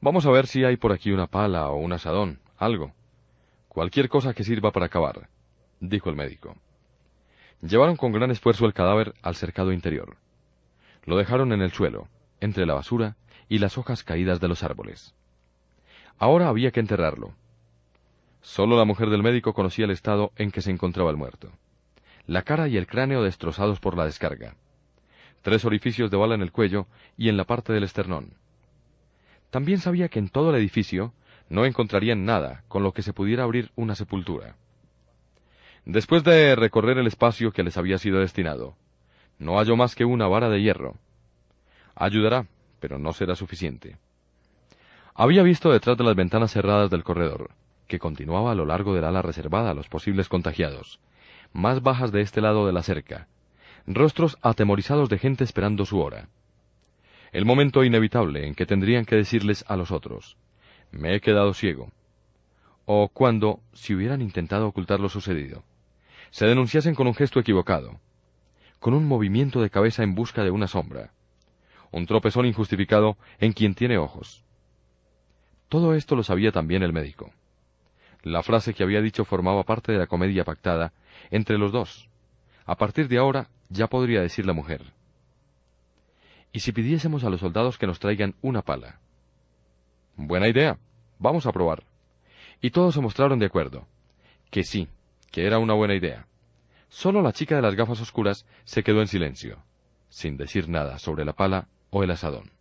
[0.00, 2.92] Vamos a ver si hay por aquí una pala o un asadón, algo.
[3.68, 5.28] Cualquier cosa que sirva para acabar,
[5.80, 6.56] dijo el médico.
[7.62, 10.16] Llevaron con gran esfuerzo el cadáver al cercado interior.
[11.06, 12.08] Lo dejaron en el suelo,
[12.40, 13.16] entre la basura
[13.48, 15.14] y las hojas caídas de los árboles.
[16.18, 17.34] Ahora había que enterrarlo.
[18.40, 21.50] Solo la mujer del médico conocía el estado en que se encontraba el muerto.
[22.26, 24.56] La cara y el cráneo destrozados por la descarga.
[25.42, 26.86] Tres orificios de bala en el cuello
[27.16, 28.34] y en la parte del esternón.
[29.54, 31.14] También sabía que en todo el edificio
[31.48, 34.56] no encontrarían nada con lo que se pudiera abrir una sepultura.
[35.84, 38.74] Después de recorrer el espacio que les había sido destinado,
[39.38, 40.96] no halló más que una vara de hierro.
[41.94, 42.48] Ayudará,
[42.80, 43.96] pero no será suficiente.
[45.14, 47.50] Había visto detrás de las ventanas cerradas del corredor,
[47.86, 50.98] que continuaba a lo largo del ala reservada a los posibles contagiados,
[51.52, 53.28] más bajas de este lado de la cerca,
[53.86, 56.28] rostros atemorizados de gente esperando su hora.
[57.34, 60.36] El momento inevitable en que tendrían que decirles a los otros,
[60.92, 61.90] me he quedado ciego.
[62.86, 65.64] O cuando, si hubieran intentado ocultar lo sucedido,
[66.30, 67.98] se denunciasen con un gesto equivocado,
[68.78, 71.10] con un movimiento de cabeza en busca de una sombra,
[71.90, 74.44] un tropezón injustificado en quien tiene ojos.
[75.68, 77.32] Todo esto lo sabía también el médico.
[78.22, 80.92] La frase que había dicho formaba parte de la comedia pactada
[81.32, 82.08] entre los dos.
[82.64, 84.92] A partir de ahora ya podría decir la mujer.
[86.54, 89.00] ¿Y si pidiésemos a los soldados que nos traigan una pala?
[90.14, 90.78] Buena idea.
[91.18, 91.82] Vamos a probar.
[92.60, 93.88] Y todos se mostraron de acuerdo.
[94.52, 94.86] Que sí,
[95.32, 96.28] que era una buena idea.
[96.88, 99.64] Solo la chica de las gafas oscuras se quedó en silencio,
[100.08, 102.52] sin decir nada sobre la pala o el asadón.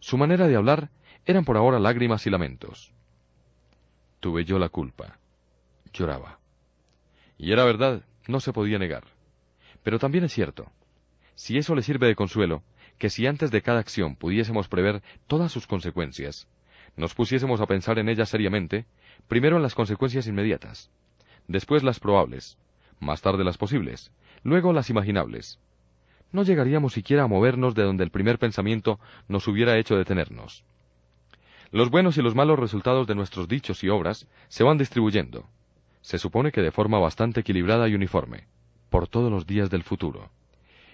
[0.00, 0.90] Su manera de hablar
[1.24, 2.92] eran por ahora lágrimas y lamentos.
[4.20, 5.18] Tuve yo la culpa.
[5.94, 6.40] Lloraba.
[7.38, 9.04] Y era verdad, no se podía negar.
[9.82, 10.70] Pero también es cierto,
[11.38, 12.64] si eso le sirve de consuelo,
[12.98, 16.48] que si antes de cada acción pudiésemos prever todas sus consecuencias,
[16.96, 18.86] nos pusiésemos a pensar en ellas seriamente,
[19.28, 20.90] primero en las consecuencias inmediatas,
[21.46, 22.58] después las probables,
[23.00, 24.10] más tarde las posibles,
[24.42, 25.60] luego las imaginables.
[26.32, 28.98] No llegaríamos siquiera a movernos de donde el primer pensamiento
[29.28, 30.64] nos hubiera hecho detenernos.
[31.70, 35.46] Los buenos y los malos resultados de nuestros dichos y obras se van distribuyendo,
[36.00, 38.46] se supone que de forma bastante equilibrada y uniforme,
[38.90, 40.30] por todos los días del futuro,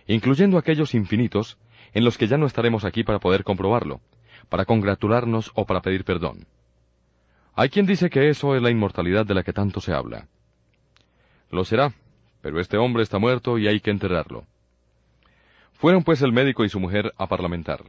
[0.07, 1.59] incluyendo aquellos infinitos
[1.95, 4.01] en los que ya no estaremos aquí para poder comprobarlo,
[4.49, 6.47] para congratularnos o para pedir perdón.
[7.55, 10.27] Hay quien dice que eso es la inmortalidad de la que tanto se habla.
[11.51, 11.95] Lo será,
[12.43, 14.45] pero este hombre está muerto y hay que enterrarlo.
[15.75, 17.85] Fueron pues el médico y su mujer a parlamentar.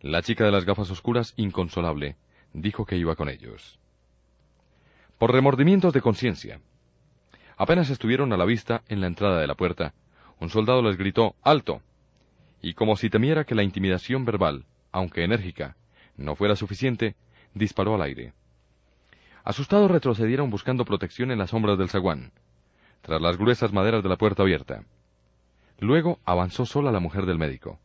[0.00, 2.16] La chica de las gafas oscuras, inconsolable,
[2.52, 3.78] dijo que iba con ellos.
[5.18, 6.60] Por remordimientos de conciencia.
[7.56, 9.94] Apenas estuvieron a la vista en la entrada de la puerta,
[10.40, 11.82] un soldado les gritó ¡Alto!
[12.62, 15.76] Y como si temiera que la intimidación verbal, aunque enérgica,
[16.16, 17.16] no fuera suficiente,
[17.54, 18.32] disparó al aire.
[19.44, 22.32] Asustados retrocedieron buscando protección en las sombras del zaguán,
[23.00, 24.84] tras las gruesas maderas de la puerta abierta.
[25.78, 27.78] Luego avanzó sola la mujer del médico.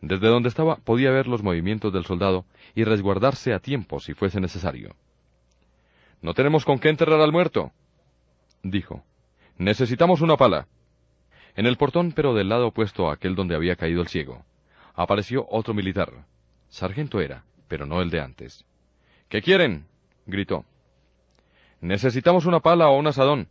[0.00, 2.44] Desde donde estaba podía ver los movimientos del soldado
[2.76, 4.94] y resguardarse a tiempo si fuese necesario.
[6.22, 7.72] No tenemos con qué enterrar al muerto,
[8.62, 9.02] dijo.
[9.56, 10.68] Necesitamos una pala.
[11.58, 14.44] En el portón, pero del lado opuesto a aquel donde había caído el ciego,
[14.94, 16.24] apareció otro militar.
[16.68, 18.64] Sargento era, pero no el de antes.
[19.28, 19.88] ¿Qué quieren?
[20.24, 20.64] gritó.
[21.80, 23.48] Necesitamos una pala o un asadón.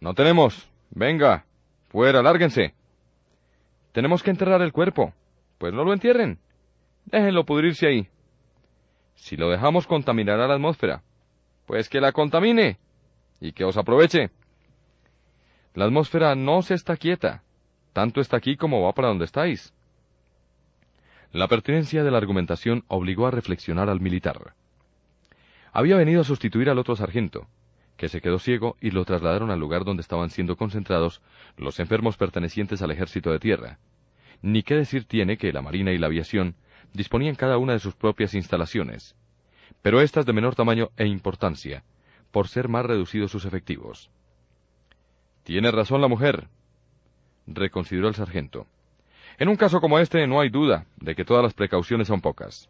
[0.00, 0.66] No tenemos.
[0.88, 1.44] Venga.
[1.90, 2.72] Fuera, lárguense.
[3.92, 5.12] Tenemos que enterrar el cuerpo.
[5.58, 6.38] Pues no lo entierren.
[7.04, 8.08] Déjenlo pudrirse ahí.
[9.16, 11.02] Si lo dejamos contaminará la atmósfera.
[11.66, 12.78] Pues que la contamine.
[13.42, 14.30] Y que os aproveche.
[15.74, 17.42] La atmósfera no se está quieta.
[17.92, 19.72] Tanto está aquí como va para donde estáis.
[21.32, 24.54] La pertinencia de la argumentación obligó a reflexionar al militar.
[25.72, 27.46] Había venido a sustituir al otro sargento,
[27.96, 31.22] que se quedó ciego y lo trasladaron al lugar donde estaban siendo concentrados
[31.56, 33.78] los enfermos pertenecientes al ejército de tierra.
[34.42, 36.56] Ni qué decir tiene que la Marina y la aviación
[36.94, 39.14] disponían cada una de sus propias instalaciones,
[39.82, 41.84] pero éstas de menor tamaño e importancia,
[42.32, 44.10] por ser más reducidos sus efectivos.
[45.44, 46.48] Tiene razón la mujer,
[47.46, 48.66] reconsideró el sargento.
[49.38, 52.68] En un caso como este no hay duda de que todas las precauciones son pocas.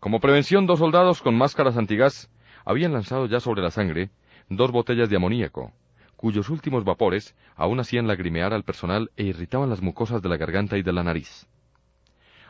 [0.00, 2.30] Como prevención, dos soldados con máscaras antigás
[2.64, 4.10] habían lanzado ya sobre la sangre
[4.48, 5.72] dos botellas de amoníaco,
[6.16, 10.76] cuyos últimos vapores aún hacían lagrimear al personal e irritaban las mucosas de la garganta
[10.76, 11.46] y de la nariz.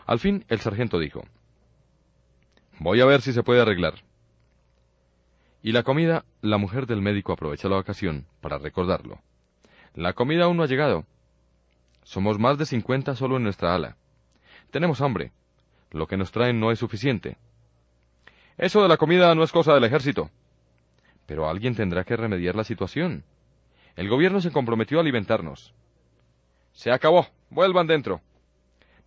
[0.06, 1.22] Al fin el sargento dijo,
[2.78, 3.94] Voy a ver si se puede arreglar.
[5.64, 9.22] Y la comida, la mujer del médico aprovechó la ocasión para recordarlo.
[9.94, 11.06] La comida aún no ha llegado.
[12.02, 13.96] Somos más de cincuenta solo en nuestra ala.
[14.70, 15.32] Tenemos hambre.
[15.90, 17.38] Lo que nos traen no es suficiente.
[18.58, 20.28] Eso de la comida no es cosa del ejército.
[21.24, 23.24] Pero alguien tendrá que remediar la situación.
[23.96, 25.72] El gobierno se comprometió a alimentarnos.
[26.72, 27.26] Se acabó.
[27.48, 28.20] Vuelvan dentro.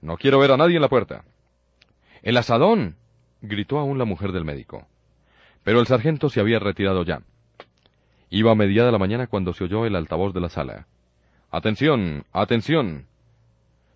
[0.02, 1.24] No quiero ver a nadie en la puerta.
[2.24, 2.96] El asadón.
[3.42, 4.88] gritó aún la mujer del médico.
[5.68, 7.24] Pero el sargento se había retirado ya.
[8.30, 10.88] Iba a mediada la mañana cuando se oyó el altavoz de la sala.
[11.52, 12.24] Atención.
[12.32, 13.06] Atención.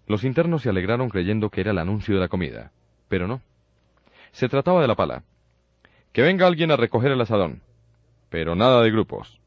[0.06, 2.74] Los internos se alegraron creyendo que era el anuncio de la comida.
[3.08, 3.42] Pero no.
[4.34, 5.24] Se trataba de la pala.
[6.12, 7.62] Que venga alguien a recoger el asadón.
[8.30, 9.40] Pero nada de grupos.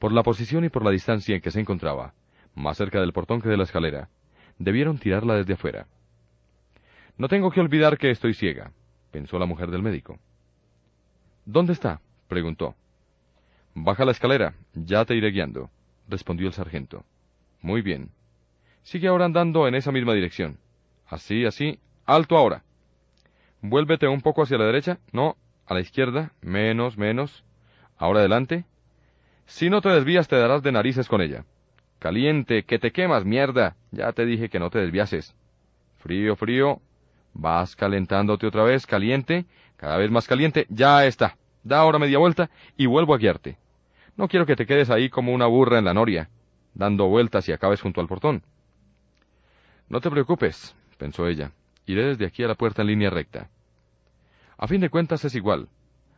[0.00, 2.12] Por la posición y por la distancia en que se encontraba,
[2.56, 4.08] más cerca del portón que de la escalera,
[4.58, 5.86] debieron tirarla desde afuera.
[7.16, 8.72] No tengo que olvidar que estoy ciega,
[9.12, 10.18] pensó la mujer del médico.
[11.44, 12.00] ¿Dónde está?
[12.28, 12.74] preguntó.
[13.74, 15.70] Baja la escalera, ya te iré guiando,
[16.08, 17.04] respondió el sargento.
[17.60, 18.10] Muy bien.
[18.82, 20.58] Sigue ahora andando en esa misma dirección.
[21.08, 21.78] Así, así.
[22.04, 22.62] Alto ahora.
[23.62, 24.98] Vuélvete un poco hacia la derecha.
[25.12, 25.36] No,
[25.66, 26.32] a la izquierda.
[26.42, 27.44] Menos, menos.
[27.96, 28.66] Ahora adelante.
[29.46, 31.44] Si no te desvías te darás de narices con ella.
[31.98, 33.76] Caliente, que te quemas, mierda.
[33.90, 35.34] Ya te dije que no te desviases.
[35.98, 36.80] Frío, frío.
[37.32, 39.46] Vas calentándote otra vez, caliente,
[39.84, 40.66] cada vez más caliente.
[40.70, 41.36] Ya está.
[41.62, 43.58] Da ahora media vuelta y vuelvo a guiarte.
[44.16, 46.30] No quiero que te quedes ahí como una burra en la noria,
[46.72, 48.42] dando vueltas y acabes junto al portón.
[49.90, 51.52] No te preocupes, pensó ella.
[51.84, 53.50] Iré desde aquí a la puerta en línea recta.
[54.56, 55.68] A fin de cuentas es igual,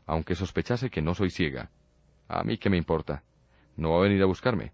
[0.07, 1.69] aunque sospechase que no soy ciega.
[2.29, 3.25] A mí qué me importa.
[3.77, 4.71] No va a venir a buscarme.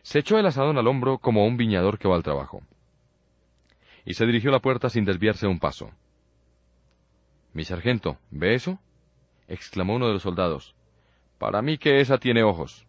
[0.00, 2.62] Se echó el asadón al hombro como un viñador que va al trabajo.
[4.06, 5.90] Y se dirigió a la puerta sin desviarse un paso.
[7.52, 8.78] Mi sargento, ¿ve eso?
[9.48, 10.74] exclamó uno de los soldados.
[11.38, 12.86] Para mí que esa tiene ojos.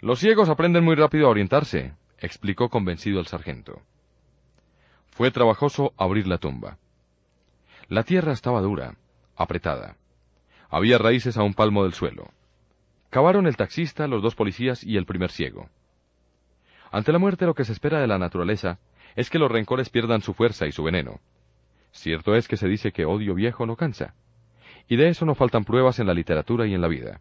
[0.00, 3.82] Los ciegos aprenden muy rápido a orientarse, explicó convencido el sargento.
[5.10, 6.78] Fue trabajoso abrir la tumba.
[7.88, 8.96] La tierra estaba dura,
[9.36, 9.96] apretada.
[10.70, 12.30] Había raíces a un palmo del suelo.
[13.10, 15.68] Cavaron el taxista, los dos policías y el primer ciego.
[16.90, 18.78] Ante la muerte lo que se espera de la naturaleza
[19.14, 21.20] es que los rencores pierdan su fuerza y su veneno.
[21.92, 24.14] Cierto es que se dice que odio viejo no cansa.
[24.88, 27.20] Y de eso no faltan pruebas en la literatura y en la vida.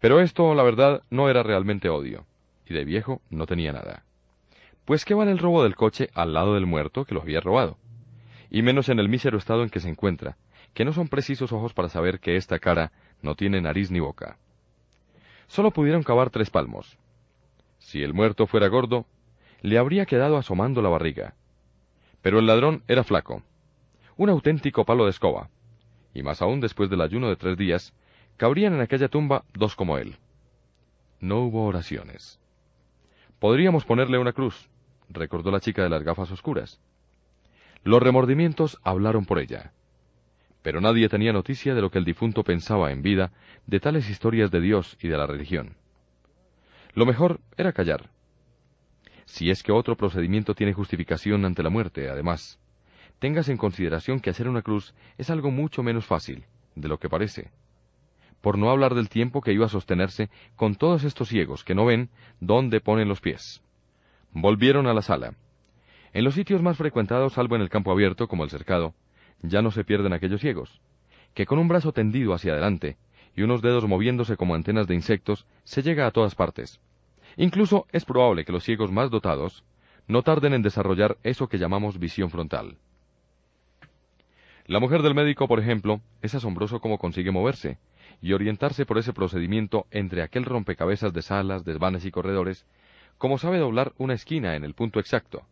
[0.00, 2.26] Pero esto, la verdad, no era realmente odio,
[2.66, 4.04] y de viejo no tenía nada.
[4.84, 7.78] Pues qué vale el robo del coche al lado del muerto que lo había robado,
[8.50, 10.36] y menos en el mísero estado en que se encuentra,
[10.74, 14.36] que no son precisos ojos para saber que esta cara no tiene nariz ni boca.
[15.46, 16.98] Solo pudieron cavar tres palmos.
[17.78, 19.06] Si el muerto fuera gordo,
[19.62, 21.34] le habría quedado asomando la barriga.
[22.20, 23.42] Pero el ladrón era flaco,
[24.16, 25.48] un auténtico palo de escoba,
[26.12, 27.94] y más aún después del ayuno de tres días,
[28.36, 30.16] cabrían en aquella tumba dos como él.
[31.20, 32.40] No hubo oraciones.
[33.38, 34.68] Podríamos ponerle una cruz,
[35.08, 36.80] recordó la chica de las gafas oscuras.
[37.82, 39.72] Los remordimientos hablaron por ella
[40.64, 43.32] pero nadie tenía noticia de lo que el difunto pensaba en vida
[43.66, 45.76] de tales historias de Dios y de la religión.
[46.94, 48.08] Lo mejor era callar.
[49.26, 52.58] Si es que otro procedimiento tiene justificación ante la muerte, además,
[53.24, 56.44] tengas en consideración que hacer una cruz es algo mucho menos fácil
[56.74, 57.50] de lo que parece.
[58.42, 61.86] Por no hablar del tiempo que iba a sostenerse con todos estos ciegos que no
[61.86, 62.10] ven
[62.40, 63.62] dónde ponen los pies.
[64.32, 65.32] Volvieron a la sala.
[66.12, 68.92] En los sitios más frecuentados, salvo en el campo abierto, como el cercado,
[69.40, 70.82] ya no se pierden aquellos ciegos,
[71.32, 72.98] que con un brazo tendido hacia adelante
[73.34, 76.78] y unos dedos moviéndose como antenas de insectos, se llega a todas partes.
[77.38, 79.64] Incluso es probable que los ciegos más dotados
[80.08, 82.76] no tarden en desarrollar eso que llamamos visión frontal.
[84.66, 87.76] La mujer del médico, por ejemplo, es asombroso cómo consigue moverse
[88.22, 92.64] y orientarse por ese procedimiento entre aquel rompecabezas de salas, desvanes y corredores,
[93.18, 95.42] como sabe doblar una esquina en el punto exacto,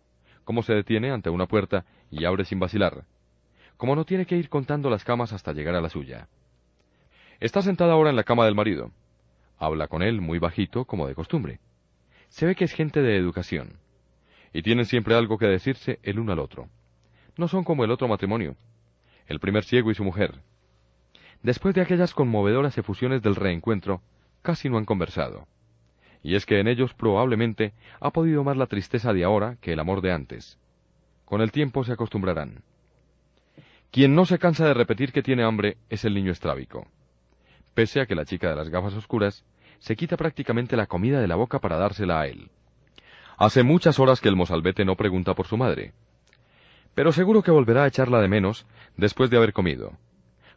[0.44, 3.04] cómo se detiene ante una puerta y abre sin vacilar,
[3.76, 6.28] como no tiene que ir contando las camas hasta llegar a la suya.
[7.38, 8.92] Está sentada ahora en la cama del marido.
[9.58, 11.60] Habla con él muy bajito, como de costumbre.
[12.28, 13.74] Se ve que es gente de educación.
[14.54, 16.68] Y tienen siempre algo que decirse el uno al otro.
[17.36, 18.56] No son como el otro matrimonio.
[19.26, 20.40] El primer ciego y su mujer.
[21.42, 24.02] Después de aquellas conmovedoras efusiones del reencuentro,
[24.42, 25.46] casi no han conversado.
[26.22, 29.80] Y es que en ellos probablemente ha podido más la tristeza de ahora que el
[29.80, 30.58] amor de antes.
[31.24, 32.62] Con el tiempo se acostumbrarán.
[33.90, 36.86] Quien no se cansa de repetir que tiene hambre es el niño estrábico.
[37.74, 39.44] Pese a que la chica de las gafas oscuras
[39.80, 42.50] se quita prácticamente la comida de la boca para dársela a él.
[43.36, 45.92] Hace muchas horas que el mozalbete no pregunta por su madre.
[46.94, 49.92] Pero seguro que volverá a echarla de menos después de haber comido.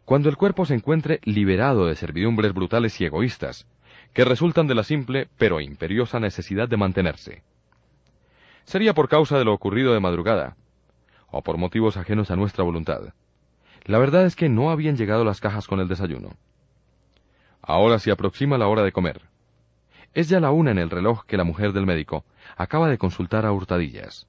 [0.04, 3.68] Cuando el cuerpo se encuentre liberado de servidumbres brutales y egoístas,
[4.14, 7.44] que resultan de la simple pero imperiosa necesidad de mantenerse.
[8.64, 10.56] Sería por causa de lo ocurrido de madrugada,
[11.28, 13.14] o por motivos ajenos a nuestra voluntad
[13.86, 16.38] La verdad es que no habían llegado las cajas con el desayuno.
[17.62, 19.22] Ahora se aproxima la hora de comer.
[20.14, 22.26] Es ya la una en el reloj que la mujer del médico
[22.56, 24.28] acaba de consultar a hurtadillas.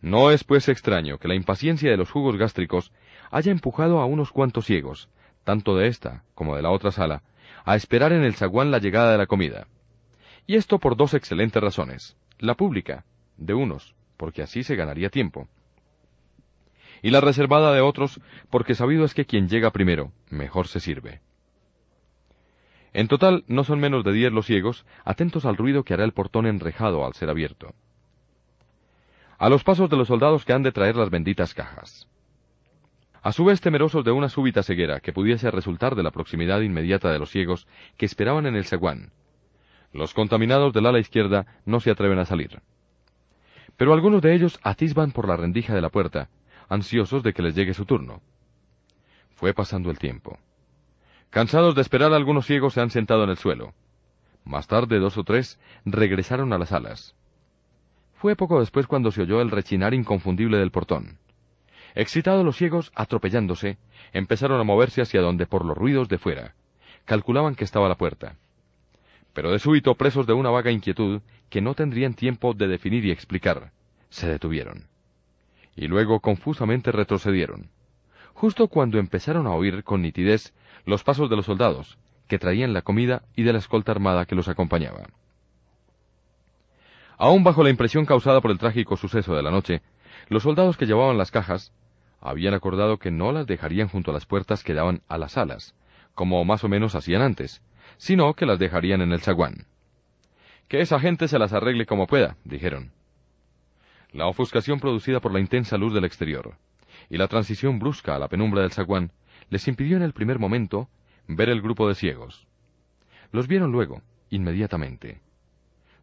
[0.00, 2.92] No es pues extraño que la impaciencia de los jugos gástricos
[3.30, 5.08] haya empujado a unos cuantos ciegos,
[5.44, 7.22] tanto de esta como de la otra sala,
[7.64, 9.66] a esperar en el zaguán la llegada de la comida.
[10.46, 12.16] Y esto por dos excelentes razones.
[12.38, 13.04] La pública,
[13.36, 15.48] de unos, porque así se ganaría tiempo.
[17.02, 21.20] Y la reservada de otros, porque sabido es que quien llega primero, mejor se sirve.
[22.92, 26.12] En total, no son menos de diez los ciegos, atentos al ruido que hará el
[26.12, 27.74] portón enrejado al ser abierto.
[29.38, 32.08] A los pasos de los soldados que han de traer las benditas cajas.
[33.22, 37.12] A su vez temerosos de una súbita ceguera que pudiese resultar de la proximidad inmediata
[37.12, 39.12] de los ciegos que esperaban en el zaguán.
[39.92, 42.60] Los contaminados del ala izquierda no se atreven a salir.
[43.76, 46.30] Pero algunos de ellos atisban por la rendija de la puerta,
[46.68, 48.22] ansiosos de que les llegue su turno.
[49.36, 50.36] Fue pasando el tiempo.
[51.30, 53.72] Cansados de esperar, algunos ciegos se han sentado en el suelo.
[54.44, 57.14] Más tarde, dos o tres regresaron a las alas.
[58.18, 61.18] Fue poco después cuando se oyó el rechinar inconfundible del portón.
[61.94, 63.78] Excitados los ciegos, atropellándose,
[64.12, 66.54] empezaron a moverse hacia donde por los ruidos de fuera.
[67.04, 68.34] Calculaban que estaba la puerta.
[69.34, 73.12] Pero de súbito, presos de una vaga inquietud, que no tendrían tiempo de definir y
[73.12, 73.70] explicar,
[74.10, 74.88] se detuvieron.
[75.76, 77.70] Y luego confusamente retrocedieron.
[78.34, 80.52] Justo cuando empezaron a oír con nitidez
[80.84, 84.34] los pasos de los soldados, que traían la comida y de la escolta armada que
[84.34, 85.06] los acompañaba.
[87.18, 89.82] Aún bajo la impresión causada por el trágico suceso de la noche,
[90.28, 91.72] los soldados que llevaban las cajas
[92.20, 95.74] habían acordado que no las dejarían junto a las puertas que daban a las salas,
[96.14, 97.60] como más o menos hacían antes,
[97.96, 99.66] sino que las dejarían en el zaguán.
[100.68, 102.92] Que esa gente se las arregle como pueda, dijeron.
[104.12, 106.56] La ofuscación producida por la intensa luz del exterior
[107.10, 109.10] y la transición brusca a la penumbra del zaguán
[109.50, 110.88] les impidió en el primer momento
[111.26, 112.46] ver el grupo de ciegos.
[113.32, 115.20] Los vieron luego, inmediatamente.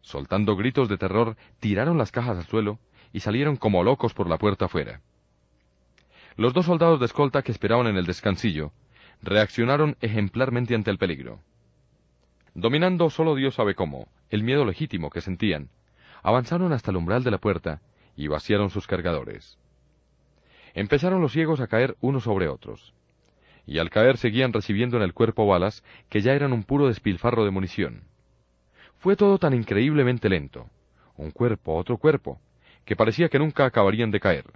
[0.06, 2.78] Soltando gritos de terror, tiraron las cajas al suelo
[3.12, 5.00] y salieron como locos por la puerta afuera.
[6.36, 8.70] Los dos soldados de escolta que esperaban en el descansillo
[9.20, 11.40] reaccionaron ejemplarmente ante el peligro.
[12.54, 15.70] Dominando solo Dios sabe cómo el miedo legítimo que sentían,
[16.22, 17.82] avanzaron hasta el umbral de la puerta
[18.14, 19.58] y vaciaron sus cargadores.
[20.74, 22.94] Empezaron los ciegos a caer unos sobre otros
[23.66, 27.44] y al caer seguían recibiendo en el cuerpo balas que ya eran un puro despilfarro
[27.44, 28.04] de munición.
[29.06, 30.68] Fue todo tan increíblemente lento,
[31.16, 32.40] un cuerpo, otro cuerpo,
[32.84, 34.46] que parecía que nunca acabarían de caer,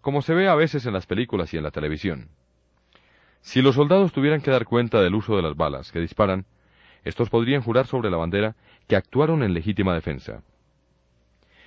[0.00, 2.30] como se ve a veces en las películas y en la televisión.
[3.42, 6.46] Si los soldados tuvieran que dar cuenta del uso de las balas que disparan,
[7.04, 8.56] estos podrían jurar sobre la bandera
[8.88, 10.42] que actuaron en legítima defensa.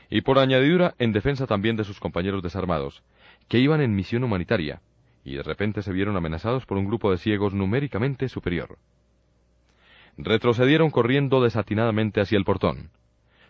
[0.09, 3.01] Y por añadidura en defensa también de sus compañeros desarmados,
[3.47, 4.81] que iban en misión humanitaria,
[5.23, 8.77] y de repente se vieron amenazados por un grupo de ciegos numéricamente superior.
[10.21, 12.89] Retrocedieron corriendo desatinadamente hacia el portón,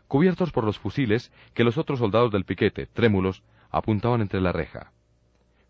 [0.07, 4.91] cubiertos por los fusiles que los otros soldados del piquete, trémulos, apuntaban entre la reja,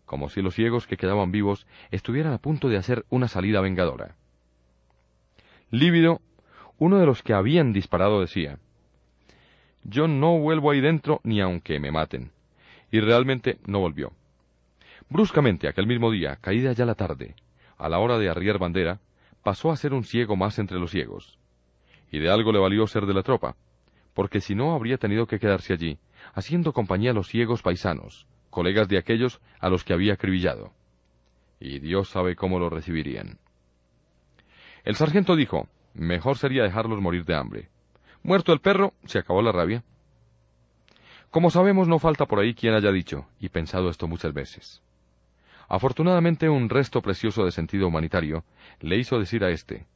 [0.04, 4.14] como si los ciegos que quedaban vivos estuvieran a punto de hacer una salida vengadora.
[5.70, 6.20] Lívido,
[6.76, 8.58] uno de los que habían disparado, decía,
[9.82, 12.30] Yo no vuelvo ahí dentro ni aunque me maten.
[12.90, 14.12] Y realmente no volvió.
[15.08, 17.36] Bruscamente, aquel mismo día, caída ya la tarde,
[17.78, 19.00] a la hora de arriar bandera,
[19.42, 21.38] pasó a ser un ciego más entre los ciegos.
[22.10, 23.56] Y de algo le valió ser de la tropa,
[24.14, 25.98] porque si no habría tenido que quedarse allí,
[26.34, 30.72] haciendo compañía a los ciegos paisanos, colegas de aquellos a los que había acribillado.
[31.60, 33.38] Y Dios sabe cómo lo recibirían.
[34.84, 37.68] El sargento dijo, mejor sería dejarlos morir de hambre.
[38.22, 39.84] Muerto el perro, se acabó la rabia.
[41.30, 44.82] Como sabemos, no falta por ahí quien haya dicho y pensado esto muchas veces.
[45.70, 48.42] Afortunadamente un resto precioso de sentido humanitario
[48.80, 49.86] le hizo decir a éste,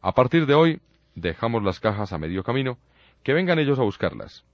[0.00, 0.80] a partir de hoy
[1.16, 2.78] dejamos las cajas a medio camino,
[3.24, 4.44] que vengan ellos a buscarlas.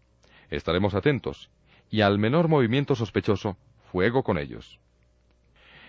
[0.49, 1.51] Estaremos atentos,
[1.91, 3.59] y al menor movimiento sospechoso,
[3.91, 4.81] fuego con ellos.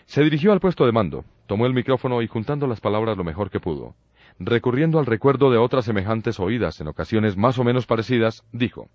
[0.05, 3.49] Se dirigió al puesto de mando, tomó el micrófono y juntando las palabras lo mejor
[3.49, 3.95] que pudo,
[4.37, 8.89] recurriendo al recuerdo de otras semejantes oídas en ocasiones más o menos parecidas, dijo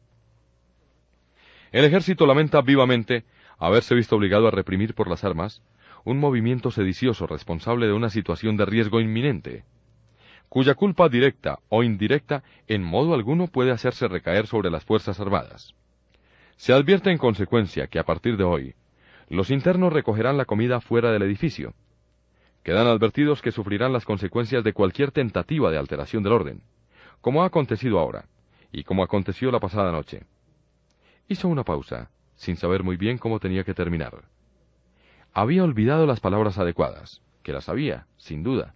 [1.73, 3.25] El ejército lamenta vivamente
[3.57, 5.63] haberse visto obligado a reprimir por las armas
[6.05, 9.65] un movimiento sedicioso responsable de una situación de riesgo inminente,
[10.49, 15.75] cuya culpa directa o indirecta en modo alguno puede hacerse recaer sobre las Fuerzas Armadas.
[16.57, 18.75] Se advierte en consecuencia que a partir de hoy,
[19.29, 21.75] los internos recogerán la comida fuera del edificio.
[22.65, 26.63] Quedan advertidos que sufrirán las consecuencias de cualquier tentativa de alteración del orden,
[27.21, 28.27] como ha acontecido ahora,
[28.73, 30.23] y como aconteció la pasada noche.
[31.29, 34.25] Hizo una pausa, sin saber muy bien cómo tenía que terminar.
[35.41, 38.75] Había olvidado las palabras adecuadas, que las sabía, sin duda,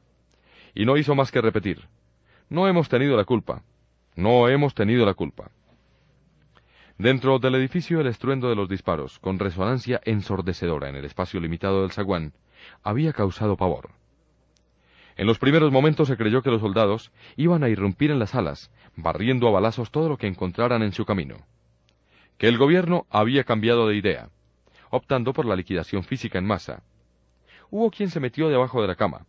[0.77, 1.89] y no hizo más que repetir,
[2.49, 3.65] no hemos tenido la culpa,
[4.15, 5.51] no hemos tenido la culpa.
[6.99, 11.83] Dentro del edificio el estruendo de los disparos, con resonancia ensordecedora en el espacio limitado
[11.83, 12.33] del zaguán,
[12.85, 13.91] había causado pavor.
[15.17, 18.71] En los primeros momentos se creyó que los soldados iban a irrumpir en las salas,
[18.95, 21.39] barriendo a balazos todo lo que encontraran en su camino.
[22.39, 24.29] Que el gobierno había cambiado de idea,
[24.93, 26.83] optando por la liquidación física en masa.
[27.71, 29.27] Hubo quien se metió debajo de la cama.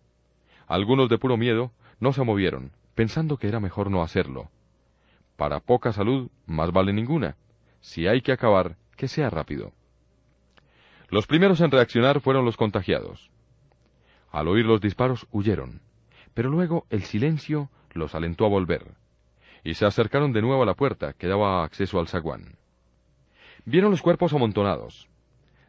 [0.67, 4.51] Algunos de puro miedo no se movieron, pensando que era mejor no hacerlo.
[5.37, 7.37] Para poca salud, más vale ninguna.
[7.79, 9.71] Si hay que acabar, que sea rápido.
[11.09, 13.31] Los primeros en reaccionar fueron los contagiados.
[14.31, 15.81] Al oír los disparos huyeron,
[16.33, 18.95] pero luego el silencio los alentó a volver,
[19.63, 22.57] y se acercaron de nuevo a la puerta que daba acceso al zaguán.
[23.63, 25.07] Vieron los cuerpos amontonados,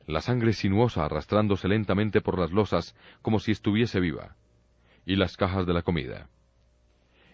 [0.06, 4.37] la sangre sinuosa arrastrándose lentamente por las losas como si estuviese viva,
[5.06, 6.28] y las cajas de la comida.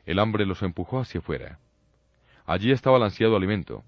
[0.06, 1.58] El hambre los empujó hacia afuera.
[2.46, 3.84] Allí estaba el ansiado alimento,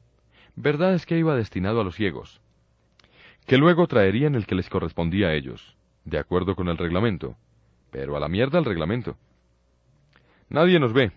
[0.54, 2.40] verdad es que iba destinado a los ciegos,
[3.46, 7.36] que luego traerían el que les correspondía a ellos, de acuerdo con el reglamento,
[7.90, 9.16] pero a la mierda el reglamento.
[10.48, 11.12] Nadie nos ve,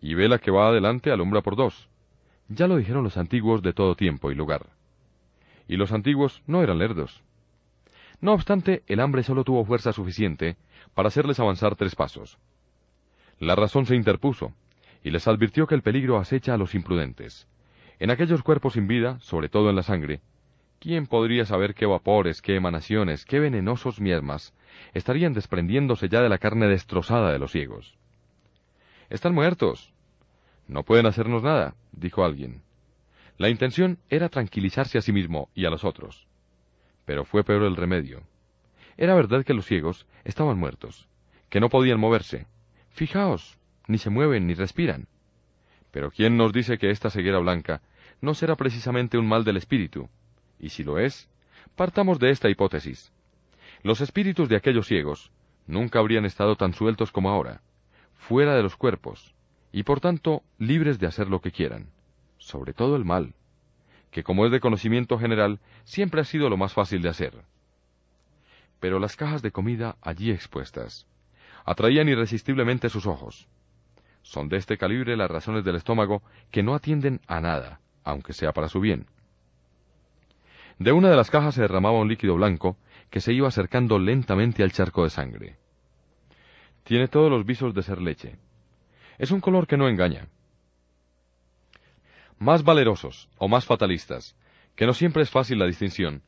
[0.00, 1.88] y vela que va adelante alumbra por dos.
[2.48, 4.75] Ya lo dijeron los antiguos de todo tiempo y lugar.
[5.68, 7.22] Y los antiguos no eran lerdos.
[8.20, 10.56] No obstante, el hambre solo tuvo fuerza suficiente
[10.94, 12.38] para hacerles avanzar tres pasos.
[13.38, 14.52] La razón se interpuso,
[15.02, 17.46] y les advirtió que el peligro acecha a los imprudentes,
[17.98, 20.20] en aquellos cuerpos sin vida, sobre todo en la sangre,
[20.80, 24.54] ¿quién podría saber qué vapores, qué emanaciones, qué venenosos miasmas
[24.92, 27.96] estarían desprendiéndose ya de la carne destrozada de los ciegos?
[29.08, 29.92] Están muertos.
[30.68, 32.62] No pueden hacernos nada, dijo alguien.
[33.38, 36.26] La intención era tranquilizarse a sí mismo y a los otros.
[37.04, 38.22] Pero fue peor el remedio.
[38.96, 41.08] Era verdad que los ciegos estaban muertos,
[41.50, 42.46] que no podían moverse.
[42.90, 45.06] Fijaos, ni se mueven ni respiran.
[45.90, 47.82] Pero ¿quién nos dice que esta ceguera blanca
[48.22, 50.08] no será precisamente un mal del espíritu?
[50.58, 51.28] Y si lo es,
[51.74, 53.12] partamos de esta hipótesis.
[53.82, 55.30] Los espíritus de aquellos ciegos
[55.66, 57.60] nunca habrían estado tan sueltos como ahora,
[58.14, 59.34] fuera de los cuerpos,
[59.72, 61.90] y por tanto libres de hacer lo que quieran,
[62.46, 63.34] sobre todo el mal,
[64.12, 67.34] que como es de conocimiento general, siempre ha sido lo más fácil de hacer.
[68.78, 71.08] Pero las cajas de comida allí expuestas
[71.64, 73.48] atraían irresistiblemente sus ojos.
[74.22, 78.52] Son de este calibre las razones del estómago que no atienden a nada, aunque sea
[78.52, 79.06] para su bien.
[80.78, 82.76] De una de las cajas se derramaba un líquido blanco
[83.10, 85.56] que se iba acercando lentamente al charco de sangre.
[86.84, 88.36] Tiene todos los visos de ser leche.
[89.18, 90.28] Es un color que no engaña.
[92.38, 94.36] Más valerosos o más fatalistas,
[94.74, 96.22] que no siempre es fácil la distinción,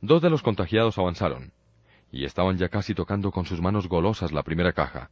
[0.00, 1.52] dos de los contagiados avanzaron,
[2.10, 5.10] y estaban ya casi tocando con sus manos golosas la primera caja,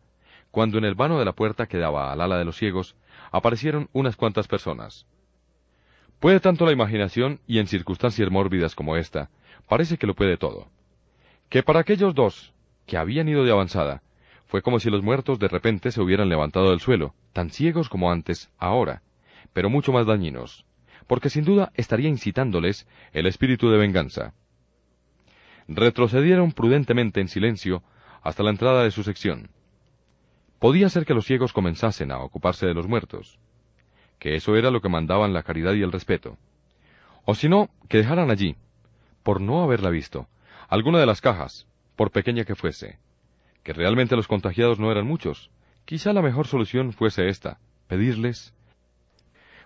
[0.50, 2.96] cuando en el vano de la puerta que daba al ala de los ciegos
[3.30, 5.06] aparecieron unas cuantas personas.
[6.18, 9.30] Puede tanto la imaginación, y en circunstancias mórbidas como esta,
[9.68, 10.68] parece que lo puede todo.
[11.48, 12.52] Que para aquellos dos,
[12.86, 14.02] que habían ido de avanzada,
[14.46, 18.10] fue como si los muertos de repente se hubieran levantado del suelo, tan ciegos como
[18.10, 19.02] antes, ahora,
[19.52, 20.64] pero mucho más dañinos,
[21.06, 24.34] porque sin duda estaría incitándoles el espíritu de venganza.
[25.68, 27.82] Retrocedieron prudentemente en silencio
[28.22, 29.50] hasta la entrada de su sección.
[30.58, 33.38] Podía ser que los ciegos comenzasen a ocuparse de los muertos,
[34.18, 36.36] que eso era lo que mandaban la caridad y el respeto.
[37.24, 38.56] O si no, que dejaran allí,
[39.22, 40.28] por no haberla visto,
[40.68, 42.98] alguna de las cajas, por pequeña que fuese,
[43.62, 45.50] que realmente los contagiados no eran muchos.
[45.84, 47.58] Quizá la mejor solución fuese esta,
[47.88, 48.54] pedirles,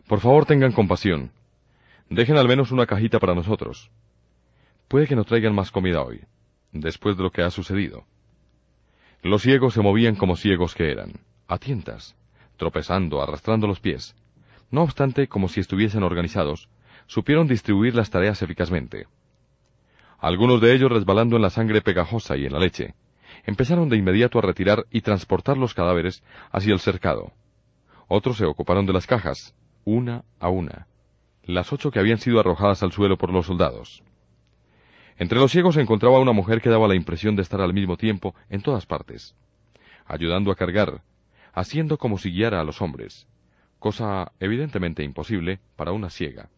[0.07, 1.33] por favor tengan compasión,
[2.11, 3.91] dejen al menos una cajita para nosotros.
[4.89, 6.21] Puede que no traigan más comida hoy,
[6.73, 8.05] después de lo que ha sucedido.
[9.23, 11.13] Los ciegos se movían como ciegos que eran,
[11.49, 12.17] a tientas,
[12.59, 14.15] tropezando, arrastrando los pies.
[14.71, 16.69] No obstante, como si estuviesen organizados,
[17.07, 19.07] supieron distribuir las tareas eficazmente.
[20.19, 22.95] Algunos de ellos resbalando en la sangre pegajosa y en la leche,
[23.47, 27.33] empezaron de inmediato a retirar y transportar los cadáveres hacia el cercado.
[28.09, 30.87] Otros se ocuparon de las cajas, una a una,
[31.43, 34.03] las ocho que habían sido arrojadas al suelo por los soldados.
[35.17, 37.97] Entre los ciegos se encontraba una mujer que daba la impresión de estar al mismo
[37.97, 39.37] tiempo en todas partes,
[40.07, 41.03] ayudando a cargar,
[41.53, 43.29] haciendo como si guiara a los hombres,
[43.79, 46.49] cosa evidentemente imposible para una ciega.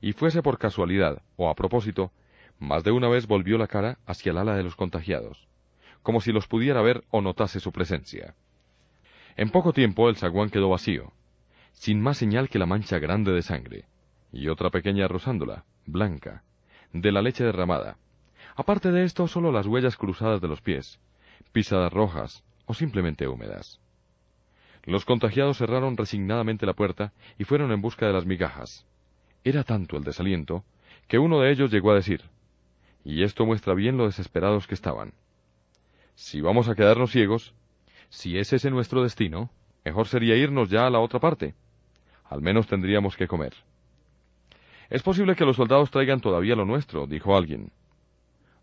[0.00, 2.12] Y fuese por casualidad o a propósito,
[2.58, 5.48] más de una vez volvió la cara hacia el ala de los contagiados,
[6.02, 8.34] como si los pudiera ver o notase su presencia.
[9.36, 11.12] En poco tiempo el zaguán quedó vacío,
[11.76, 13.86] sin más señal que la mancha grande de sangre,
[14.32, 16.42] y otra pequeña rosándola, blanca,
[16.92, 17.96] de la leche derramada,
[18.56, 20.98] Aparte de esto, solo las huellas cruzadas de los pies,
[21.52, 23.80] pisadas rojas o simplemente húmedas.
[24.84, 28.86] Los contagiados cerraron resignadamente la puerta y fueron en busca de las migajas.
[29.44, 30.64] Era tanto el desaliento
[31.06, 32.22] que uno de ellos llegó a decir,
[33.04, 35.12] y esto muestra bien lo desesperados que estaban.
[36.14, 37.54] Si vamos a quedarnos ciegos,
[38.08, 39.50] si ese es nuestro destino,
[39.84, 41.54] mejor sería irnos ya a la otra parte.
[42.28, 43.54] Al menos tendríamos que comer.
[44.88, 47.70] Es posible que los soldados traigan todavía lo nuestro, dijo alguien.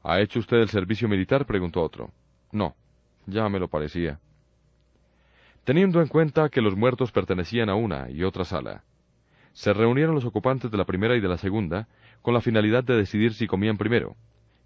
[0.04, 1.46] ¿Ha hecho usted el servicio militar?
[1.46, 2.12] preguntó otro.
[2.52, 2.76] No,
[3.26, 4.20] ya me lo parecía.
[5.64, 8.84] Teniendo en cuenta que los muertos pertenecían a una y otra sala,
[9.54, 11.88] se reunieron los ocupantes de la primera y de la segunda
[12.22, 14.16] con la finalidad de decidir si comían primero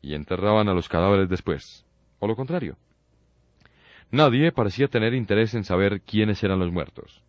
[0.01, 1.85] y enterraban a los cadáveres después,
[2.19, 2.77] o lo contrario.
[4.09, 7.23] Nadie parecía tener interés en saber quiénes eran los muertos.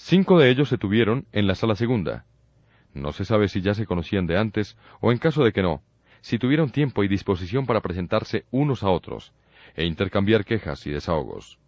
[0.00, 2.24] Cinco de ellos se tuvieron en la sala segunda.
[2.94, 5.82] No se sabe si ya se conocían de antes, o en caso de que no,
[6.20, 9.32] si tuvieron tiempo y disposición para presentarse unos a otros,
[9.74, 11.58] e intercambiar quejas y desahogos.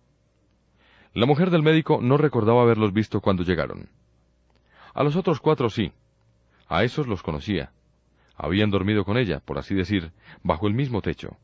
[1.13, 3.89] La mujer del médico no recordaba haberlos visto cuando llegaron.
[4.95, 5.93] A los otros cuatro sí.
[6.69, 7.73] A esos los conocía.
[8.37, 10.13] Habían dormido con ella, por así decir,
[10.45, 11.37] bajo el mismo techo.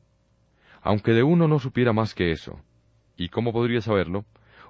[0.83, 2.61] Aunque de uno no supiera más que eso.
[3.17, 4.25] ¿Y cómo podría saberlo?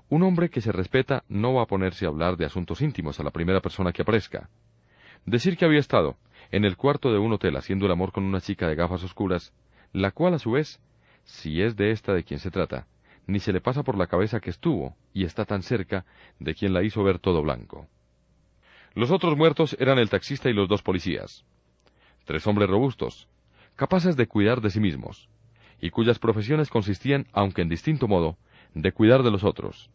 [0.09, 3.25] Un hombre que se respeta no va a ponerse a hablar de asuntos íntimos a
[3.25, 4.49] la primera persona que aparezca.
[5.25, 6.17] Decir que había estado
[6.53, 9.53] en el cuarto de un hotel haciendo el amor con una chica de gafas oscuras,
[9.93, 10.81] la cual a su vez,
[11.25, 12.87] si es de esta de quien se trata,
[13.27, 16.05] ni se le pasa por la cabeza que estuvo y está tan cerca
[16.39, 17.89] de quien la hizo ver todo blanco.
[18.95, 21.45] Los otros muertos eran el taxista y los dos policías.
[22.25, 23.29] Tres hombres robustos,
[23.75, 25.29] capaces de cuidar de sí mismos,
[25.81, 28.39] y cuyas profesiones consistían, aunque en distinto modo,
[28.77, 29.91] de cuidar de los otros.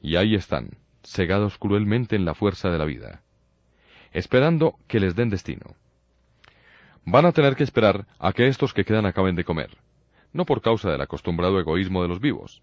[0.00, 3.22] Y ahí están, cegados cruelmente en la fuerza de la vida,
[4.12, 5.76] esperando que les den destino.
[7.04, 9.76] Van a tener que esperar a que estos que quedan acaben de comer,
[10.32, 12.62] no por causa del acostumbrado egoísmo de los vivos,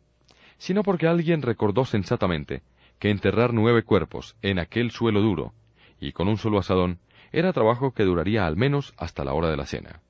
[0.57, 2.63] sino porque alguien recordó sensatamente
[2.97, 5.53] que enterrar nueve cuerpos en aquel suelo duro
[5.99, 6.97] y con un solo asadón
[7.31, 10.01] era trabajo que duraría al menos hasta la hora de la cena.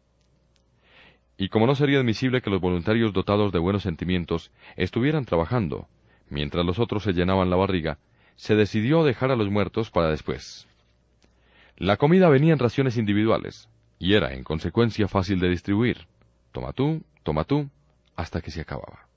[1.38, 5.88] Y como no sería admisible que los voluntarios dotados de buenos sentimientos estuvieran trabajando,
[6.30, 7.98] mientras los otros se llenaban la barriga,
[8.36, 10.68] se decidió dejar a los muertos para después.
[11.78, 16.08] La comida venía en raciones individuales, y era, en consecuencia, fácil de distribuir.
[16.52, 17.70] Toma tú, toma tú,
[18.16, 19.08] hasta que se acababa.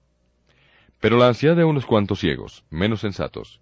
[1.01, 3.61] Pero la ansiedad de unos cuantos ciegos, menos sensatos,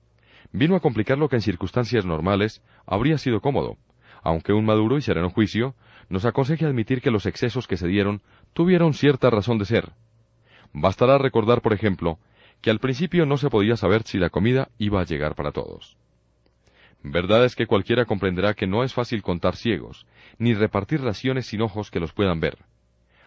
[0.52, 3.76] vino a complicar lo que en circunstancias normales habría sido cómodo,
[4.22, 5.74] aunque un maduro y sereno juicio
[6.08, 9.92] nos aconseja admitir que los excesos que se dieron tuvieron cierta razón de ser.
[10.72, 12.18] Bastará recordar, por ejemplo,
[12.60, 15.96] que al principio no se podía saber si la comida iba a llegar para todos.
[17.02, 20.06] Verdad es que cualquiera comprenderá que no es fácil contar ciegos,
[20.38, 22.58] ni repartir raciones sin ojos que los puedan ver.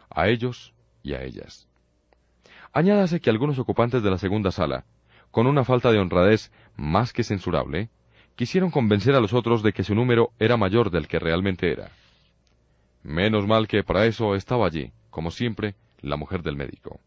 [0.09, 1.67] A ellos y a ellas.
[2.71, 4.85] Añádase que algunos ocupantes de la segunda sala,
[5.31, 7.89] con una falta de honradez más que censurable,
[8.35, 11.91] quisieron convencer a los otros de que su número era mayor del que realmente era.
[13.05, 16.99] Menos mal que para eso estaba allí, como siempre, la mujer del médico.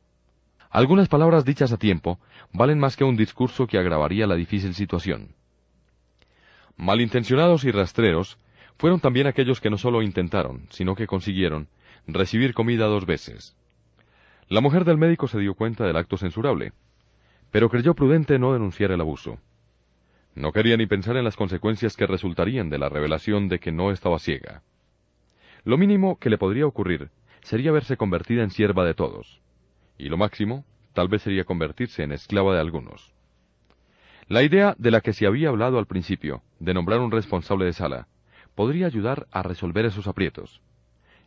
[0.71, 2.21] Algunas palabras dichas a tiempo
[2.53, 5.35] valen más que un discurso que agravaría la difícil situación.
[6.77, 8.39] Malintencionados y rastreros
[8.77, 11.67] fueron también aquellos que no solo intentaron, sino que consiguieron,
[12.07, 13.57] recibir comida dos veces.
[14.49, 16.75] La mujer del médico se dio cuenta del acto censurable,
[17.51, 19.41] pero creyó prudente no denunciar el abuso.
[20.37, 23.91] No quería ni pensar en las consecuencias que resultarían de la revelación de que no
[23.91, 24.63] estaba ciega.
[25.65, 27.11] Lo mínimo que le podría ocurrir
[27.43, 29.41] sería verse convertida en sierva de todos,
[29.97, 33.15] y lo máximo tal vez sería convertirse en esclava de algunos.
[34.29, 37.73] La idea de la que se había hablado al principio, de nombrar un responsable de
[37.73, 38.09] sala,
[38.55, 40.61] podría ayudar a resolver esos aprietos,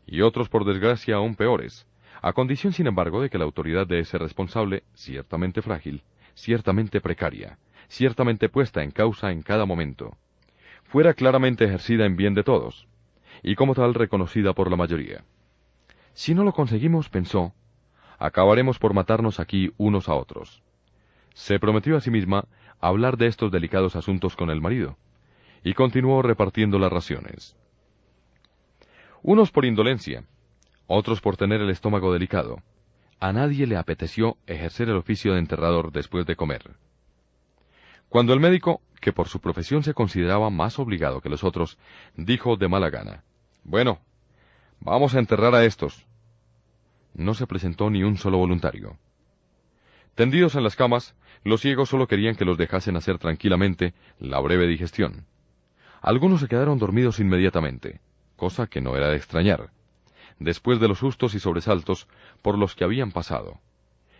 [0.05, 1.87] y otros por desgracia aún peores,
[2.21, 6.03] a condición, sin embargo, de que la autoridad de ese responsable, ciertamente frágil,
[6.35, 10.17] ciertamente precaria, ciertamente puesta en causa en cada momento,
[10.83, 12.87] fuera claramente ejercida en bien de todos,
[13.43, 15.23] y como tal reconocida por la mayoría.
[16.13, 17.53] Si no lo conseguimos, pensó,
[18.19, 20.61] acabaremos por matarnos aquí unos a otros.
[21.33, 22.45] Se prometió a sí misma
[22.79, 24.97] hablar de estos delicados asuntos con el marido,
[25.63, 27.55] y continuó repartiendo las raciones.
[29.23, 30.23] Unos por indolencia,
[30.87, 32.61] otros por tener el estómago delicado.
[33.19, 36.75] A nadie le apeteció ejercer el oficio de enterrador después de comer.
[38.09, 41.77] Cuando el médico, que por su profesión se consideraba más obligado que los otros,
[42.15, 43.23] dijo de mala gana,
[43.63, 43.99] Bueno,
[44.79, 46.05] vamos a enterrar a estos.
[47.13, 48.97] No se presentó ni un solo voluntario.
[50.15, 54.67] Tendidos en las camas, los ciegos solo querían que los dejasen hacer tranquilamente la breve
[54.67, 55.25] digestión.
[56.01, 58.01] Algunos se quedaron dormidos inmediatamente,
[58.35, 59.71] cosa que no era de extrañar.
[60.39, 62.07] después de los sustos y sobresaltos
[62.41, 63.59] por los que habían pasado.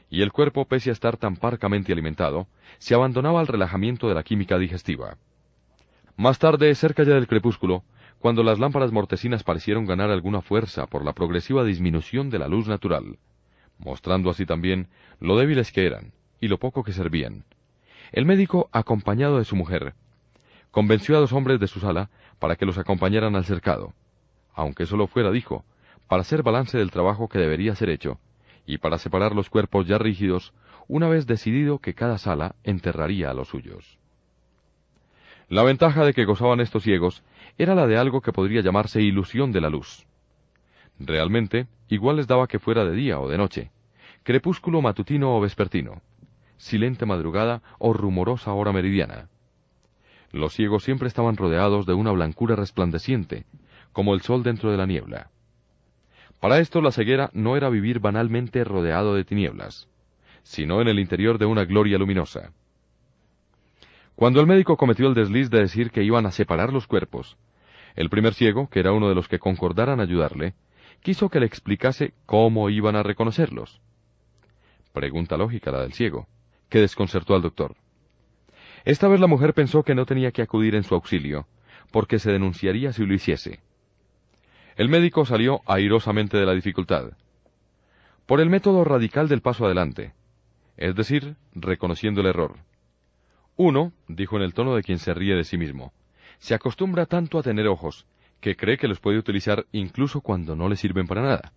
[0.09, 4.23] Y el cuerpo, pese a estar tan parcamente alimentado, se abandonaba al relajamiento de la
[4.23, 5.17] química digestiva.
[6.17, 7.83] Más tarde, cerca ya del crepúsculo,
[8.21, 12.67] cuando las lámparas mortecinas parecieron ganar alguna fuerza por la progresiva disminución de la luz
[12.67, 13.17] natural,
[13.79, 17.45] mostrando así también lo débiles que eran y lo poco que servían.
[18.11, 19.95] El médico, acompañado de su mujer,
[20.69, 23.95] convenció a dos hombres de su sala para que los acompañaran al cercado,
[24.53, 25.65] aunque solo fuera, dijo,
[26.07, 28.19] para hacer balance del trabajo que debería ser hecho,
[28.67, 30.53] y para separar los cuerpos ya rígidos,
[30.87, 33.97] una vez decidido que cada sala enterraría a los suyos.
[35.51, 37.23] La ventaja de que gozaban estos ciegos
[37.57, 40.07] era la de algo que podría llamarse ilusión de la luz.
[40.97, 43.69] Realmente, igual les daba que fuera de día o de noche,
[44.23, 46.01] crepúsculo matutino o vespertino,
[46.55, 49.27] silente madrugada o rumorosa hora meridiana.
[50.31, 53.43] Los ciegos siempre estaban rodeados de una blancura resplandeciente,
[53.91, 55.31] como el sol dentro de la niebla.
[56.39, 59.89] Para esto la ceguera no era vivir banalmente rodeado de tinieblas,
[60.43, 62.53] sino en el interior de una gloria luminosa.
[64.21, 67.39] Cuando el médico cometió el desliz de decir que iban a separar los cuerpos,
[67.95, 70.53] el primer ciego, que era uno de los que concordaran ayudarle,
[71.01, 73.81] quiso que le explicase cómo iban a reconocerlos.
[74.93, 76.27] Pregunta lógica la del ciego,
[76.69, 77.75] que desconcertó al doctor.
[78.85, 81.47] Esta vez la mujer pensó que no tenía que acudir en su auxilio,
[81.89, 83.61] porque se denunciaría si lo hiciese.
[84.75, 87.13] El médico salió airosamente de la dificultad.
[88.27, 90.13] Por el método radical del paso adelante,
[90.77, 92.57] es decir, reconociendo el error.
[93.57, 95.93] Uno, dijo en el tono de quien se ríe de sí mismo,
[96.39, 98.07] se acostumbra tanto a tener ojos,
[98.39, 101.53] que cree que los puede utilizar incluso cuando no le sirven para nada.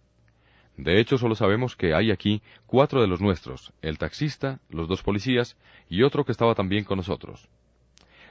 [0.77, 5.03] De hecho, solo sabemos que hay aquí cuatro de los nuestros, el taxista, los dos
[5.03, 5.57] policías
[5.89, 7.49] y otro que estaba también con nosotros.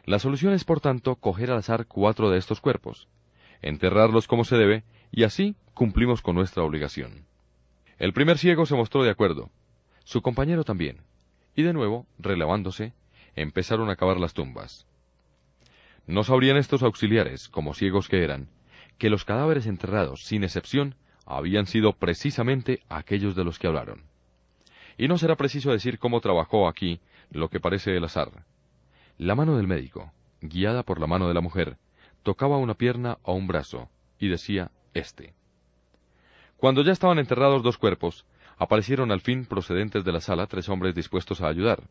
[0.06, 3.08] La solución es, por tanto, coger al azar cuatro de estos cuerpos,
[3.62, 7.26] enterrarlos como se debe, y así cumplimos con nuestra obligación.
[7.98, 9.50] El primer ciego se mostró de acuerdo,
[10.04, 10.98] su compañero también,
[11.56, 12.94] y de nuevo, relevándose,
[13.36, 14.88] empezaron a cavar las tumbas.
[16.06, 18.50] No sabrían estos auxiliares, como ciegos que eran,
[18.98, 24.04] que los cadáveres enterrados, sin excepción, habían sido precisamente aquellos de los que hablaron.
[24.98, 27.00] Y no será preciso decir cómo trabajó aquí
[27.32, 28.46] lo que parece el azar.
[29.18, 31.78] La mano del médico, guiada por la mano de la mujer,
[32.22, 35.34] tocaba una pierna o un brazo, y decía este.
[36.58, 38.26] Cuando ya estaban enterrados dos cuerpos,
[38.58, 41.84] aparecieron al fin procedentes de la sala tres hombres dispuestos a ayudar.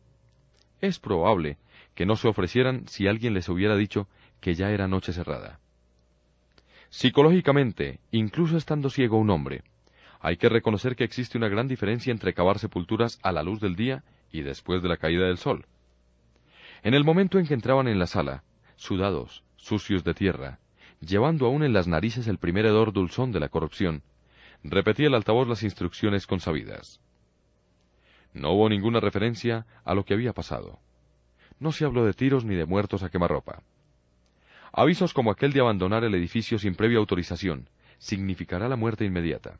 [0.83, 1.55] Es probable
[1.95, 4.09] que no se ofrecieran si alguien les hubiera dicho
[4.41, 5.61] que ya era noche cerrada.
[6.89, 9.63] Psicológicamente, incluso estando ciego un hombre,
[10.19, 13.77] hay que reconocer que existe una gran diferencia entre cavar sepulturas a la luz del
[13.77, 15.67] día y después de la caída del sol.
[16.83, 18.43] En el momento en que entraban en la sala,
[18.75, 20.59] sudados, sucios de tierra,
[20.99, 24.03] llevando aún en las narices el primer hedor dulzón de la corrupción,
[24.65, 26.99] repetía el altavoz las instrucciones consabidas.
[28.33, 30.79] No hubo ninguna referencia a lo que había pasado.
[31.59, 33.61] No se habló de tiros ni de muertos a quemarropa.
[34.71, 37.69] Avisos como aquel de abandonar el edificio sin previa autorización
[37.99, 39.59] significará la muerte inmediata.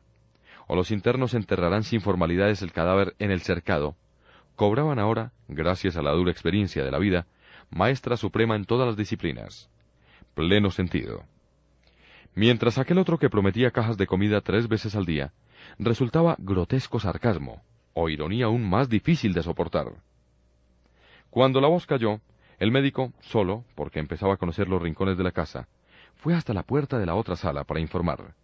[0.66, 3.96] O los internos enterrarán sin formalidades el cadáver en el cercado.
[4.56, 7.26] Cobraban ahora, gracias a la dura experiencia de la vida,
[7.70, 9.70] maestra suprema en todas las disciplinas.
[10.34, 11.24] Pleno sentido.
[12.34, 15.32] Mientras aquel otro que prometía cajas de comida tres veces al día,
[15.78, 17.62] resultaba grotesco sarcasmo,
[17.94, 19.86] o ironía aún más difícil de soportar.
[21.30, 22.20] Cuando la voz cayó,
[22.58, 25.68] el médico, solo, porque empezaba a conocer los rincones de la casa,
[26.16, 28.34] fue hasta la puerta de la otra sala para informar.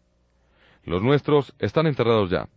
[0.84, 2.48] Los nuestros están enterrados ya.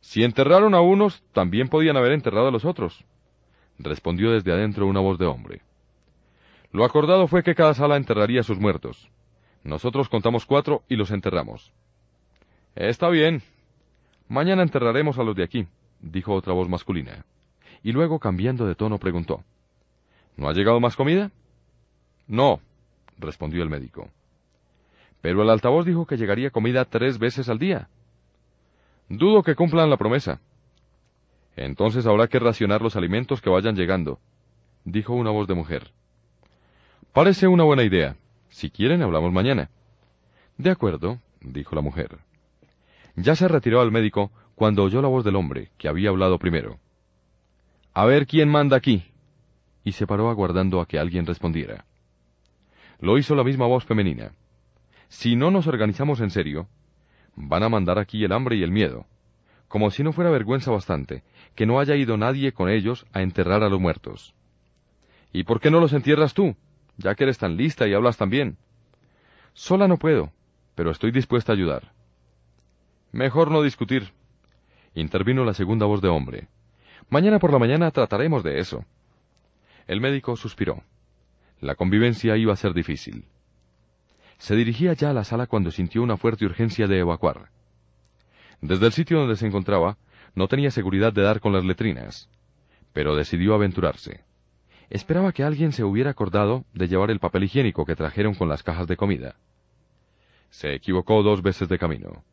[0.00, 3.04] Si enterraron a unos, también podían haber enterrado a los otros,
[3.78, 5.62] respondió desde adentro una voz de hombre.
[6.72, 9.08] Lo acordado fue que cada sala enterraría a sus muertos.
[9.62, 11.72] Nosotros contamos cuatro y los enterramos.
[12.74, 13.42] Está bien.
[14.32, 15.66] Mañana enterraremos a los de aquí,
[16.00, 17.26] dijo otra voz masculina
[17.82, 19.44] y luego cambiando de tono preguntó
[20.38, 21.30] ¿No ha llegado más comida?
[22.26, 22.62] No,
[23.18, 24.08] respondió el médico.
[25.20, 27.90] Pero el altavoz dijo que llegaría comida tres veces al día.
[29.10, 30.40] Dudo que cumplan la promesa.
[31.54, 34.18] Entonces habrá que racionar los alimentos que vayan llegando,
[34.86, 35.90] dijo una voz de mujer.
[37.12, 38.16] Parece una buena idea.
[38.48, 39.68] Si quieren, hablamos mañana.
[40.56, 42.31] De acuerdo, dijo la mujer.
[43.16, 46.78] Ya se retiró al médico cuando oyó la voz del hombre, que había hablado primero.
[47.94, 49.04] A ver quién manda aquí.
[49.84, 51.84] Y se paró aguardando a que alguien respondiera.
[53.00, 54.32] Lo hizo la misma voz femenina.
[55.08, 56.68] Si no nos organizamos en serio,
[57.34, 59.06] van a mandar aquí el hambre y el miedo,
[59.68, 61.22] como si no fuera vergüenza bastante
[61.54, 64.34] que no haya ido nadie con ellos a enterrar a los muertos.
[65.32, 66.56] ¿Y por qué no los entierras tú,
[66.96, 68.56] ya que eres tan lista y hablas tan bien?
[69.52, 70.32] Sola no puedo,
[70.74, 71.92] pero estoy dispuesta a ayudar.
[73.12, 74.10] Mejor no discutir.
[74.94, 76.48] Intervino la segunda voz de hombre.
[77.10, 78.86] Mañana por la mañana trataremos de eso.
[79.86, 80.82] El médico suspiró.
[81.60, 83.26] La convivencia iba a ser difícil.
[84.38, 87.50] Se dirigía ya a la sala cuando sintió una fuerte urgencia de evacuar.
[88.62, 89.98] Desde el sitio donde se encontraba,
[90.34, 92.30] no tenía seguridad de dar con las letrinas,
[92.94, 94.24] pero decidió aventurarse.
[94.88, 98.62] Esperaba que alguien se hubiera acordado de llevar el papel higiénico que trajeron con las
[98.62, 99.36] cajas de comida.
[100.48, 102.24] Se equivocó dos veces de camino,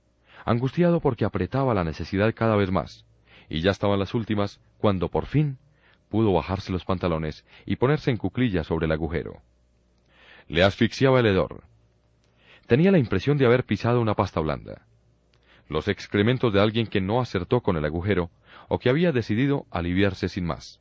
[0.50, 3.06] angustiado porque apretaba la necesidad cada vez más,
[3.50, 5.60] y ya estaban las últimas cuando por fin
[6.10, 9.44] pudo bajarse los pantalones y ponerse en cuclillas sobre el agujero.
[10.48, 11.62] Le asfixiaba el hedor.
[12.66, 14.88] Tenía la impresión de haber pisado una pasta blanda.
[15.68, 18.32] Los excrementos de alguien que no acertó con el agujero
[18.70, 20.80] o que había decidido aliviarse sin más.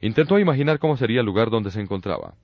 [0.00, 2.34] Intentó imaginar cómo sería el lugar donde se encontraba.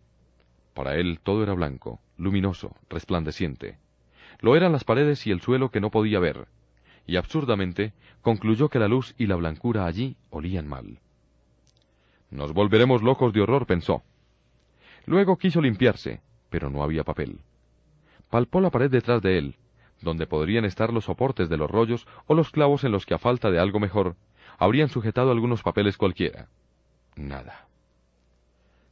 [0.75, 3.79] Para él todo era blanco, luminoso, resplandeciente.
[4.40, 6.46] Lo eran las paredes y el suelo que no podía ver,
[7.07, 11.01] y absurdamente concluyó que la luz y la blancura allí olían mal.
[12.31, 14.03] Nos volveremos locos de horror, pensó.
[15.07, 16.20] Luego quiso limpiarse,
[16.51, 17.40] pero no había papel.
[18.31, 19.57] Palpó la pared detrás de él,
[20.03, 23.18] donde podrían estar los soportes de los rollos o los clavos en los que a
[23.18, 24.16] falta de algo mejor
[24.59, 26.48] habrían sujetado algunos papeles cualquiera.
[27.16, 27.66] Nada.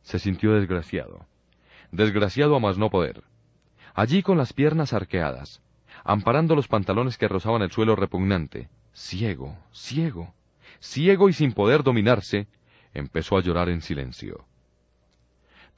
[0.02, 1.26] Se sintió desgraciado.
[1.92, 3.22] Desgraciado a más no poder.
[3.96, 5.62] Allí con las piernas arqueadas,
[6.04, 10.34] amparando los pantalones que rozaban el suelo repugnante, ciego, ciego,
[10.80, 12.46] ciego y sin poder dominarse,
[12.92, 14.44] empezó a llorar en silencio.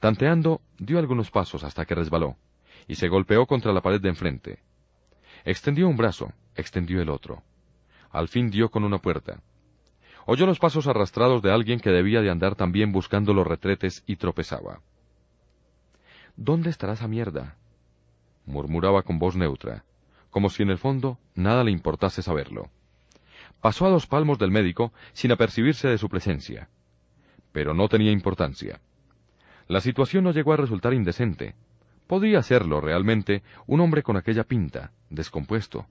[0.01, 2.35] Tanteando, dio algunos pasos hasta que resbaló,
[2.89, 4.59] y se golpeó contra la pared de enfrente.
[5.45, 7.41] Extendió un brazo, extendió el otro.
[8.11, 9.41] Al fin dio con una puerta.
[10.25, 14.17] Oyó los pasos arrastrados de alguien que debía de andar también buscando los retretes y
[14.17, 14.81] tropezaba.
[16.35, 17.55] ¿Dónde estará esa mierda?
[18.49, 19.85] Murmuraba con voz neutra,
[20.29, 22.69] como si en el fondo nada le importase saberlo.
[23.61, 26.69] Pasó a dos palmos del médico sin apercibirse de su presencia.
[27.51, 28.81] Pero no tenía importancia.
[29.67, 31.55] La situación no llegó a resultar indecente.
[32.07, 35.87] Podría serlo realmente un hombre con aquella pinta, descompuesto,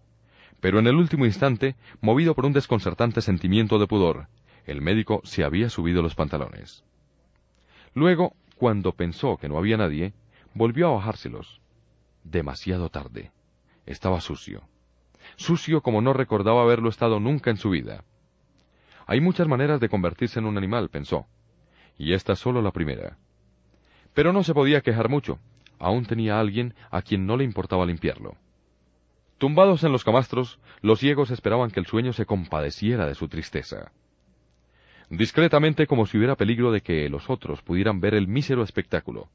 [0.61, 4.27] pero en el último instante, movido por un desconcertante sentimiento de pudor,
[4.67, 6.85] el médico se había subido los pantalones.
[7.95, 10.13] Luego, cuando pensó que no había nadie,
[10.55, 11.61] volvió a bajárselos.
[12.25, 13.33] Demasiado tarde.
[13.87, 14.63] Estaba sucio.
[15.37, 18.05] Sucio como no recordaba haberlo estado nunca en su vida.
[19.07, 21.27] Hay muchas maneras de convertirse en un animal, pensó,
[21.97, 23.17] y esta solo la primera.
[24.15, 25.39] Pero no se podía quejar mucho.
[25.79, 28.37] Aún tenía alguien a quien no le importaba limpiarlo.
[29.39, 33.93] Tumbados en los camastros, los ciegos esperaban que el sueño se compadeciera de su tristeza.
[35.09, 39.31] Discretamente, como si hubiera peligro de que los otros pudieran ver el mísero espectáculo,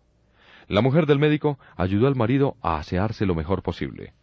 [0.68, 4.14] la mujer del médico ayudó al marido a asearse lo mejor posible.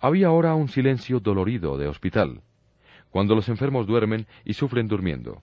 [0.00, 2.42] Había ahora un silencio dolorido de hospital,
[3.10, 5.42] cuando los enfermos duermen y sufren durmiendo.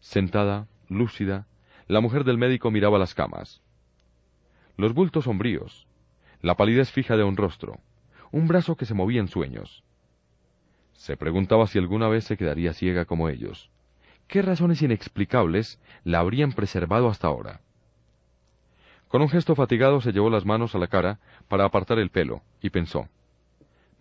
[0.00, 1.46] Sentada, lúcida,
[1.86, 3.62] la mujer del médico miraba las camas.
[4.76, 5.86] Los bultos sombríos,
[6.40, 7.80] la palidez fija de un rostro,
[8.32, 9.84] un brazo que se movía en sueños.
[10.92, 13.70] Se preguntaba si alguna vez se quedaría ciega como ellos.
[14.26, 17.60] ¿Qué razones inexplicables la habrían preservado hasta ahora?
[19.10, 21.18] Con un gesto fatigado se llevó las manos a la cara
[21.48, 23.08] para apartar el pelo, y pensó,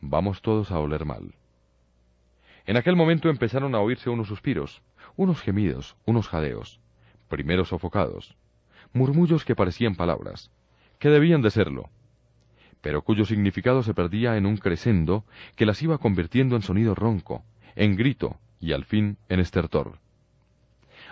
[0.02, 1.34] Vamos todos a oler mal.
[2.68, 4.84] En aquel momento empezaron a oírse unos suspiros,
[5.16, 6.80] unos gemidos, unos jadeos,
[7.28, 8.36] primero sofocados,
[8.94, 10.52] murmullos que parecían palabras,
[11.00, 11.90] que debían de serlo,
[12.82, 17.44] pero cuyo significado se perdía en un crescendo que las iba convirtiendo en sonido ronco,
[17.76, 19.98] en grito y al fin en estertor.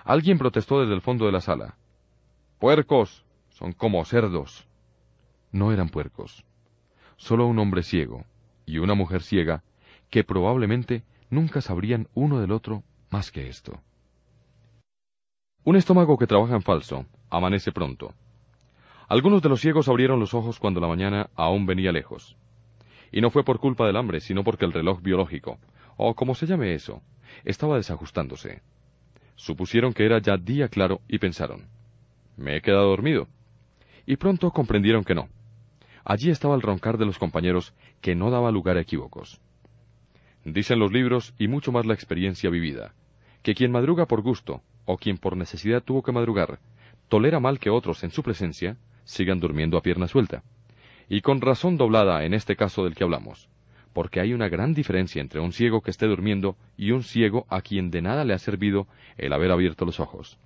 [0.03, 1.75] Alguien protestó desde el fondo de la sala.
[2.59, 3.25] Puercos.
[3.57, 4.67] Son como cerdos.
[5.51, 6.45] No eran puercos.
[7.15, 8.23] Solo un hombre ciego
[8.67, 9.63] y una mujer ciega
[10.11, 13.81] que probablemente nunca sabrían uno del otro más que esto.
[15.63, 18.13] Un estómago que trabaja en falso amanece pronto.
[19.07, 22.37] Algunos de los ciegos abrieron los ojos cuando la mañana aún venía lejos.
[23.11, 25.57] Y no fue por culpa del hambre, sino porque el reloj biológico,
[25.95, 27.01] o como se llame eso,
[27.43, 28.61] estaba desajustándose.
[29.35, 31.65] Supusieron que era ya día claro y pensaron,
[32.35, 33.27] me he quedado dormido.
[34.07, 35.27] Y pronto comprendieron que no.
[36.05, 39.41] Allí estaba el roncar de los compañeros que no daba lugar a equívocos.
[40.45, 42.93] Dicen los libros y mucho más la experiencia vivida,
[43.43, 46.59] que quien madruga por gusto, o quien por necesidad tuvo que madrugar,
[47.09, 50.41] tolera mal que otros en su presencia sigan durmiendo a pierna suelta.
[51.09, 53.49] Y con razón doblada en este caso del que hablamos,
[53.91, 57.61] porque hay una gran diferencia entre un ciego que esté durmiendo y un ciego a
[57.61, 58.87] quien de nada le ha servido
[59.17, 60.39] el haber abierto los ojos.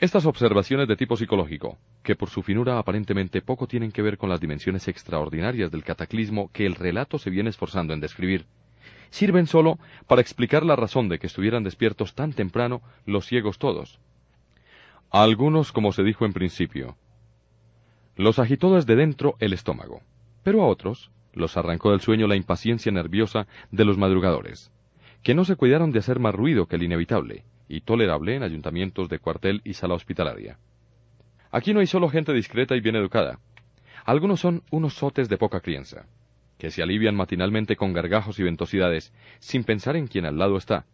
[0.00, 4.30] Estas observaciones de tipo psicológico, que por su finura aparentemente poco tienen que ver con
[4.30, 8.46] las dimensiones extraordinarias del cataclismo que el relato se viene esforzando en describir,
[9.10, 14.00] sirven solo para explicar la razón de que estuvieran despiertos tan temprano los ciegos todos.
[15.10, 16.96] A algunos, como se dijo en principio,
[18.16, 20.00] los agitó desde dentro el estómago,
[20.42, 24.72] pero a otros los arrancó del sueño la impaciencia nerviosa de los madrugadores,
[25.22, 29.08] que no se cuidaron de hacer más ruido que el inevitable y tolerable en ayuntamientos
[29.08, 30.58] de cuartel y sala hospitalaria.
[31.52, 33.38] Aquí no hay solo gente discreta y bien educada.
[34.04, 36.06] Algunos son unos sotes de poca crianza,
[36.58, 40.84] que se alivian matinalmente con gargajos y ventosidades, sin pensar en quien al lado está.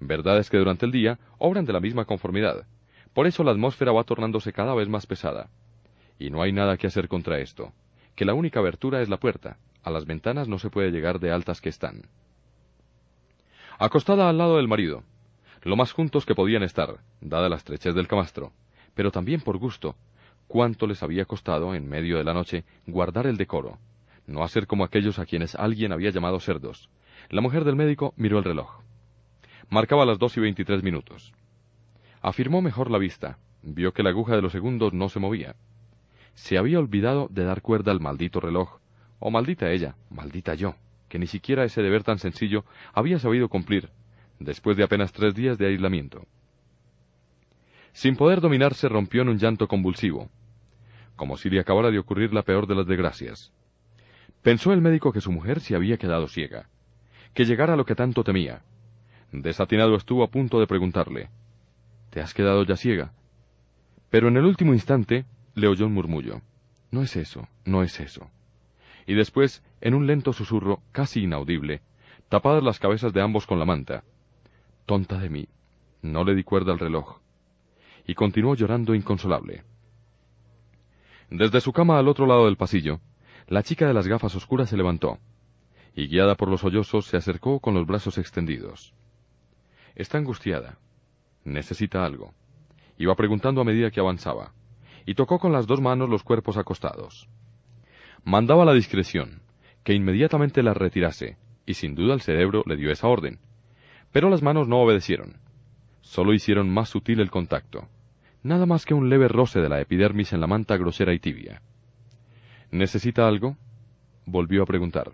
[0.00, 2.66] Verdad es que durante el día obran de la misma conformidad.
[3.14, 5.48] Por eso la atmósfera va tornándose cada vez más pesada.
[6.18, 7.72] Y no hay nada que hacer contra esto,
[8.16, 11.30] que la única abertura es la puerta, a las ventanas no se puede llegar de
[11.30, 12.08] altas que están.
[13.78, 15.04] Acostada al lado del marido,
[15.66, 18.52] lo más juntos que podían estar, dada la estrechez del camastro,
[18.94, 19.96] pero también por gusto,
[20.46, 23.78] cuánto les había costado, en medio de la noche, guardar el decoro,
[24.28, 26.88] no hacer como aquellos a quienes alguien había llamado cerdos.
[27.30, 28.80] La mujer del médico miró el reloj.
[29.68, 31.32] Marcaba las dos y veintitrés minutos.
[32.22, 35.56] Afirmó mejor la vista, vio que la aguja de los segundos no se movía.
[36.34, 38.78] Se había olvidado de dar cuerda al maldito reloj,
[39.18, 40.76] o maldita ella, maldita yo,
[41.08, 43.90] que ni siquiera ese deber tan sencillo había sabido cumplir,
[44.38, 46.26] después de apenas tres días de aislamiento.
[47.92, 50.28] Sin poder dominarse rompió en un llanto convulsivo,
[51.16, 53.52] como si le acabara de ocurrir la peor de las desgracias.
[54.42, 56.68] Pensó el médico que su mujer se había quedado ciega,
[57.34, 58.62] que llegara lo que tanto temía.
[59.32, 61.30] Desatinado estuvo a punto de preguntarle,
[62.10, 63.12] ¿Te has quedado ya ciega?
[64.08, 66.40] Pero en el último instante le oyó un murmullo.
[66.90, 68.30] No es eso, no es eso.
[69.06, 71.82] Y después, en un lento susurro, casi inaudible,
[72.28, 74.04] tapadas las cabezas de ambos con la manta.
[74.86, 75.48] Tonta de mí.
[76.02, 77.18] No le di cuerda al reloj.
[78.06, 79.64] Y continuó llorando inconsolable.
[81.28, 83.00] Desde su cama al otro lado del pasillo,
[83.48, 85.18] la chica de las gafas oscuras se levantó,
[85.96, 88.94] y guiada por los sollozos se acercó con los brazos extendidos.
[89.96, 90.78] Está angustiada.
[91.42, 92.32] Necesita algo.
[92.96, 94.52] Iba preguntando a medida que avanzaba,
[95.04, 97.28] y tocó con las dos manos los cuerpos acostados.
[98.22, 99.42] Mandaba la discreción,
[99.82, 103.40] que inmediatamente la retirase, y sin duda el cerebro le dio esa orden.
[104.12, 105.36] Pero las manos no obedecieron.
[106.00, 107.88] Solo hicieron más sutil el contacto.
[108.42, 111.62] Nada más que un leve roce de la epidermis en la manta grosera y tibia.
[112.70, 113.56] ¿Necesita algo?
[114.24, 115.12] Volvió a preguntar.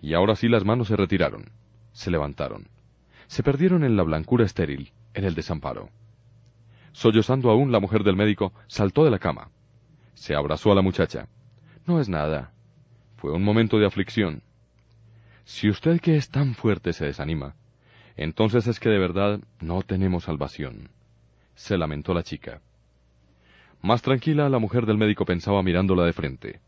[0.00, 1.50] Y ahora sí las manos se retiraron,
[1.92, 2.68] se levantaron.
[3.26, 5.90] Se perdieron en la blancura estéril, en el desamparo.
[6.92, 9.50] Sollozando aún, la mujer del médico saltó de la cama.
[10.14, 11.28] Se abrazó a la muchacha.
[11.86, 12.52] No es nada.
[13.16, 14.42] Fue un momento de aflicción.
[15.44, 17.54] Si usted que es tan fuerte se desanima,
[18.18, 20.90] entonces es que de verdad no tenemos salvación.
[21.54, 22.60] Se lamentó la chica.
[23.80, 26.60] Más tranquila, la mujer del médico pensaba mirándola de frente.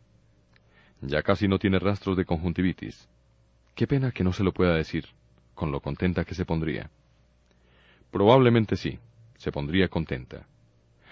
[1.01, 3.09] Ya casi no tiene rastros de conjuntivitis.
[3.75, 5.07] Qué pena que no se lo pueda decir,
[5.53, 6.89] con lo contenta que se pondría.
[8.11, 8.99] Probablemente sí,
[9.35, 10.47] se pondría contenta.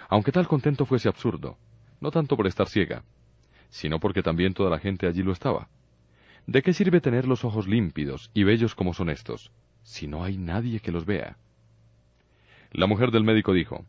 [0.08, 1.58] Aunque tal contento fuese absurdo,
[2.00, 3.04] no tanto por estar ciega,
[3.70, 5.68] sino porque también toda la gente allí lo estaba.
[6.48, 9.52] ¿De qué sirve tener los ojos límpidos y bellos como son estos,
[9.90, 11.36] si no hay nadie que los vea?
[12.72, 13.86] La mujer del médico dijo,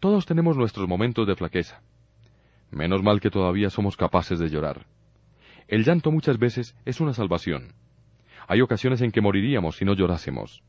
[0.00, 1.82] Todos tenemos nuestros momentos de flaqueza.
[2.70, 4.86] Menos mal que todavía somos capaces de llorar.
[5.68, 7.74] El llanto muchas veces es una salvación.
[8.48, 10.62] Hay ocasiones en que moriríamos si no llorásemos.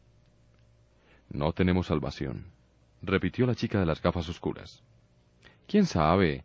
[1.30, 2.48] No tenemos salvación,
[3.02, 4.84] repitió la chica de las gafas oscuras.
[5.66, 6.44] ¿Quién sabe?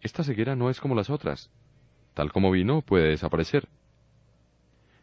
[0.00, 1.50] Esta ceguera no es como las otras.
[2.14, 3.68] Tal como vino, puede desaparecer.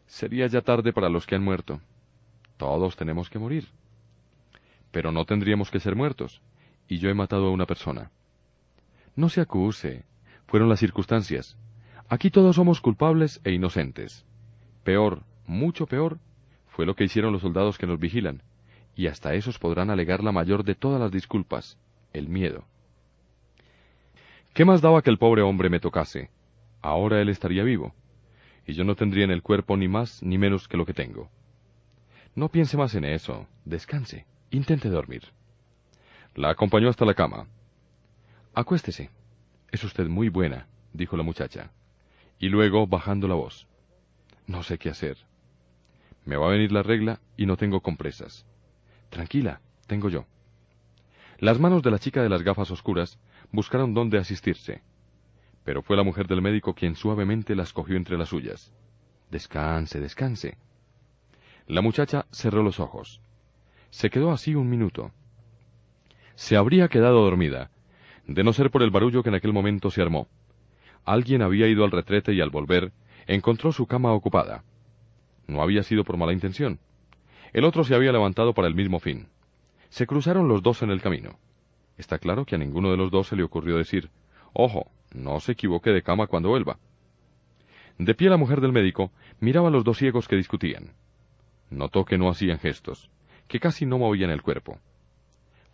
[0.08, 1.80] Sería ya tarde para los que han muerto.
[2.58, 3.68] Todos tenemos que morir.
[4.90, 6.42] Pero no tendríamos que ser muertos,
[6.88, 8.10] y yo he matado a una persona.
[9.16, 10.04] No se acuse.
[10.46, 11.56] Fueron las circunstancias.
[12.08, 14.26] Aquí todos somos culpables e inocentes.
[14.82, 16.18] Peor, mucho peor,
[16.68, 18.42] fue lo que hicieron los soldados que nos vigilan,
[18.96, 21.78] y hasta esos podrán alegar la mayor de todas las disculpas,
[22.12, 22.64] el miedo.
[24.54, 26.30] ¿Qué más daba que el pobre hombre me tocase?
[26.80, 27.94] Ahora él estaría vivo,
[28.66, 31.28] y yo no tendría en el cuerpo ni más ni menos que lo que tengo.
[32.38, 35.24] No piense más en eso, descanse, intente dormir.
[36.36, 37.48] La acompañó hasta la cama.
[38.54, 39.10] Acuéstese.
[39.72, 41.72] Es usted muy buena, dijo la muchacha
[42.38, 43.66] y luego bajando la voz.
[44.46, 45.16] No sé qué hacer.
[46.24, 48.46] Me va a venir la regla y no tengo compresas.
[49.10, 50.24] Tranquila, tengo yo.
[51.40, 53.18] Las manos de la chica de las gafas oscuras
[53.50, 54.80] buscaron dónde asistirse,
[55.64, 58.72] pero fue la mujer del médico quien suavemente las cogió entre las suyas.
[59.28, 60.56] Descanse, descanse.
[61.68, 63.20] La muchacha cerró los ojos.
[63.90, 65.12] Se quedó así un minuto.
[66.34, 67.70] se habría quedado dormida,
[68.26, 70.28] de no ser por el barullo que en aquel momento se armó.
[71.04, 72.92] Alguien había ido al retrete y al volver
[73.26, 74.64] encontró su cama ocupada.
[75.46, 76.80] No había sido por mala intención.
[77.52, 79.28] El otro se había levantado para el mismo fin.
[79.90, 81.38] Se cruzaron los dos en el camino.
[81.98, 84.08] Está claro que a ninguno de los dos se le ocurrió decir,
[84.54, 86.78] Ojo, no se equivoque de cama cuando vuelva.
[87.98, 90.94] De pie la mujer del médico miraba a los dos ciegos que discutían.
[91.70, 93.10] Notó que no hacían gestos,
[93.46, 94.78] que casi no movían el cuerpo.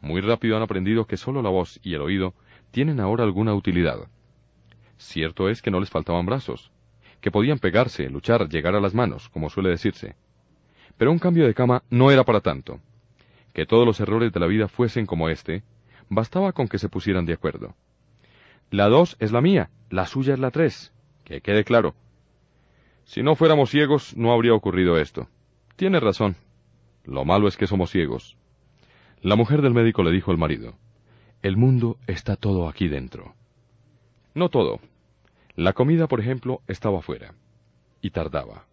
[0.00, 2.34] Muy rápido han aprendido que solo la voz y el oído
[2.70, 4.08] tienen ahora alguna utilidad.
[4.98, 6.72] Cierto es que no les faltaban brazos,
[7.20, 10.14] que podían pegarse, luchar, llegar a las manos, como suele decirse.
[10.98, 12.80] Pero un cambio de cama no era para tanto.
[13.52, 15.62] Que todos los errores de la vida fuesen como este,
[16.08, 17.74] bastaba con que se pusieran de acuerdo.
[18.70, 20.92] La dos es la mía, la suya es la tres.
[21.24, 21.94] Que quede claro.
[23.04, 25.28] Si no fuéramos ciegos, no habría ocurrido esto.
[25.76, 26.36] Tiene razón.
[27.04, 28.36] Lo malo es que somos ciegos.
[29.22, 30.74] La mujer del médico le dijo al marido,
[31.42, 33.34] El mundo está todo aquí dentro.
[34.34, 34.78] No todo.
[35.56, 37.34] La comida, por ejemplo, estaba fuera.
[38.00, 38.66] Y tardaba.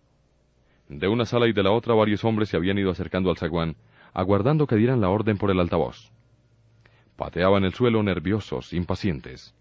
[0.89, 3.77] De una sala y de la otra varios hombres se habían ido acercando al zaguán,
[4.13, 6.11] aguardando que dieran la orden por el altavoz.
[7.15, 9.55] Pateaban el suelo nerviosos, impacientes.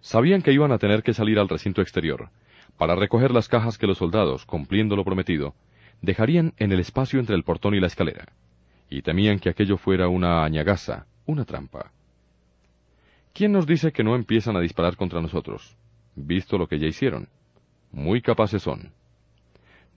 [0.00, 2.30] Sabían que iban a tener que salir al recinto exterior,
[2.76, 5.54] para recoger las cajas que los soldados, cumpliendo lo prometido,
[6.02, 8.32] dejarían en el espacio entre el portón y la escalera,
[8.90, 11.92] y temían que aquello fuera una añagaza, una trampa.
[13.32, 15.76] ¿Quién nos dice que no empiezan a disparar contra nosotros?
[16.14, 17.28] Visto lo que ya hicieron.
[17.90, 18.92] Muy capaces son.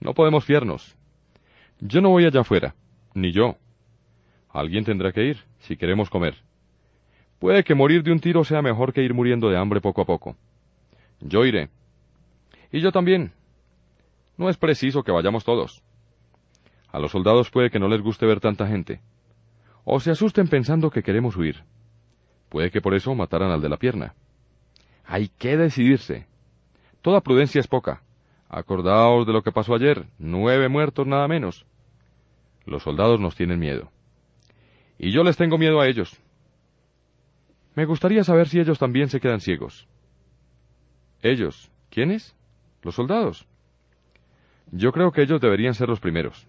[0.00, 0.96] No podemos fiarnos.
[1.80, 2.74] Yo no voy allá afuera,
[3.14, 3.56] ni yo.
[4.50, 6.34] Alguien tendrá que ir, si queremos comer.
[7.38, 10.06] Puede que morir de un tiro sea mejor que ir muriendo de hambre poco a
[10.06, 10.36] poco.
[11.20, 11.70] Yo iré.
[12.72, 13.32] Y yo también.
[14.36, 15.82] No es preciso que vayamos todos.
[16.90, 19.00] A los soldados puede que no les guste ver tanta gente.
[19.84, 21.64] O se asusten pensando que queremos huir.
[22.48, 24.14] Puede que por eso mataran al de la pierna.
[25.04, 26.26] Hay que decidirse.
[27.02, 28.02] Toda prudencia es poca.
[28.48, 30.06] Acordaos de lo que pasó ayer.
[30.18, 31.66] Nueve muertos nada menos.
[32.64, 33.90] Los soldados nos tienen miedo.
[34.98, 36.18] Y yo les tengo miedo a ellos.
[37.74, 39.86] Me gustaría saber si ellos también se quedan ciegos.
[41.22, 41.70] ¿Ellos?
[41.90, 42.34] ¿Quiénes?
[42.82, 43.46] Los soldados.
[44.70, 46.46] Yo creo que ellos deberían ser los primeros.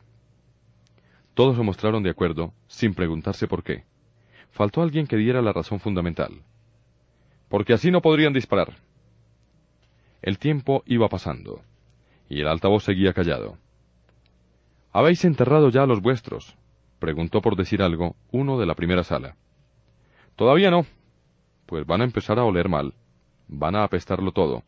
[1.40, 3.86] Todos se mostraron de acuerdo, sin preguntarse por qué.
[4.52, 6.44] Faltó alguien que diera la razón fundamental.
[7.48, 8.76] Porque así no podrían disparar.
[10.22, 11.62] El tiempo iba pasando,
[12.28, 13.58] y el altavoz seguía callado.
[14.92, 16.58] ¿Habéis enterrado ya a los vuestros?
[17.00, 19.38] preguntó por decir algo uno de la primera sala.
[20.36, 20.86] Todavía no.
[21.68, 22.94] Pues van a empezar a oler mal.
[23.48, 24.64] Van a apestarlo todo.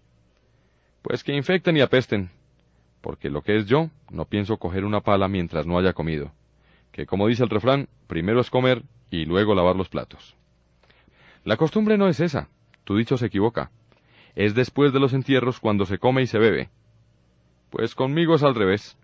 [1.01, 2.29] Pues que infecten y apesten.
[3.01, 6.31] Porque lo que es yo, no pienso coger una pala mientras no haya comido
[6.91, 10.35] que como dice el refrán, primero es comer y luego lavar los platos.
[11.43, 12.49] La costumbre no es esa,
[12.83, 13.71] tu dicho se equivoca.
[14.35, 16.69] Es después de los entierros cuando se come y se bebe.
[17.69, 18.97] Pues conmigo es al revés.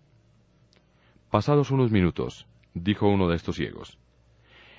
[1.31, 3.97] Pasados unos minutos, dijo uno de estos ciegos.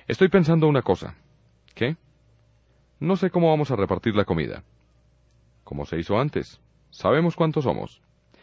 [0.07, 1.15] Estoy pensando una cosa.
[1.75, 1.97] ¿Qué?
[2.99, 4.63] No sé cómo vamos a repartir la comida.
[5.63, 6.59] Como se hizo antes.
[6.89, 8.01] Sabemos cuántos somos.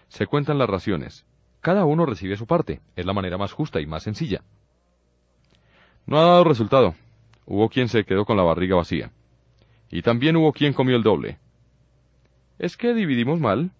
[0.09, 1.27] Se cuentan las raciones.
[1.67, 2.81] Cada uno recibe su parte.
[2.95, 4.45] Es la manera más justa y más sencilla.
[6.07, 6.95] No ha dado resultado.
[7.45, 9.11] Hubo quien se quedó con la barriga vacía.
[9.91, 11.39] Y también hubo quien comió el doble.
[12.61, 13.73] ¿Es que dividimos mal?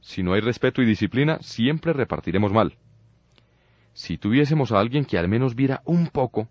[0.00, 2.76] Si no hay respeto y disciplina, siempre repartiremos mal.
[3.92, 6.48] Si tuviésemos a alguien que al menos viera un poco,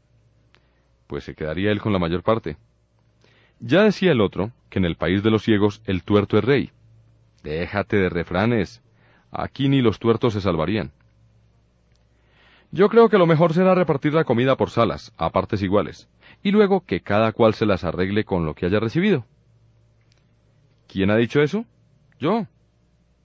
[1.08, 2.56] pues se quedaría él con la mayor parte.
[3.60, 6.72] Ya decía el otro que en el país de los ciegos el tuerto es rey.
[7.44, 8.82] Déjate de refranes.
[9.32, 10.91] Aquí ni los tuertos se salvarían.
[12.71, 16.07] Yo creo que lo mejor será repartir la comida por salas, a partes iguales,
[16.43, 19.25] y luego que cada cual se las arregle con lo que haya recibido.
[20.88, 21.65] ¿Quién ha dicho eso?
[22.19, 22.45] Yo.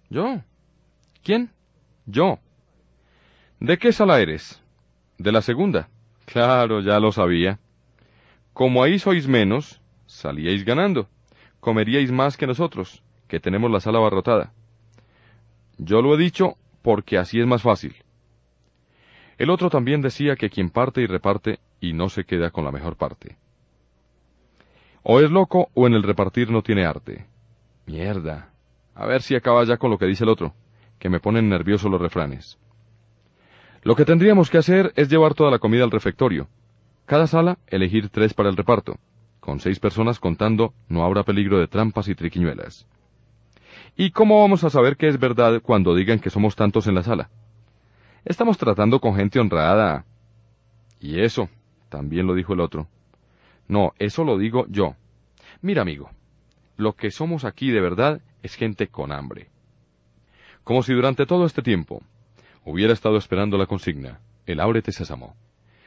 [0.09, 0.40] Yo.
[1.22, 1.50] ¿Quién?
[2.07, 2.38] Yo.
[3.61, 4.62] ¿De qué sala eres?
[5.18, 5.88] De la segunda.
[6.26, 7.59] Claro, ya lo sabía.
[8.52, 11.09] Como ahí sois menos, salíais ganando.
[11.61, 14.52] Comeríais más que nosotros, que tenemos la sala abarrotada.
[15.79, 17.95] Yo lo he dicho porque así es más fácil.
[19.39, 22.72] El otro también decía que quien parte y reparte y no se queda con la
[22.72, 23.37] mejor parte.
[25.03, 27.27] O es loco o en el repartir no tiene arte.
[27.87, 28.51] Mierda.
[28.95, 30.55] A ver si acaba ya con lo que dice el otro,
[30.99, 32.59] que me ponen nervioso los refranes.
[33.83, 36.49] Lo que tendríamos que hacer es llevar toda la comida al refectorio.
[37.05, 38.97] Cada sala elegir tres para el reparto.
[39.41, 42.87] Con seis personas contando no habrá peligro de trampas y triquiñuelas.
[43.97, 47.05] ¿Y cómo vamos a saber que es verdad cuando digan que somos tantos en la
[47.05, 47.30] sala?
[48.24, 50.05] Estamos tratando con gente honrada.
[50.99, 51.49] Y eso,
[51.90, 52.88] también lo dijo el otro.
[53.68, 54.97] No, eso lo digo yo.
[55.62, 56.11] Mira, amigo,
[56.76, 59.49] lo que somos aquí de verdad es gente con hambre.
[60.64, 62.03] Como si durante todo este tiempo
[62.64, 65.36] hubiera estado esperando la consigna, el ábrete sésamo.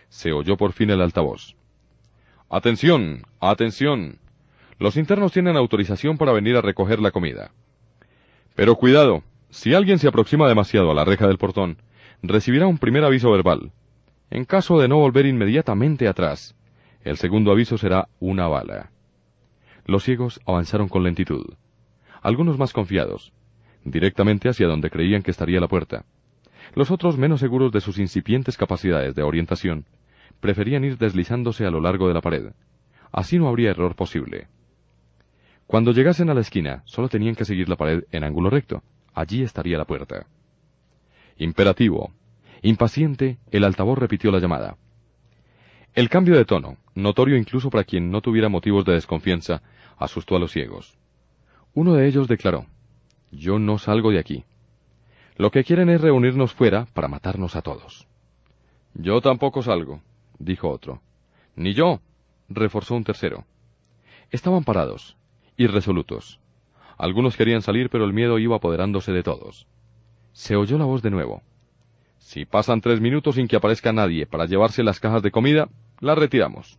[0.07, 1.55] Se oyó por fin el altavoz.
[2.49, 4.19] Atención, atención.
[4.79, 7.51] Los internos tienen autorización para venir a recoger la comida.
[8.57, 11.77] Pero cuidado, si alguien se aproxima demasiado a la reja del portón,
[12.23, 13.71] recibirá un primer aviso verbal.
[14.31, 16.55] En caso de no volver inmediatamente atrás,
[17.03, 18.89] el segundo aviso será una bala.
[19.85, 21.53] Los ciegos avanzaron con lentitud.
[22.23, 23.31] Algunos más confiados,
[23.85, 26.05] directamente hacia donde creían que estaría la puerta.
[26.73, 29.85] Los otros, menos seguros de sus incipientes capacidades de orientación,
[30.39, 32.53] preferían ir deslizándose a lo largo de la pared.
[33.11, 34.47] Así no habría error posible.
[35.67, 38.81] Cuando llegasen a la esquina, solo tenían que seguir la pared en ángulo recto.
[39.13, 40.25] Allí estaría la puerta.
[41.37, 42.13] Imperativo.
[42.61, 44.77] Impaciente, el altavoz repitió la llamada.
[45.93, 49.61] El cambio de tono, notorio incluso para quien no tuviera motivos de desconfianza,
[49.97, 50.97] asustó a los ciegos.
[51.73, 52.65] Uno de ellos declaró,
[53.31, 54.45] Yo no salgo de aquí.
[55.35, 58.07] Lo que quieren es reunirnos fuera para matarnos a todos.
[58.93, 60.01] Yo tampoco salgo,
[60.39, 61.01] dijo otro.
[61.55, 61.99] Ni yo,
[62.47, 63.45] reforzó un tercero.
[64.31, 65.16] Estaban parados,
[65.57, 66.39] irresolutos.
[66.97, 69.67] Algunos querían salir, pero el miedo iba apoderándose de todos.
[70.33, 71.41] Se oyó la voz de nuevo.
[72.19, 76.15] Si pasan tres minutos sin que aparezca nadie para llevarse las cajas de comida, la
[76.15, 76.77] retiramos.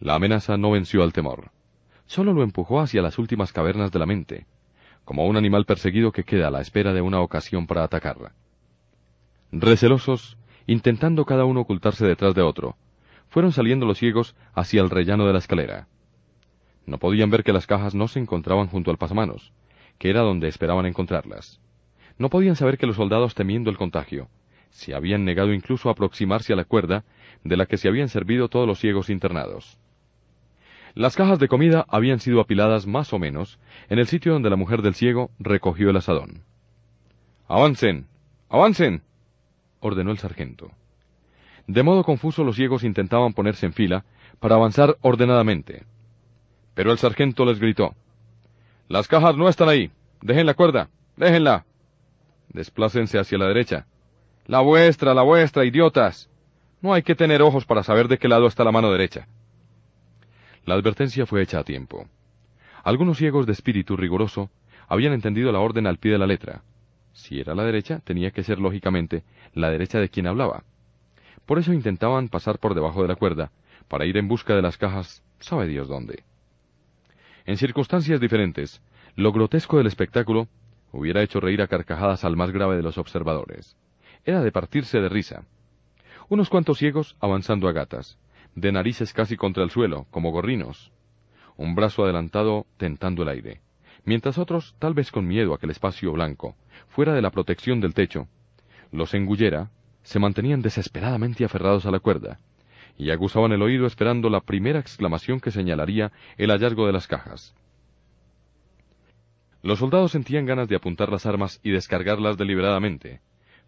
[0.00, 1.50] La amenaza no venció al temor.
[2.06, 4.46] Solo lo empujó hacia las últimas cavernas de la mente,
[5.04, 8.32] como un animal perseguido que queda a la espera de una ocasión para atacarla.
[9.52, 10.36] Recelosos,
[10.66, 12.76] intentando cada uno ocultarse detrás de otro,
[13.28, 15.88] fueron saliendo los ciegos hacia el rellano de la escalera.
[16.86, 19.52] No podían ver que las cajas no se encontraban junto al pasamanos,
[19.98, 21.60] que era donde esperaban encontrarlas.
[22.16, 24.28] No podían saber que los soldados, temiendo el contagio,
[24.70, 27.04] se habían negado incluso a aproximarse a la cuerda
[27.44, 29.78] de la que se habían servido todos los ciegos internados.
[30.94, 33.58] Las cajas de comida habían sido apiladas más o menos
[33.90, 36.42] en el sitio donde la mujer del ciego recogió el asadón.
[37.48, 38.06] ¡Avancen!
[38.48, 39.02] ¡Avancen!
[39.80, 40.70] ordenó el sargento.
[41.66, 44.04] De modo confuso los ciegos intentaban ponerse en fila
[44.40, 45.84] para avanzar ordenadamente.
[46.76, 47.94] Pero el sargento les gritó.
[48.86, 49.90] Las cajas no están ahí.
[50.20, 50.90] Dejen la cuerda.
[51.16, 51.64] Déjenla.
[52.50, 53.86] Desplácense hacia la derecha.
[54.44, 56.28] La vuestra, la vuestra, idiotas.
[56.82, 59.26] No hay que tener ojos para saber de qué lado está la mano derecha.
[60.66, 62.06] La advertencia fue hecha a tiempo.
[62.84, 64.50] Algunos ciegos de espíritu riguroso
[64.86, 66.62] habían entendido la orden al pie de la letra.
[67.14, 69.24] Si era la derecha, tenía que ser lógicamente
[69.54, 70.64] la derecha de quien hablaba.
[71.46, 73.50] Por eso intentaban pasar por debajo de la cuerda,
[73.88, 76.24] para ir en busca de las cajas, sabe Dios dónde.
[77.46, 78.82] En circunstancias diferentes,
[79.14, 80.48] lo grotesco del espectáculo
[80.90, 83.76] hubiera hecho reír a carcajadas al más grave de los observadores.
[84.24, 85.44] Era de partirse de risa.
[86.28, 88.18] Unos cuantos ciegos avanzando a gatas,
[88.56, 90.90] de narices casi contra el suelo, como gorrinos.
[91.56, 93.60] Un brazo adelantado tentando el aire,
[94.04, 96.56] mientras otros, tal vez con miedo a que el espacio blanco,
[96.88, 98.26] fuera de la protección del techo,
[98.90, 99.70] los engullera,
[100.02, 102.40] se mantenían desesperadamente aferrados a la cuerda,
[102.98, 107.54] y aguzaban el oído esperando la primera exclamación que señalaría el hallazgo de las cajas.
[109.62, 113.20] Los soldados sentían ganas de apuntar las armas y descargarlas deliberadamente,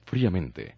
[0.05, 0.77] fríamente,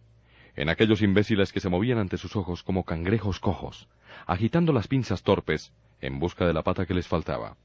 [0.57, 3.89] en aquellos imbéciles que se movían ante sus ojos como cangrejos cojos,
[4.27, 7.57] agitando las pinzas torpes en busca de la pata que les faltaba.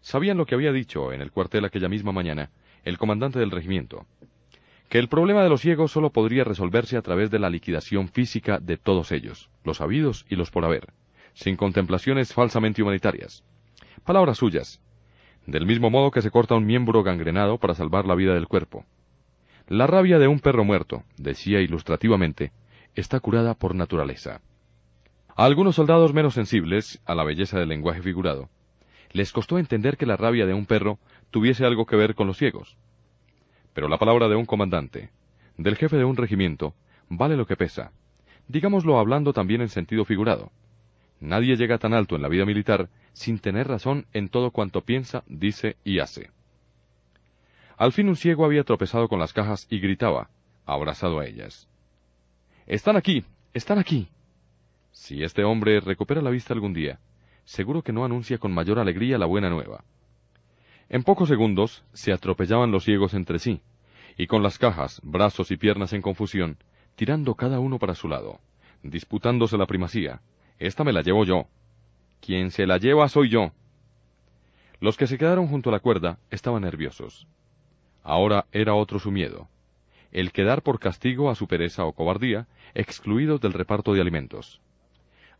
[0.00, 2.50] Sabían lo que había dicho en el cuartel aquella misma mañana
[2.84, 4.06] el comandante del regimiento,
[4.88, 8.58] que el problema de los ciegos solo podría resolverse a través de la liquidación física
[8.60, 10.92] de todos ellos, los habidos y los por haber,
[11.34, 13.44] sin contemplaciones falsamente humanitarias.
[14.04, 14.80] Palabras suyas.
[15.46, 18.84] Del mismo modo que se corta un miembro gangrenado para salvar la vida del cuerpo.
[19.68, 22.52] La rabia de un perro muerto, decía ilustrativamente,
[22.94, 24.40] está curada por naturaleza.
[25.34, 28.48] A algunos soldados menos sensibles a la belleza del lenguaje figurado,
[29.12, 30.98] les costó entender que la rabia de un perro
[31.30, 32.76] tuviese algo que ver con los ciegos.
[33.76, 35.10] Pero la palabra de un comandante,
[35.58, 36.74] del jefe de un regimiento,
[37.10, 37.92] vale lo que pesa,
[38.48, 40.50] digámoslo hablando también en sentido figurado.
[41.20, 45.24] Nadie llega tan alto en la vida militar sin tener razón en todo cuanto piensa,
[45.26, 46.30] dice y hace.
[47.76, 50.30] Al fin un ciego había tropezado con las cajas y gritaba,
[50.64, 51.68] abrazado a ellas.
[52.66, 54.08] Están aquí, están aquí.
[54.92, 56.98] Si este hombre recupera la vista algún día,
[57.44, 59.84] seguro que no anuncia con mayor alegría la buena nueva.
[60.88, 63.60] En pocos segundos se atropellaban los ciegos entre sí,
[64.16, 66.58] y con las cajas, brazos y piernas en confusión,
[66.94, 68.40] tirando cada uno para su lado,
[68.82, 70.20] disputándose la primacía.
[70.58, 71.46] Esta me la llevo yo.
[72.20, 73.52] Quien se la lleva soy yo.
[74.80, 77.26] Los que se quedaron junto a la cuerda estaban nerviosos.
[78.02, 79.48] Ahora era otro su miedo,
[80.12, 84.60] el quedar por castigo a su pereza o cobardía, excluidos del reparto de alimentos.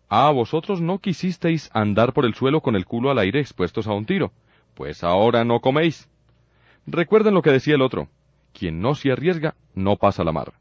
[0.08, 3.92] Ah, vosotros no quisisteis andar por el suelo con el culo al aire expuestos a
[3.92, 4.32] un tiro,
[4.76, 6.08] pues ahora no coméis.
[6.86, 8.08] Recuerden lo que decía el otro,
[8.52, 10.52] quien no se arriesga, no pasa la mar.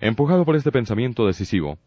[0.00, 1.78] Empujado por este pensamiento decisivo,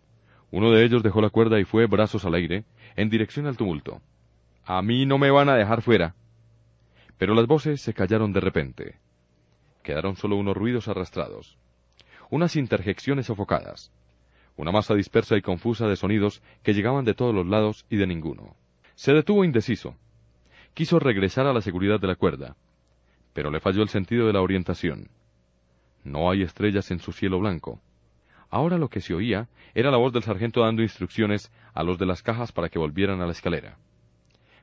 [0.52, 2.64] uno de ellos dejó la cuerda y fue brazos al aire,
[2.96, 4.02] en dirección al tumulto.
[4.64, 6.16] A mí no me van a dejar fuera.
[7.18, 8.96] Pero las voces se callaron de repente.
[9.84, 11.58] Quedaron solo unos ruidos arrastrados,
[12.30, 13.92] unas interjecciones sofocadas,
[14.56, 18.08] una masa dispersa y confusa de sonidos que llegaban de todos los lados y de
[18.08, 18.56] ninguno.
[18.96, 19.96] Se detuvo indeciso.
[20.74, 22.56] Quiso regresar a la seguridad de la cuerda,
[23.34, 25.10] pero le falló el sentido de la orientación.
[26.04, 27.82] No hay estrellas en su cielo blanco.
[28.50, 32.06] Ahora lo que se oía era la voz del sargento dando instrucciones a los de
[32.06, 33.78] las cajas para que volvieran a la escalera.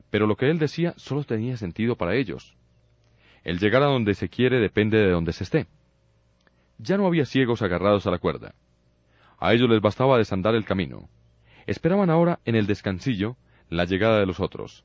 [0.09, 2.55] Pero lo que él decía solo tenía sentido para ellos.
[3.43, 5.67] El llegar a donde se quiere depende de donde se esté.
[6.79, 8.55] Ya no había ciegos agarrados a la cuerda.
[9.37, 11.07] A ellos les bastaba desandar el camino.
[11.67, 13.37] Esperaban ahora en el descansillo
[13.69, 14.83] la llegada de los otros.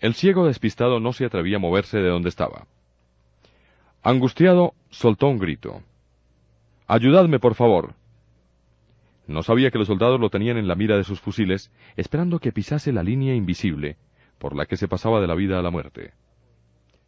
[0.00, 2.66] El ciego despistado no se atrevía a moverse de donde estaba.
[4.02, 5.82] Angustiado, soltó un grito.
[6.86, 7.94] Ayudadme, por favor.
[9.26, 12.50] No sabía que los soldados lo tenían en la mira de sus fusiles, esperando que
[12.50, 13.96] pisase la línea invisible
[14.38, 16.14] por la que se pasaba de la vida a la muerte.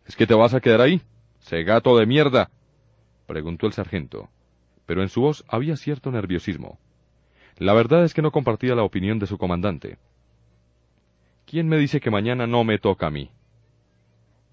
[0.07, 1.01] ¿Es que te vas a quedar ahí?
[1.41, 2.51] ¡Se gato de mierda!
[3.27, 4.29] preguntó el sargento,
[4.85, 6.79] pero en su voz había cierto nerviosismo.
[7.57, 9.97] La verdad es que no compartía la opinión de su comandante.
[11.53, 13.31] ¿Quién me dice que mañana no me toca a mí?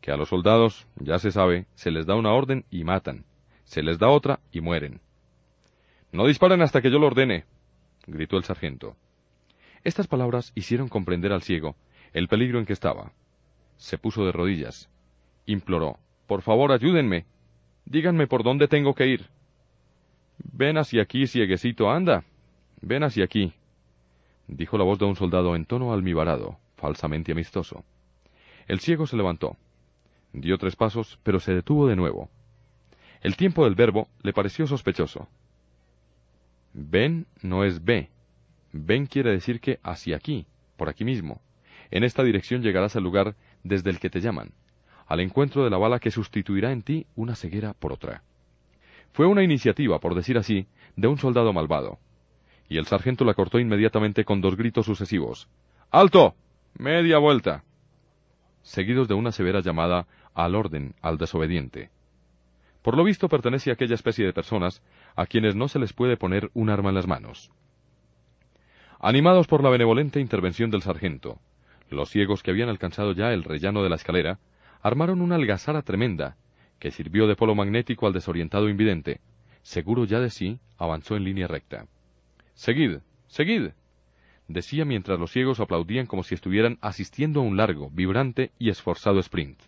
[0.01, 3.23] Que a los soldados, ya se sabe, se les da una orden y matan,
[3.63, 4.99] se les da otra y mueren.
[6.11, 7.45] No disparen hasta que yo lo ordene,
[8.05, 8.97] gritó el sargento.
[9.85, 11.77] Estas palabras hicieron comprender al ciego
[12.11, 13.13] el peligro en que estaba.
[13.77, 14.89] Se puso de rodillas.
[15.45, 17.25] Imploró, Por favor, ayúdenme.
[17.85, 19.25] Díganme por dónde tengo que ir.
[20.51, 22.25] Ven hacia aquí, cieguecito, anda.
[22.81, 23.53] Ven hacia aquí,
[24.49, 27.83] dijo la voz de un soldado en tono almibarado, falsamente amistoso.
[28.67, 29.57] El ciego se levantó.
[30.33, 32.29] Dio tres pasos, pero se detuvo de nuevo.
[33.21, 35.27] El tiempo del verbo le pareció sospechoso.
[36.73, 38.09] Ven no es ve.
[38.71, 40.45] Ven quiere decir que hacia aquí,
[40.77, 41.41] por aquí mismo.
[41.91, 44.53] En esta dirección llegarás al lugar desde el que te llaman
[45.09, 48.21] al encuentro de la bala que sustituirá en ti una ceguera por otra.
[49.11, 51.97] Fue una iniciativa, por decir así, de un soldado malvado.
[52.69, 55.49] Y el sargento la cortó inmediatamente con dos gritos sucesivos.
[55.89, 56.35] ¡Alto!
[56.79, 57.65] ¡Media vuelta!
[58.61, 61.89] seguidos de una severa llamada al orden al desobediente.
[62.81, 64.81] Por lo visto pertenece a aquella especie de personas
[65.17, 67.51] a quienes no se les puede poner un arma en las manos.
[68.97, 71.41] Animados por la benevolente intervención del sargento,
[71.89, 74.39] los ciegos que habían alcanzado ya el rellano de la escalera
[74.81, 76.37] armaron una algazara tremenda,
[76.79, 79.19] que sirvió de polo magnético al desorientado invidente.
[79.63, 81.87] Seguro ya de sí, avanzó en línea recta.
[82.53, 83.71] Seguid, seguid,
[84.49, 89.19] decía mientras los ciegos aplaudían como si estuvieran asistiendo a un largo, vibrante y esforzado
[89.19, 89.59] sprint.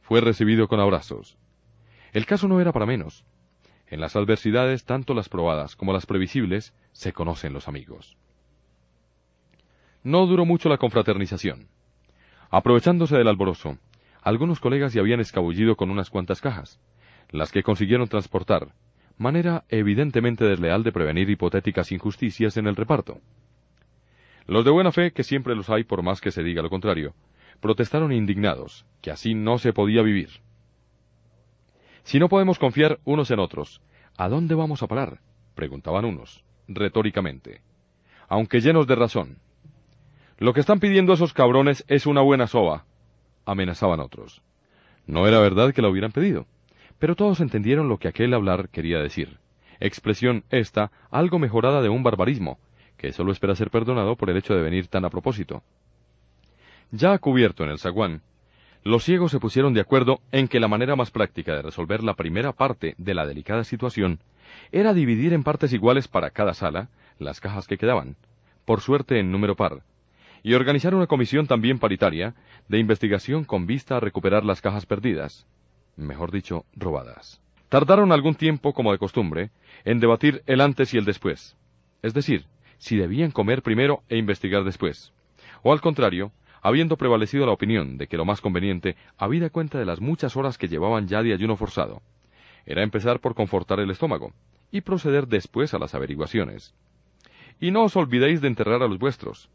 [0.00, 1.36] Fue recibido con abrazos.
[2.12, 3.24] El caso no era para menos.
[3.86, 8.16] En las adversidades, tanto las probadas como las previsibles, se conocen los amigos.
[10.02, 11.68] No duró mucho la confraternización.
[12.50, 13.78] Aprovechándose del alborozo,
[14.22, 16.80] algunos colegas ya habían escabullido con unas cuantas cajas,
[17.30, 18.72] las que consiguieron transportar,
[19.18, 23.20] manera evidentemente desleal de prevenir hipotéticas injusticias en el reparto.
[24.46, 27.14] Los de buena fe, que siempre los hay por más que se diga lo contrario,
[27.60, 30.30] protestaron indignados, que así no se podía vivir.
[32.04, 33.82] Si no podemos confiar unos en otros,
[34.16, 35.20] ¿a dónde vamos a parar?
[35.54, 37.62] preguntaban unos, retóricamente,
[38.28, 39.38] aunque llenos de razón.
[40.38, 42.84] Lo que están pidiendo esos cabrones es una buena soba,
[43.46, 44.42] amenazaban otros.
[45.06, 46.46] No era verdad que la hubieran pedido,
[46.98, 49.38] pero todos entendieron lo que aquel hablar quería decir.
[49.80, 52.58] Expresión esta, algo mejorada de un barbarismo,
[52.96, 55.62] que sólo espera ser perdonado por el hecho de venir tan a propósito.
[56.90, 58.22] Ya cubierto en el zaguán,
[58.84, 62.14] los ciegos se pusieron de acuerdo en que la manera más práctica de resolver la
[62.14, 64.20] primera parte de la delicada situación
[64.70, 66.88] era dividir en partes iguales para cada sala
[67.18, 68.16] las cajas que quedaban,
[68.64, 69.82] por suerte en número par,
[70.42, 72.34] y organizar una comisión también paritaria
[72.68, 75.46] de investigación con vista a recuperar las cajas perdidas,
[75.96, 77.40] mejor dicho, robadas.
[77.68, 79.50] Tardaron algún tiempo, como de costumbre,
[79.84, 81.56] en debatir el antes y el después,
[82.02, 82.44] es decir,
[82.78, 85.12] si debían comer primero e investigar después,
[85.62, 89.84] o al contrario, habiendo prevalecido la opinión de que lo más conveniente, habida cuenta de
[89.84, 92.02] las muchas horas que llevaban ya de ayuno forzado,
[92.64, 94.32] era empezar por confortar el estómago,
[94.70, 96.74] y proceder después a las averiguaciones.
[97.60, 99.48] Y no os olvidéis de enterrar a los vuestros,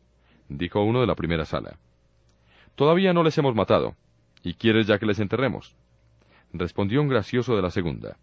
[0.49, 1.77] dijo uno de la primera sala.
[2.75, 3.95] Todavía no les hemos matado.
[4.43, 5.75] ¿Y quieres ya que les enterremos?
[6.53, 8.17] respondió un gracioso de la segunda,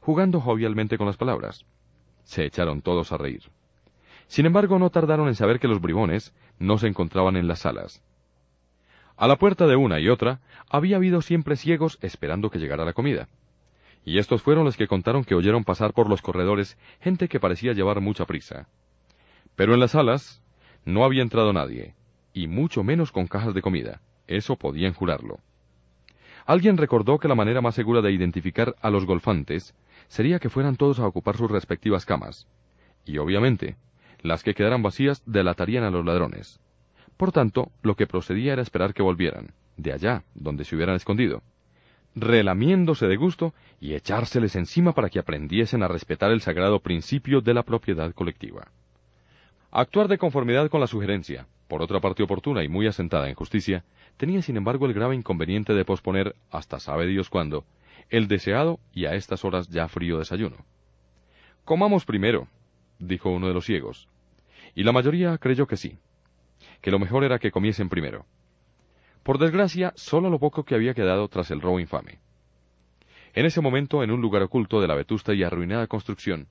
[0.00, 1.64] jugando jovialmente con las palabras.
[2.24, 3.42] Se echaron todos a reír.
[4.28, 8.02] Sin embargo, no tardaron en saber que los bribones no se encontraban en las salas.
[9.16, 12.92] A la puerta de una y otra había habido siempre ciegos esperando que llegara la
[12.92, 13.28] comida.
[14.04, 17.72] Y estos fueron los que contaron que oyeron pasar por los corredores gente que parecía
[17.72, 18.68] llevar mucha prisa.
[19.56, 20.42] Pero en las salas
[20.84, 21.94] no había entrado nadie,
[22.34, 24.00] y mucho menos con cajas de comida.
[24.26, 25.38] Eso podían jurarlo.
[26.44, 29.74] Alguien recordó que la manera más segura de identificar a los golfantes
[30.08, 32.46] sería que fueran todos a ocupar sus respectivas camas.
[33.04, 33.76] Y obviamente,
[34.26, 36.60] las que quedaran vacías delatarían a los ladrones.
[37.16, 41.42] Por tanto, lo que procedía era esperar que volvieran, de allá, donde se hubieran escondido,
[42.14, 47.54] relamiéndose de gusto y echárseles encima para que aprendiesen a respetar el sagrado principio de
[47.54, 48.68] la propiedad colectiva.
[49.70, 53.84] Actuar de conformidad con la sugerencia, por otra parte oportuna y muy asentada en justicia,
[54.16, 57.64] tenía sin embargo el grave inconveniente de posponer, hasta sabe Dios cuándo,
[58.08, 60.56] el deseado y a estas horas ya frío desayuno.
[61.64, 62.48] Comamos primero,
[62.98, 64.08] dijo uno de los ciegos,
[64.76, 65.98] y la mayoría creyó que sí,
[66.82, 68.26] que lo mejor era que comiesen primero.
[69.22, 72.20] Por desgracia, solo lo poco que había quedado tras el robo infame.
[73.32, 76.48] En ese momento, en un lugar oculto de la vetusta y arruinada construcción,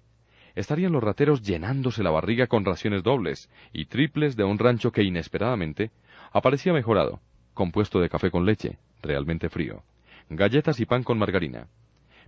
[0.55, 5.03] estarían los rateros llenándose la barriga con raciones dobles y triples de un rancho que
[5.03, 5.91] inesperadamente
[6.31, 7.21] aparecía mejorado,
[7.53, 9.83] compuesto de café con leche, realmente frío,
[10.29, 11.67] galletas y pan con margarina,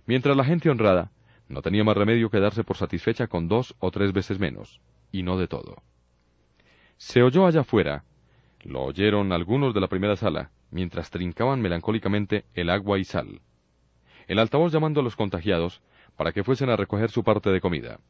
[0.06, 1.10] mientras la gente honrada
[1.48, 4.80] no tenía más remedio que darse por satisfecha con dos o tres veces menos,
[5.12, 5.82] y no de todo.
[6.96, 8.04] Se oyó allá afuera,
[8.64, 13.40] lo oyeron algunos de la primera sala, mientras trincaban melancólicamente el agua y sal.
[14.26, 15.80] El altavoz llamando a los contagiados
[16.16, 18.00] para que fuesen a recoger su parte de comida.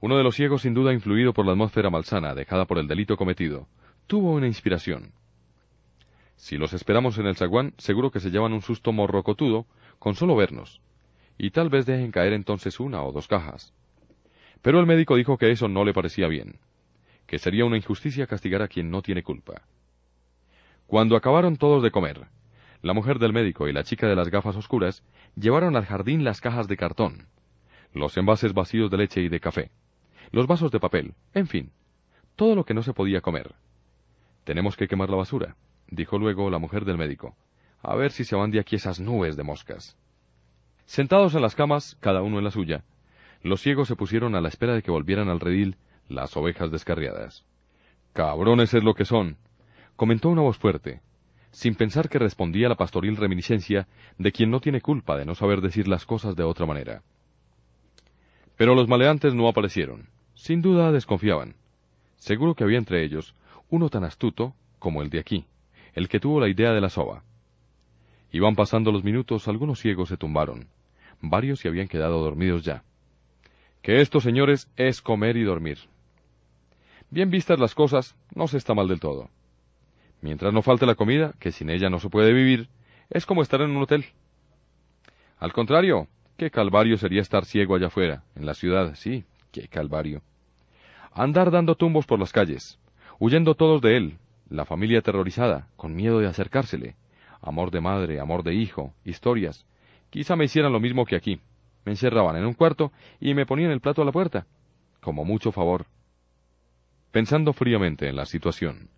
[0.00, 3.16] Uno de los ciegos, sin duda influido por la atmósfera malsana dejada por el delito
[3.16, 3.68] cometido,
[4.06, 5.12] tuvo una inspiración.
[6.36, 9.66] Si los esperamos en el zaguán, seguro que se llevan un susto morrocotudo
[9.98, 10.80] con solo vernos,
[11.38, 13.72] y tal vez dejen caer entonces una o dos cajas.
[14.62, 16.58] Pero el médico dijo que eso no le parecía bien,
[17.26, 19.62] que sería una injusticia castigar a quien no tiene culpa.
[20.86, 22.26] Cuando acabaron todos de comer,
[22.80, 25.02] la mujer del médico y la chica de las gafas oscuras
[25.36, 27.26] llevaron al jardín las cajas de cartón,
[27.92, 29.70] los envases vacíos de leche y de café,
[30.30, 31.72] los vasos de papel, en fin,
[32.36, 33.54] todo lo que no se podía comer.
[34.44, 35.56] Tenemos que quemar la basura,
[35.88, 37.36] dijo luego la mujer del médico.
[37.82, 39.96] A ver si se van de aquí esas nubes de moscas.
[40.86, 42.84] Sentados en las camas, cada uno en la suya,
[43.42, 45.76] los ciegos se pusieron a la espera de que volvieran al redil
[46.08, 47.44] las ovejas descarriadas.
[48.12, 49.36] Cabrones es lo que son,
[49.96, 51.00] comentó una voz fuerte,
[51.50, 53.88] sin pensar que respondía la pastoril reminiscencia
[54.18, 57.02] de quien no tiene culpa de no saber decir las cosas de otra manera.
[58.56, 60.08] Pero los maleantes no aparecieron.
[60.34, 61.56] Sin duda desconfiaban.
[62.16, 63.34] Seguro que había entre ellos
[63.70, 65.46] uno tan astuto como el de aquí,
[65.94, 67.22] el que tuvo la idea de la soba.
[68.30, 70.68] Iban pasando los minutos, algunos ciegos se tumbaron.
[71.20, 72.82] Varios se habían quedado dormidos ya.
[73.82, 75.78] Que esto, señores, es comer y dormir.
[77.10, 79.28] Bien vistas las cosas, no se está mal del todo.
[80.20, 82.68] Mientras no falte la comida, que sin ella no se puede vivir,
[83.10, 84.06] es como estar en un hotel.
[85.38, 86.06] Al contrario,
[86.36, 90.22] qué calvario sería estar ciego allá afuera, en la ciudad, sí, qué calvario.
[91.12, 92.78] Andar dando tumbos por las calles,
[93.18, 94.18] huyendo todos de él,
[94.48, 96.94] la familia aterrorizada, con miedo de acercársele.
[97.40, 99.66] Amor de madre, amor de hijo, historias.
[100.10, 101.40] Quizá me hicieran lo mismo que aquí.
[101.84, 104.46] Me encerraban en un cuarto y me ponían el plato a la puerta.
[105.00, 105.86] Como mucho favor.
[107.10, 108.88] Pensando fríamente en la situación,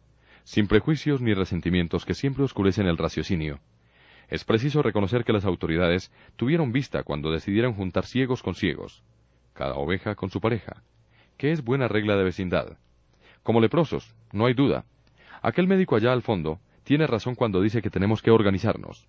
[0.45, 3.61] sin prejuicios ni resentimientos que siempre oscurecen el raciocinio,
[4.29, 9.03] es preciso reconocer que las autoridades tuvieron vista cuando decidieron juntar ciegos con ciegos,
[9.53, 10.83] cada oveja con su pareja,
[11.37, 12.79] que es buena regla de vecindad.
[13.43, 14.85] Como leprosos, no hay duda,
[15.45, 19.07] Aquel médico allá al fondo tiene razón cuando dice que tenemos que organizarnos.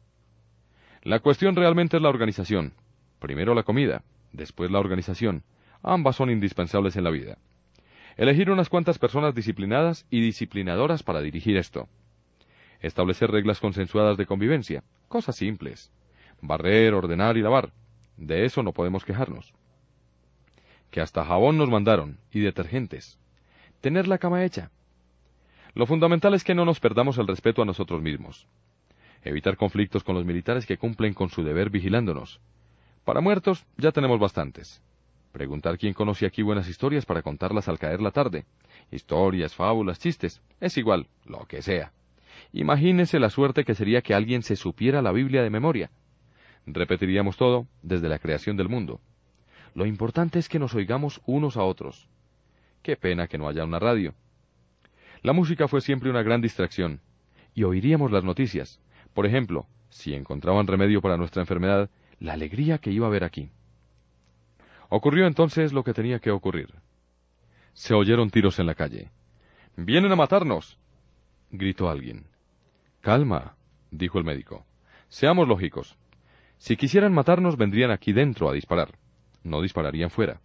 [1.01, 2.73] La cuestión realmente es la organización.
[3.19, 4.03] Primero la comida,
[4.33, 5.43] después la organización.
[5.83, 7.37] Ambas son indispensables en la vida.
[8.17, 11.89] Elegir unas cuantas personas disciplinadas y disciplinadoras para dirigir esto.
[12.79, 14.83] Establecer reglas consensuadas de convivencia.
[15.07, 15.91] Cosas simples.
[16.41, 17.73] Barrer, ordenar y lavar.
[18.17, 19.53] De eso no podemos quejarnos.
[20.91, 23.19] Que hasta jabón nos mandaron y detergentes.
[23.81, 24.71] Tener la cama hecha.
[25.73, 28.47] Lo fundamental es que no nos perdamos el respeto a nosotros mismos.
[29.23, 32.39] Evitar conflictos con los militares que cumplen con su deber vigilándonos.
[33.05, 34.81] Para muertos ya tenemos bastantes.
[35.31, 38.45] Preguntar quién conoce aquí buenas historias para contarlas al caer la tarde.
[38.91, 41.93] Historias, fábulas, chistes, es igual, lo que sea.
[42.51, 45.91] Imagínese la suerte que sería que alguien se supiera la Biblia de memoria.
[46.65, 48.99] Repetiríamos todo desde la creación del mundo.
[49.75, 52.09] Lo importante es que nos oigamos unos a otros.
[52.81, 54.15] Qué pena que no haya una radio.
[55.21, 57.01] La música fue siempre una gran distracción,
[57.53, 58.79] y oiríamos las noticias.
[59.13, 61.89] Por ejemplo, si encontraban remedio para nuestra enfermedad,
[62.19, 63.51] la alegría que iba a haber aquí.
[64.89, 66.73] Ocurrió entonces lo que tenía que ocurrir.
[67.73, 69.11] Se oyeron tiros en la calle.
[69.75, 70.77] ¡Vienen a matarnos!
[71.51, 72.27] gritó alguien.
[73.01, 73.55] Calma,
[73.91, 74.65] dijo el médico.
[75.09, 75.97] Seamos lógicos.
[76.57, 78.97] Si quisieran matarnos, vendrían aquí dentro a disparar.
[79.43, 80.39] No dispararían fuera.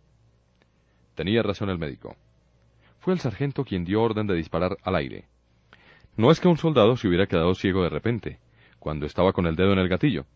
[1.14, 2.16] Tenía razón el médico.
[2.98, 5.26] Fue el sargento quien dio orden de disparar al aire.
[6.16, 8.38] No es que un soldado se hubiera quedado ciego de repente,
[8.78, 10.26] cuando estaba con el dedo en el gatillo.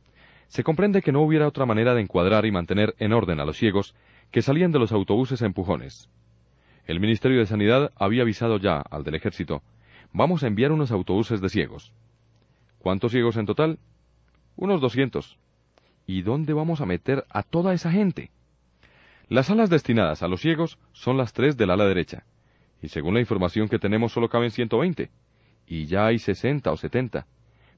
[0.49, 3.57] Se comprende que no hubiera otra manera de encuadrar y mantener en orden a los
[3.57, 3.95] ciegos
[4.31, 6.09] que salían de los autobuses a empujones.
[6.87, 9.63] El Ministerio de Sanidad había avisado ya al del ejército,
[10.13, 11.93] vamos a enviar unos autobuses de ciegos.
[12.79, 13.79] ¿Cuántos ciegos en total?
[14.57, 15.39] Unos doscientos.
[16.07, 18.31] ¿Y dónde vamos a meter a toda esa gente?
[19.29, 22.27] Las salas destinadas a los ciegos son las tres del ala derecha,
[22.83, 25.11] y según la información que tenemos solo caben 120,
[25.67, 27.27] y ya hay 60 o 70,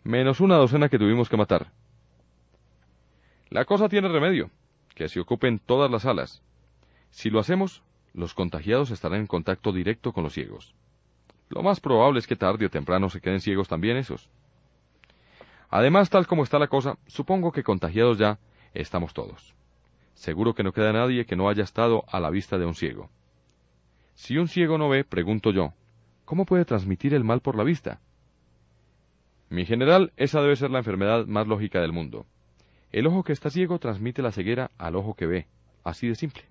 [0.02, 1.70] menos una docena que tuvimos que matar.
[3.56, 4.50] La cosa tiene remedio,
[4.94, 6.42] que se ocupen todas las salas.
[7.08, 7.82] Si lo hacemos,
[8.12, 10.74] los contagiados estarán en contacto directo con los ciegos.
[11.48, 14.28] Lo más probable es que tarde o temprano se queden ciegos también esos.
[15.70, 18.38] Además, tal como está la cosa, supongo que contagiados ya
[18.74, 19.54] estamos todos.
[20.12, 23.08] Seguro que no queda nadie que no haya estado a la vista de un ciego.
[24.12, 25.72] Si un ciego no ve, pregunto yo,
[26.26, 28.02] ¿cómo puede transmitir el mal por la vista?
[29.48, 32.26] Mi general, esa debe ser la enfermedad más lógica del mundo.
[32.96, 35.46] El ojo que está ciego transmite la ceguera al ojo que ve,
[35.84, 36.44] así de simple.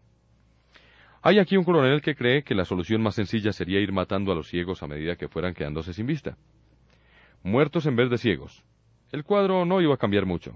[1.24, 4.36] Hay aquí un coronel que cree que la solución más sencilla sería ir matando a
[4.36, 6.38] los ciegos a medida que fueran quedándose sin vista.
[7.42, 8.64] Muertos en vez de ciegos.
[9.12, 10.56] El cuadro no iba a cambiar mucho.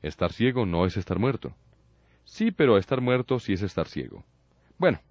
[0.00, 1.54] Estar ciego no es estar muerto.
[2.24, 4.24] Sí, pero estar muerto sí es estar ciego.
[4.78, 5.02] Bueno,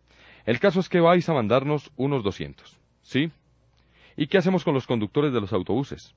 [0.47, 2.79] el caso es que vais a mandarnos unos doscientos.
[3.03, 3.31] ¿Sí?
[4.17, 6.15] ¿Y qué hacemos con los conductores de los autobuses?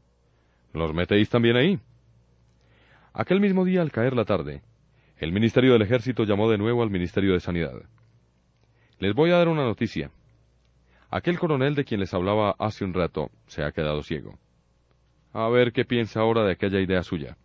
[0.72, 1.78] ¿Los metéis también ahí?
[3.16, 4.62] Aquel mismo día, al caer la tarde,
[5.18, 7.80] el Ministerio del Ejército llamó de nuevo al Ministerio de Sanidad.
[8.98, 10.10] Les voy a dar una noticia.
[11.10, 14.36] Aquel coronel de quien les hablaba hace un rato se ha quedado ciego.
[15.32, 17.36] A ver qué piensa ahora de aquella idea suya.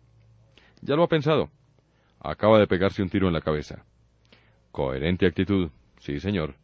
[0.82, 1.50] Ya lo ha pensado.
[2.18, 3.84] Acaba de pegarse un tiro en la cabeza.
[4.72, 5.70] Coherente actitud.
[6.00, 6.56] Sí, señor.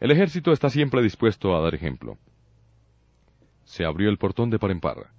[0.00, 2.16] El ejército está siempre dispuesto a dar ejemplo.
[3.64, 5.10] Se abrió el portón de par en par.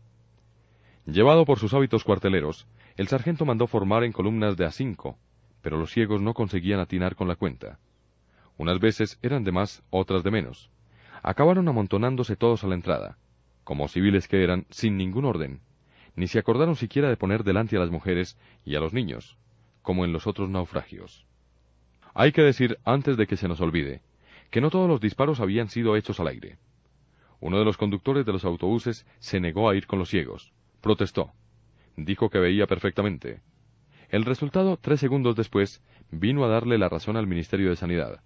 [1.06, 2.66] Llevado por sus hábitos cuarteleros,
[2.98, 5.20] el sargento mandó formar en columnas de a cinco,
[5.62, 7.78] pero los ciegos no conseguían atinar con la cuenta.
[8.58, 10.72] Unas veces eran de más, otras de menos.
[11.22, 13.20] Acabaron amontonándose todos a la entrada,
[13.64, 15.62] como civiles que eran, sin ningún orden,
[16.16, 19.38] ni se acordaron siquiera de poner delante a las mujeres y a los niños,
[19.84, 21.28] como en los otros naufragios.
[22.16, 24.02] Hay que decir, antes de que se nos olvide,
[24.50, 26.58] que no todos los disparos habían sido hechos al aire.
[27.42, 30.55] Uno de los conductores de los autobuses se negó a ir con los ciegos.
[30.86, 31.34] Protestó.
[31.98, 33.42] Dijo que veía perfectamente.
[34.10, 35.82] El resultado, tres segundos después,
[36.12, 38.22] vino a darle la razón al Ministerio de Sanidad,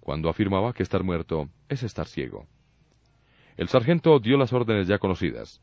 [0.00, 2.46] cuando afirmaba que estar muerto es estar ciego.
[3.58, 5.60] El sargento dio las órdenes ya conocidas.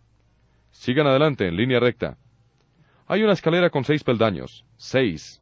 [0.69, 2.19] Sigan adelante, en línea recta.
[3.07, 4.67] Hay una escalera con seis peldaños.
[4.77, 5.41] Seis.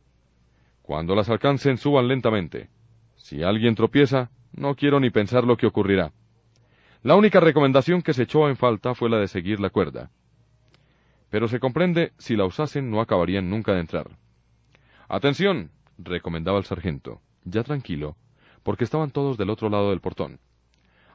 [0.84, 2.70] Cuando las alcancen, suban lentamente.
[3.18, 6.14] Si alguien tropieza, no quiero ni pensar lo que ocurrirá.
[7.02, 10.10] La única recomendación que se echó en falta fue la de seguir la cuerda.
[11.34, 14.06] Pero se comprende, si la usasen no acabarían nunca de entrar.
[15.10, 18.16] Atención, recomendaba el sargento, ya tranquilo,
[18.62, 20.40] porque estaban todos del otro lado del portón.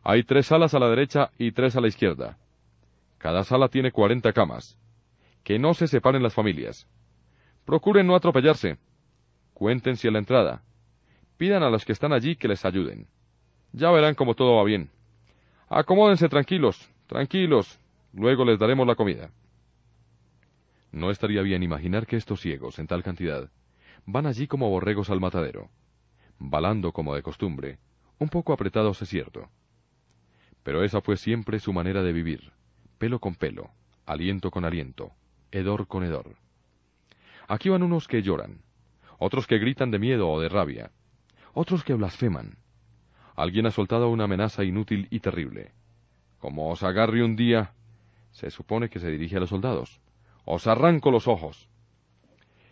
[0.03, 2.37] Hay tres salas a la derecha y tres a la izquierda.
[3.19, 4.77] Cada sala tiene cuarenta camas
[5.45, 6.89] que no se separen las familias.
[7.64, 8.77] Procuren no atropellarse.
[9.55, 10.64] Cuéntense a la entrada.
[11.37, 13.07] Pidan a los que están allí que les ayuden.
[13.71, 14.91] Ya verán cómo todo va bien.
[15.69, 17.79] Acomódense tranquilos, tranquilos.
[18.12, 19.31] Luego les daremos la comida.
[20.93, 23.51] No estaría bien imaginar que estos ciegos, en tal cantidad,
[24.07, 25.70] van allí como borregos al matadero,
[26.39, 27.78] balando como de costumbre,
[28.18, 29.49] un poco apretados es cierto.
[30.62, 32.53] Pero esa fue siempre su manera de vivir,
[32.99, 33.70] pelo con pelo,
[34.07, 35.12] aliento con aliento,
[35.51, 36.36] hedor con hedor.
[37.47, 38.62] Aquí van unos que lloran,
[39.18, 40.91] otros que gritan de miedo o de rabia,
[41.53, 42.59] otros que blasfeman.
[43.36, 45.72] Alguien ha soltado una amenaza inútil y terrible.
[46.39, 47.72] Como os agarre un día,
[48.30, 50.01] se supone que se dirige a los soldados.
[50.51, 51.69] Os arranco los ojos.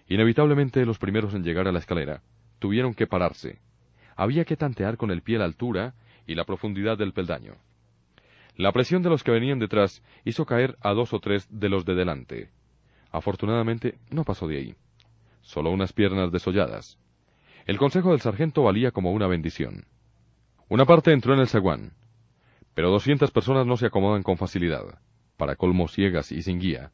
[0.08, 2.22] Inevitablemente los primeros en llegar a la escalera
[2.58, 3.60] tuvieron que pararse.
[4.16, 5.92] Había que tantear con el pie la altura
[6.26, 7.56] y la profundidad del peldaño.
[8.56, 11.84] La presión de los que venían detrás hizo caer a dos o tres de los
[11.84, 12.48] de delante.
[13.10, 14.74] Afortunadamente no pasó de ahí.
[15.42, 16.98] Solo unas piernas desolladas.
[17.66, 19.84] El consejo del sargento valía como una bendición.
[20.70, 21.92] Una parte entró en el zaguán,
[22.72, 24.98] pero doscientas personas no se acomodan con facilidad,
[25.36, 26.90] para colmo ciegas y sin guía.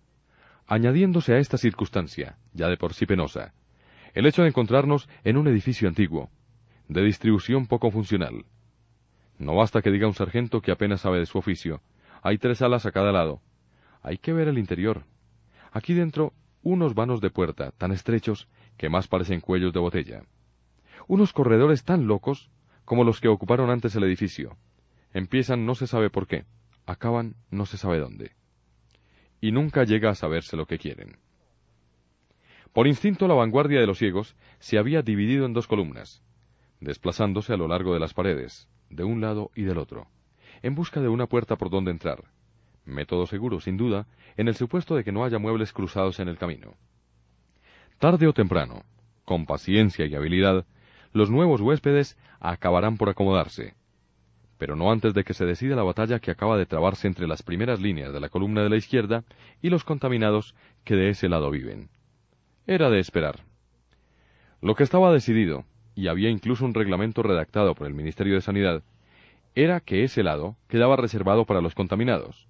[0.67, 3.53] Añadiéndose a esta circunstancia, ya de por sí penosa,
[4.15, 6.31] el hecho de encontrarnos en un edificio antiguo,
[6.89, 8.45] de distribución poco funcional.
[9.39, 11.83] No basta que diga un sargento que apenas sabe de su oficio.
[12.23, 13.41] Hay tres alas a cada lado.
[14.03, 15.05] Hay que ver el interior.
[15.73, 16.33] Aquí dentro,
[16.63, 20.23] unos vanos de puerta tan estrechos que más parecen cuellos de botella.
[21.09, 22.51] Unos corredores tan locos
[22.85, 24.57] como los que ocuparon antes el edificio.
[25.13, 26.45] Empiezan no se sabe por qué,
[26.87, 28.33] acaban no se sabe dónde.
[29.43, 31.19] Y nunca llega a saberse lo que quieren.
[32.73, 36.23] Por instinto la vanguardia de los ciegos se había dividido en dos columnas,
[36.81, 40.07] desplazándose a lo largo de las paredes, de un lado y del otro,
[40.63, 42.25] en busca de una puerta por donde entrar.
[42.85, 46.39] Método seguro, sin duda, en el supuesto de que no haya muebles cruzados en el
[46.39, 46.75] camino.
[47.99, 48.85] Tarde o temprano,
[49.25, 50.67] con paciencia y habilidad,
[51.13, 53.75] los nuevos huéspedes acabarán por acomodarse,
[54.63, 57.43] pero no antes de que se decida la batalla que acaba de trabarse entre las
[57.43, 59.25] primeras líneas de la columna de la izquierda
[59.61, 60.55] y los contaminados
[60.85, 61.89] que de ese lado viven.
[62.69, 63.41] Era de esperar.
[64.61, 65.65] Lo que estaba decidido,
[65.97, 68.85] y había incluso un reglamento redactado por el Ministerio de Sanidad,
[69.57, 72.47] era que ese lado quedaba reservado para los contaminados.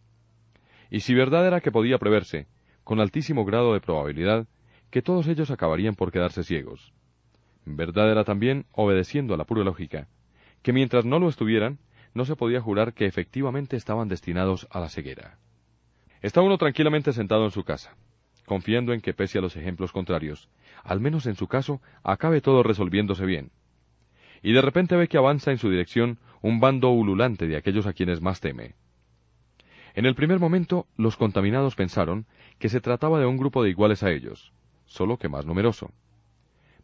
[0.91, 2.47] Y si verdad era que podía preverse,
[2.85, 4.47] con altísimo grado de probabilidad,
[4.91, 6.93] que todos ellos acabarían por quedarse ciegos.
[7.65, 10.09] Verdad era también, obedeciendo a la pura lógica,
[10.61, 11.79] que mientras no lo estuvieran,
[12.15, 15.39] no se podía jurar que efectivamente estaban destinados a la ceguera.
[16.21, 17.97] Está uno tranquilamente sentado en su casa,
[18.47, 20.49] confiando en que pese a los ejemplos contrarios,
[20.85, 23.51] al menos en su caso, acabe todo resolviéndose bien.
[24.43, 27.93] Y de repente ve que avanza en su dirección un bando ululante de aquellos a
[27.93, 28.75] quienes más teme.
[29.95, 32.27] En el primer momento, los contaminados pensaron
[32.59, 34.53] que se trataba de un grupo de iguales a ellos,
[34.87, 35.91] solo que más numeroso.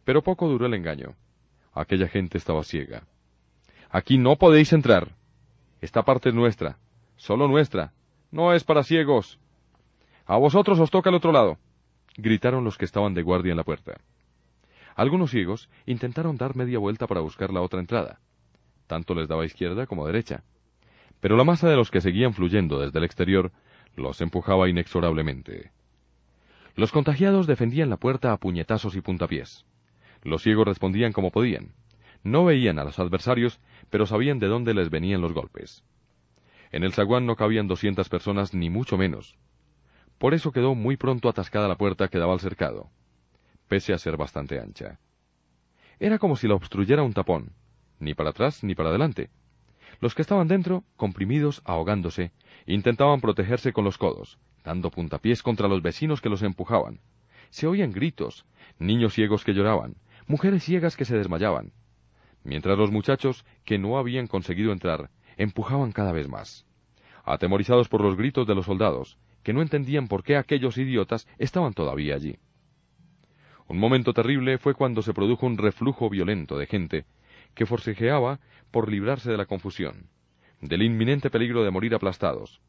[0.05, 1.15] Pero poco duró el engaño.
[1.73, 3.03] Aquella gente estaba ciega.
[3.89, 5.15] Aquí no podéis entrar.
[5.81, 6.77] Esta parte es nuestra,
[7.15, 7.93] solo nuestra.
[8.31, 9.39] No es para ciegos.
[10.25, 11.57] A vosotros os toca el otro lado,
[12.17, 13.99] gritaron los que estaban de guardia en la puerta.
[14.95, 18.19] Algunos ciegos intentaron dar media vuelta para buscar la otra entrada.
[18.87, 20.43] Tanto les daba izquierda como derecha.
[21.21, 23.51] Pero la masa de los que seguían fluyendo desde el exterior
[23.95, 25.71] los empujaba inexorablemente.
[26.75, 29.65] Los contagiados defendían la puerta a puñetazos y puntapiés.
[30.23, 31.73] Los ciegos respondían como podían.
[32.23, 33.59] No veían a los adversarios,
[33.89, 35.83] pero sabían de dónde les venían los golpes.
[36.71, 39.37] En el zaguán no cabían doscientas personas, ni mucho menos.
[40.17, 42.89] Por eso quedó muy pronto atascada la puerta que daba al cercado,
[43.67, 44.99] pese a ser bastante ancha.
[45.99, 47.53] Era como si la obstruyera un tapón,
[47.99, 49.29] ni para atrás ni para adelante.
[49.99, 52.31] Los que estaban dentro, comprimidos, ahogándose,
[52.65, 56.99] intentaban protegerse con los codos, dando puntapiés contra los vecinos que los empujaban.
[57.49, 58.45] Se oían gritos,
[58.77, 59.95] niños ciegos que lloraban,
[60.27, 61.73] mujeres ciegas que se desmayaban,
[62.43, 66.65] mientras los muchachos, que no habían conseguido entrar, empujaban cada vez más.
[67.23, 71.73] Atemorizados por los gritos de los soldados, que no entendían por qué aquellos idiotas estaban
[71.73, 72.37] todavía allí.
[73.67, 77.05] Un momento terrible fue cuando se produjo un reflujo violento de gente
[77.53, 78.39] que forcejeaba
[78.71, 80.09] por librarse de la confusión,
[80.61, 82.61] del inminente peligro de morir aplastados.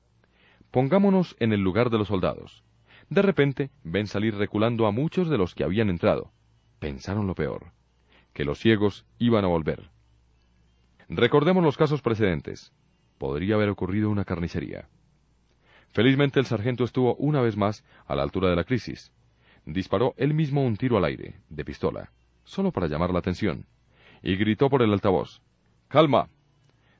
[0.70, 2.62] Pongámonos en el lugar de los soldados.
[3.08, 6.32] De repente ven salir reculando a muchos de los que habían entrado.
[6.78, 7.72] Pensaron lo peor,
[8.41, 9.91] que los ciegos iban a volver.
[11.11, 12.72] Recordemos los casos precedentes.
[13.18, 14.88] Podría haber ocurrido una carnicería.
[15.91, 19.12] Felizmente el sargento estuvo una vez más a la altura de la crisis.
[19.66, 22.12] Disparó él mismo un tiro al aire, de pistola,
[22.45, 23.66] solo para llamar la atención,
[24.23, 25.43] y gritó por el altavoz.
[25.89, 26.31] Calma.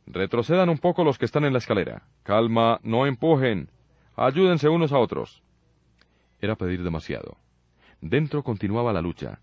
[0.05, 2.03] Retrocedan un poco los que están en la escalera.
[2.23, 3.71] Calma, no empujen.
[4.15, 5.43] Ayúdense unos a otros.
[6.39, 7.39] Era pedir demasiado.
[8.03, 9.41] Dentro continuaba la lucha.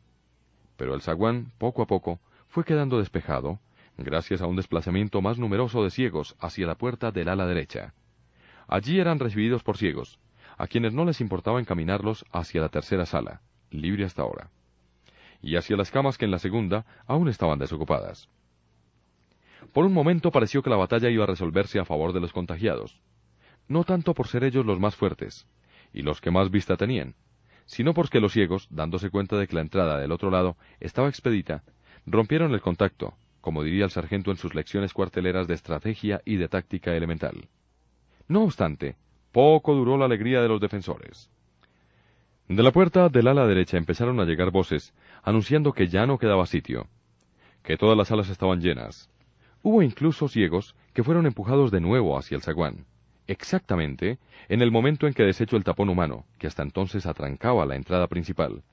[0.78, 3.60] Pero el zaguán, poco a poco, fue quedando despejado,
[3.98, 7.94] gracias a un desplazamiento más numeroso de ciegos hacia la puerta del ala derecha.
[8.68, 10.20] Allí eran recibidos por ciegos,
[10.58, 13.42] a quienes no les importaba encaminarlos hacia la tercera sala,
[13.72, 14.50] libre hasta ahora,
[15.42, 18.30] y hacia las camas que en la segunda aún estaban desocupadas.
[19.74, 23.00] Por un momento pareció que la batalla iba a resolverse a favor de los contagiados,
[23.68, 25.48] no tanto por ser ellos los más fuertes,
[25.94, 27.16] y los que más vista tenían,
[27.68, 31.64] sino porque los ciegos, dándose cuenta de que la entrada del otro lado estaba expedita,
[32.06, 36.48] rompieron el contacto, como diría el sargento en sus lecciones cuarteleras de estrategia y de
[36.48, 37.50] táctica elemental.
[38.28, 38.96] No obstante,
[39.32, 41.30] poco duró la alegría de los defensores.
[42.48, 46.46] De la puerta del ala derecha empezaron a llegar voces anunciando que ya no quedaba
[46.46, 46.88] sitio,
[47.64, 49.10] que todas las salas estaban llenas.
[49.62, 52.86] Hubo incluso ciegos que fueron empujados de nuevo hacia el zaguán,
[53.28, 57.76] exactamente en el momento en que deshecho el tapón humano, que hasta entonces atrancaba la
[57.76, 58.64] entrada principal.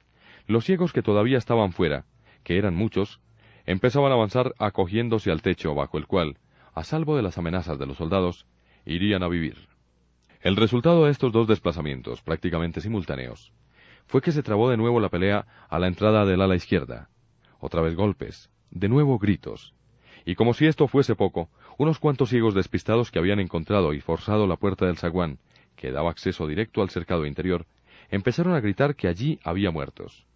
[0.46, 2.04] Los ciegos que todavía estaban fuera,
[2.42, 3.20] que eran muchos,
[3.66, 6.38] empezaban a avanzar acogiéndose al techo bajo el cual,
[6.74, 8.46] a salvo de las amenazas de los soldados,
[8.84, 9.68] irían a vivir.
[10.40, 13.52] El resultado de estos dos desplazamientos, prácticamente simultáneos,
[14.06, 17.08] fue que se trabó de nuevo la pelea a la entrada del ala izquierda.
[17.58, 19.72] Otra vez golpes, de nuevo gritos,
[20.24, 24.46] Y como si esto fuese poco, unos cuantos ciegos despistados que habían encontrado y forzado
[24.46, 25.38] la puerta del zaguán,
[25.76, 27.66] que daba acceso directo al cercado interior,
[28.10, 30.26] empezaron a gritar que allí había muertos.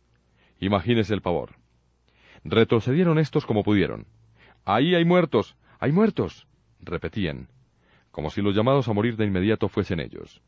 [0.60, 1.52] Imagínese el pavor.
[2.44, 4.06] Retrocedieron estos como pudieron.
[4.64, 5.56] Ahí hay muertos.
[5.78, 6.46] hay muertos.
[6.80, 7.48] repetían,
[8.10, 10.42] como si los llamados a morir de inmediato fuesen ellos.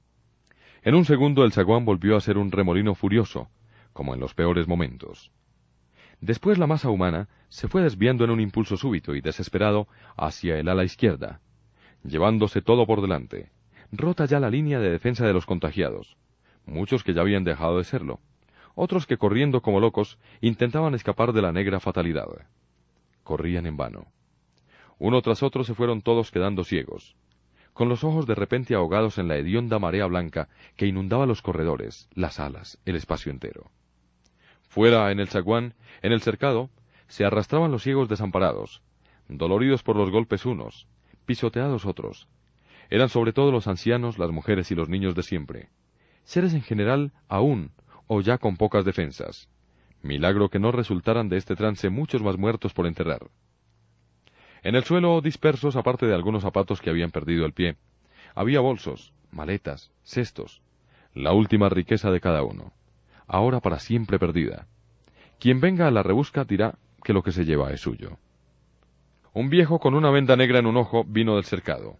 [0.82, 3.48] En un segundo el zaguán volvió a ser un remolino furioso,
[3.92, 5.30] como en los peores momentos.
[6.20, 10.68] Después la masa humana se fue desviando en un impulso súbito y desesperado hacia el
[10.68, 11.40] ala izquierda,
[12.04, 13.50] llevándose todo por delante,
[13.90, 16.16] rota ya la línea de defensa de los contagiados,
[16.66, 18.20] muchos que ya habían dejado de serlo,
[18.74, 22.28] otros que corriendo como locos intentaban escapar de la negra fatalidad.
[23.24, 24.06] Corrían en vano.
[24.98, 27.16] Uno tras otro se fueron todos quedando ciegos,
[27.72, 32.10] con los ojos de repente ahogados en la hedionda marea blanca que inundaba los corredores,
[32.12, 33.70] las alas, el espacio entero.
[34.70, 36.70] Fuera, en el zaguán, en el cercado,
[37.08, 38.82] se arrastraban los ciegos desamparados,
[39.26, 40.86] doloridos por los golpes unos,
[41.26, 42.28] pisoteados otros.
[42.88, 45.70] Eran sobre todo los ancianos, las mujeres y los niños de siempre.
[46.22, 47.72] Seres en general aún,
[48.06, 49.48] o ya con pocas defensas.
[50.02, 53.28] Milagro que no resultaran de este trance muchos más muertos por enterrar.
[54.62, 57.74] En el suelo, dispersos, aparte de algunos zapatos que habían perdido el pie,
[58.36, 60.62] había bolsos, maletas, cestos,
[61.12, 62.72] la última riqueza de cada uno
[63.30, 64.66] ahora para siempre perdida.
[65.38, 66.74] Quien venga a la rebusca dirá
[67.04, 68.18] que lo que se lleva es suyo.
[69.32, 71.96] Un viejo con una venda negra en un ojo vino del cercado.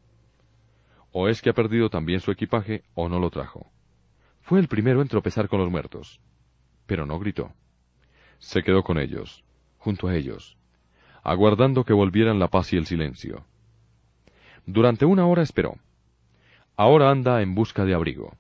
[1.12, 3.70] O es que ha perdido también su equipaje o no lo trajo.
[4.40, 6.20] Fue el primero en tropezar con los muertos.
[6.86, 7.52] Pero no gritó.
[8.40, 9.44] Se quedó con ellos,
[9.78, 10.56] junto a ellos,
[11.22, 13.44] aguardando que volvieran la paz y el silencio.
[14.66, 15.76] Durante una hora esperó.
[16.76, 18.32] Ahora anda en busca de abrigo.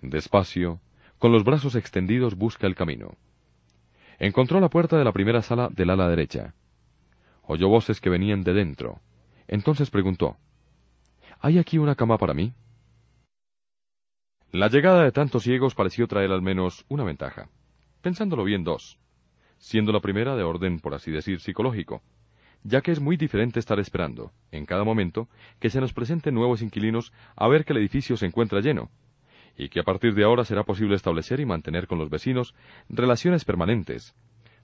[0.00, 0.80] Despacio,
[1.22, 3.16] con los brazos extendidos busca el camino.
[4.18, 6.52] Encontró la puerta de la primera sala del ala derecha.
[7.42, 8.98] Oyó voces que venían de dentro.
[9.46, 10.36] Entonces preguntó,
[11.38, 12.54] ¿Hay aquí una cama para mí?
[14.50, 17.48] La llegada de tantos ciegos pareció traer al menos una ventaja.
[18.00, 18.98] Pensándolo bien, dos.
[19.58, 22.02] Siendo la primera de orden, por así decir, psicológico,
[22.64, 25.28] ya que es muy diferente estar esperando, en cada momento,
[25.60, 28.90] que se nos presenten nuevos inquilinos a ver que el edificio se encuentra lleno,
[29.56, 32.54] y que a partir de ahora será posible establecer y mantener con los vecinos
[32.88, 34.14] relaciones permanentes,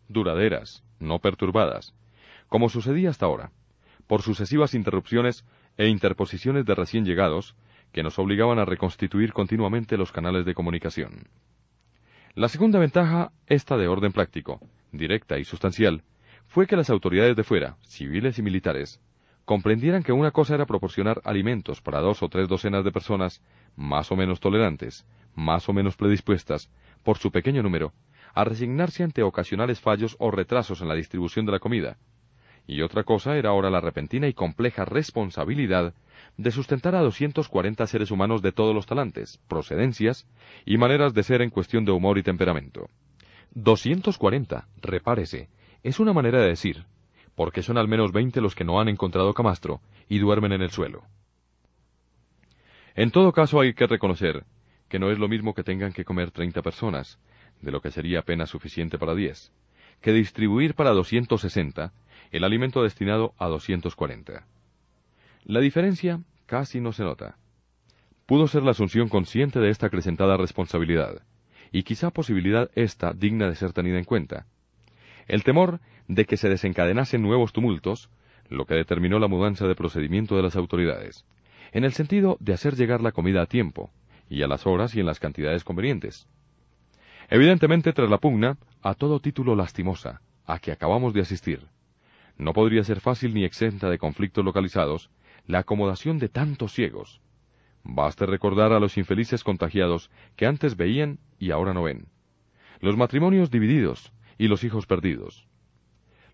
[0.09, 1.95] duraderas, no perturbadas,
[2.49, 3.53] como sucedía hasta ahora,
[4.07, 5.45] por sucesivas interrupciones
[5.77, 7.55] e interposiciones de recién llegados
[7.93, 11.29] que nos obligaban a reconstituir continuamente los canales de comunicación.
[12.35, 14.61] La segunda ventaja, esta de orden práctico,
[14.93, 16.03] directa y sustancial,
[16.47, 19.01] fue que las autoridades de fuera, civiles y militares,
[19.49, 23.43] comprendieran que una cosa era proporcionar alimentos para dos o tres docenas de personas
[23.77, 26.71] más o menos tolerantes, más o menos predispuestas,
[27.03, 27.95] por su pequeño número,
[28.35, 31.97] a resignarse ante ocasionales fallos o retrasos en la distribución de la comida.
[32.67, 35.95] Y otra cosa era ahora la repentina y compleja responsabilidad
[36.37, 40.29] de sustentar a 240 seres humanos de todos los talantes, procedencias
[40.67, 42.91] y maneras de ser en cuestión de humor y temperamento.
[43.55, 45.49] 240, repárese,
[45.83, 46.85] es una manera de decir,
[47.39, 50.71] porque son al menos veinte los que no han encontrado camastro y duermen en el
[50.71, 51.05] suelo.
[52.97, 54.45] En todo caso hay que reconocer
[54.89, 57.21] que no es lo mismo que tengan que comer treinta personas,
[57.63, 59.53] de lo que sería apenas suficiente para diez,
[60.01, 61.93] que distribuir para doscientos sesenta
[62.33, 64.45] el alimento destinado a doscientos cuarenta.
[65.45, 67.37] La diferencia casi no se nota.
[68.27, 71.23] Pudo ser la asunción consciente de esta acrecentada responsabilidad,
[71.71, 74.47] y quizá posibilidad esta digna de ser tenida en cuenta.
[75.29, 78.11] El temor de que se desencadenasen nuevos tumultos,
[78.49, 81.27] lo que determinó la mudanza de procedimiento de las autoridades,
[81.73, 83.91] en el sentido de hacer llegar la comida a tiempo,
[84.31, 86.27] y a las horas y en las cantidades convenientes.
[87.29, 91.67] Evidentemente, tras la pugna, a todo título lastimosa, a que acabamos de asistir,
[92.39, 95.11] no podría ser fácil ni exenta de conflictos localizados
[95.47, 97.21] la acomodación de tantos ciegos.
[97.83, 102.07] Baste recordar a los infelices contagiados que antes veían y ahora no ven.
[102.81, 105.49] Los matrimonios divididos y los hijos perdidos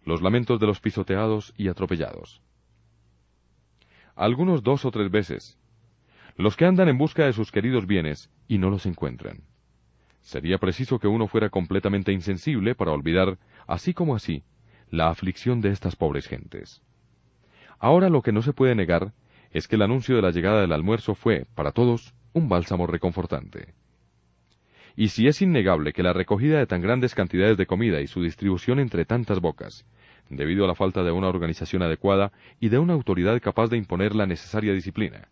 [0.05, 2.43] los lamentos de los pisoteados y atropellados.
[4.15, 5.59] Algunos dos o tres veces,
[6.37, 9.43] los que andan en busca de sus queridos bienes y no los encuentran.
[10.21, 14.43] Sería preciso que uno fuera completamente insensible para olvidar, así como así,
[14.91, 16.83] la aflicción de estas pobres gentes.
[17.79, 19.13] Ahora lo que no se puede negar
[19.51, 23.75] es que el anuncio de la llegada del almuerzo fue, para todos, un bálsamo reconfortante.
[24.97, 28.23] Y si es innegable que la recogida de tan grandes cantidades de comida y su
[28.23, 29.85] distribución entre tantas bocas,
[30.31, 34.15] debido a la falta de una organización adecuada y de una autoridad capaz de imponer
[34.15, 35.29] la necesaria disciplina,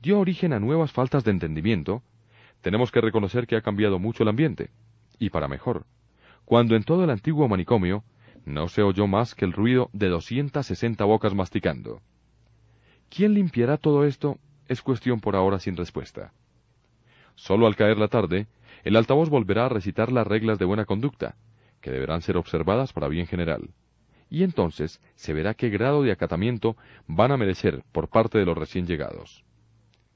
[0.00, 2.02] dio origen a nuevas faltas de entendimiento,
[2.60, 4.70] tenemos que reconocer que ha cambiado mucho el ambiente,
[5.18, 5.86] y para mejor,
[6.44, 8.04] cuando en todo el antiguo manicomio
[8.44, 12.00] no se oyó más que el ruido de doscientas sesenta bocas masticando.
[13.08, 14.38] ¿Quién limpiará todo esto?
[14.68, 16.32] Es cuestión por ahora sin respuesta.
[17.34, 18.46] Solo al caer la tarde,
[18.84, 21.36] el altavoz volverá a recitar las reglas de buena conducta,
[21.80, 23.70] que deberán ser observadas para bien general.
[24.28, 26.76] Y entonces se verá qué grado de acatamiento
[27.06, 29.44] van a merecer por parte de los recién llegados.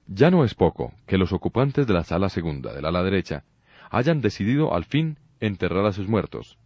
[0.06, 3.44] Ya no es poco que los ocupantes de la sala segunda del ala derecha
[3.90, 6.58] hayan decidido al fin enterrar a sus muertos.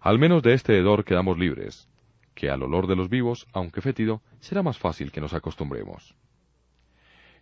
[0.00, 1.88] Al menos de este hedor quedamos libres,
[2.34, 6.14] que al olor de los vivos, aunque fétido, será más fácil que nos acostumbremos.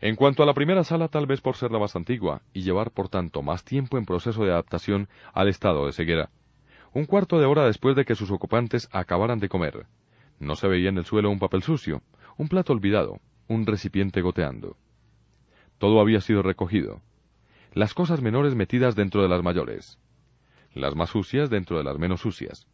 [0.04, 2.90] En cuanto a la primera sala, tal vez por ser la más antigua y llevar
[2.90, 6.28] por tanto más tiempo en proceso de adaptación al estado de ceguera,
[6.92, 9.86] un cuarto de hora después de que sus ocupantes acabaran de comer,
[10.38, 12.02] no se veía en el suelo un papel sucio,
[12.36, 13.18] un plato olvidado,
[13.48, 14.76] un recipiente goteando.
[15.78, 17.00] Todo había sido recogido.
[17.72, 19.98] Las cosas menores metidas dentro de las mayores.
[20.74, 22.66] Las más sucias dentro de las menos sucias.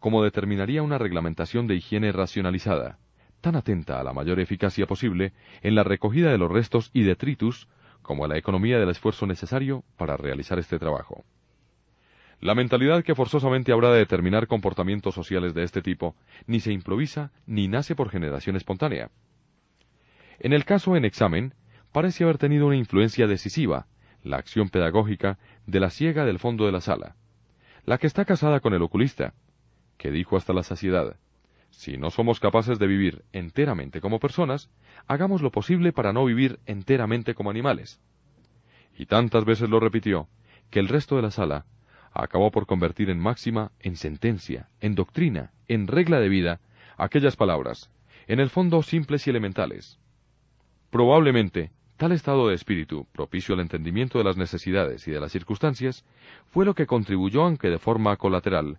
[0.00, 2.98] Como determinaría una reglamentación de higiene racionalizada,
[3.44, 7.68] tan atenta a la mayor eficacia posible en la recogida de los restos y detritus
[8.00, 11.26] como a la economía del esfuerzo necesario para realizar este trabajo.
[12.40, 16.16] La mentalidad que forzosamente habrá de determinar comportamientos sociales de este tipo
[16.46, 19.10] ni se improvisa ni nace por generación espontánea.
[20.40, 21.52] En el caso en examen,
[21.92, 23.88] parece haber tenido una influencia decisiva,
[24.22, 27.16] la acción pedagógica de la ciega del fondo de la sala,
[27.84, 29.34] la que está casada con el oculista,
[29.98, 31.18] que dijo hasta la saciedad,
[31.76, 34.70] si no somos capaces de vivir enteramente como personas,
[35.06, 38.00] hagamos lo posible para no vivir enteramente como animales.
[38.96, 40.28] Y tantas veces lo repitió,
[40.70, 41.66] que el resto de la sala
[42.12, 46.60] acabó por convertir en máxima, en sentencia, en doctrina, en regla de vida,
[46.96, 47.90] aquellas palabras,
[48.26, 49.98] en el fondo simples y elementales.
[50.90, 56.04] Probablemente, Tal estado de espíritu, propicio al entendimiento de las necesidades y de las circunstancias,
[56.50, 58.78] fue lo que contribuyó, aunque de forma colateral,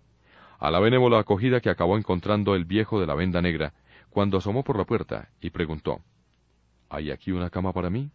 [0.58, 3.74] a la benévola acogida que acabó encontrando el viejo de la venda negra,
[4.10, 6.00] cuando asomó por la puerta y preguntó
[6.88, 8.10] ¿Hay aquí una cama para mí?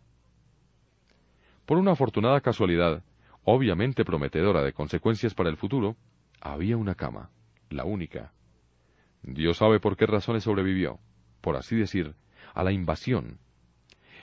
[1.65, 3.03] Por una afortunada casualidad,
[3.43, 5.95] obviamente prometedora de consecuencias para el futuro,
[6.39, 7.29] había una cama,
[7.69, 8.33] la única.
[9.23, 10.99] Dios sabe por qué razones sobrevivió,
[11.41, 12.15] por así decir,
[12.53, 13.39] a la invasión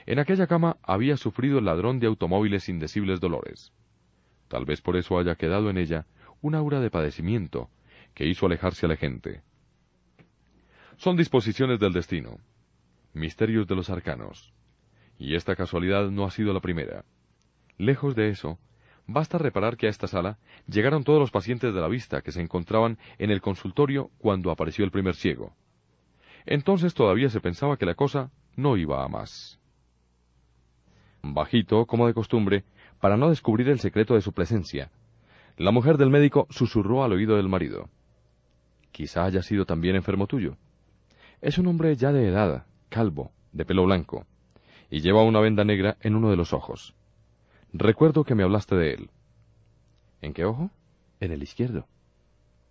[0.09, 3.71] en aquella cama había sufrido el ladrón de automóviles indecibles dolores.
[4.47, 6.07] Tal vez por eso haya quedado en ella
[6.41, 7.69] un aura de padecimiento
[8.13, 9.41] que hizo alejarse a la gente.
[10.97, 12.39] Son disposiciones del destino,
[13.13, 14.53] misterios de los arcanos,
[15.17, 17.05] y esta casualidad no ha sido la primera.
[17.77, 18.59] Lejos de eso,
[19.07, 20.37] basta reparar que a esta sala
[20.67, 24.83] llegaron todos los pacientes de la vista que se encontraban en el consultorio cuando apareció
[24.83, 25.55] el primer ciego.
[26.45, 29.59] Entonces todavía se pensaba que la cosa no iba a más
[31.21, 32.63] bajito, como de costumbre,
[32.99, 34.91] para no descubrir el secreto de su presencia.
[35.57, 37.89] La mujer del médico susurró al oído del marido.
[38.91, 40.57] Quizá haya sido también enfermo tuyo.
[41.41, 44.25] Es un hombre ya de edad, calvo, de pelo blanco,
[44.89, 46.95] y lleva una venda negra en uno de los ojos.
[47.71, 49.09] Recuerdo que me hablaste de él.
[50.21, 50.71] ¿En qué ojo?
[51.19, 51.87] En el izquierdo.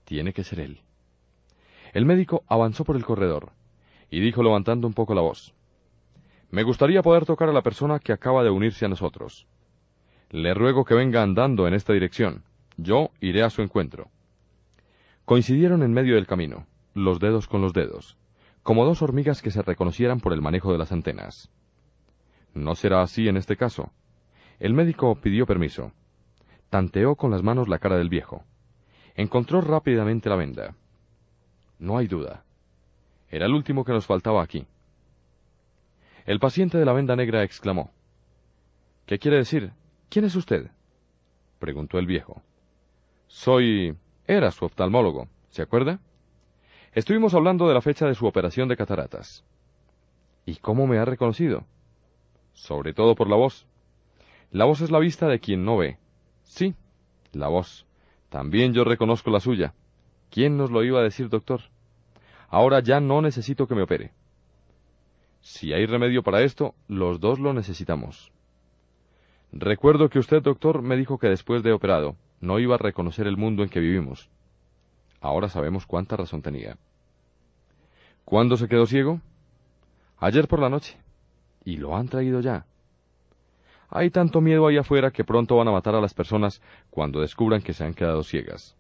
[0.05, 0.81] Tiene que ser él.
[1.93, 3.53] El médico avanzó por el corredor,
[4.11, 5.55] y dijo levantando un poco la voz.
[6.51, 9.47] Me gustaría poder tocar a la persona que acaba de unirse a nosotros.
[10.31, 12.43] Le ruego que venga andando en esta dirección.
[12.77, 14.11] Yo iré a su encuentro.
[15.29, 18.17] Coincidieron en medio del camino, los dedos con los dedos,
[18.63, 21.51] como dos hormigas que se reconocieran por el manejo de las antenas.
[22.55, 23.93] No será así en este caso.
[24.59, 25.93] El médico pidió permiso.
[26.71, 28.43] Tanteó con las manos la cara del viejo.
[29.17, 30.75] Encontró rápidamente la venda.
[31.79, 32.43] No hay duda.
[33.29, 34.67] Era el último que nos faltaba aquí.
[36.25, 37.91] El paciente de la venda negra exclamó.
[39.05, 39.73] ¿Qué quiere decir?
[40.09, 40.71] ¿Quién es usted?
[41.59, 42.41] preguntó el viejo.
[43.27, 43.95] Soy...
[44.29, 46.01] era su oftalmólogo, ¿se acuerda?
[46.93, 49.43] Estuvimos hablando de la fecha de su operación de cataratas.
[50.45, 51.65] ¿Y cómo me ha reconocido?
[52.53, 53.67] Sobre todo por la voz.
[54.51, 55.97] La voz es la vista de quien no ve.
[56.45, 56.75] Sí,
[57.33, 57.87] la voz.
[58.29, 59.73] También yo reconozco la suya.
[60.31, 61.63] ¿Quién nos lo iba a decir, doctor?
[62.49, 64.13] Ahora ya no necesito que me opere.
[65.41, 68.31] Si hay remedio para esto, los dos lo necesitamos.
[69.53, 73.37] Recuerdo que usted, doctor, me dijo que después de operado no iba a reconocer el
[73.37, 74.29] mundo en que vivimos.
[75.21, 76.77] Ahora sabemos cuánta razón tenía.
[78.25, 79.21] ¿Cuándo se quedó ciego?
[80.19, 80.97] Ayer por la noche.
[81.65, 82.67] Y lo han traído ya.
[83.91, 86.61] Hay tanto miedo ahí afuera que pronto van a matar a las personas
[86.91, 88.77] cuando descubran que se han quedado ciegas.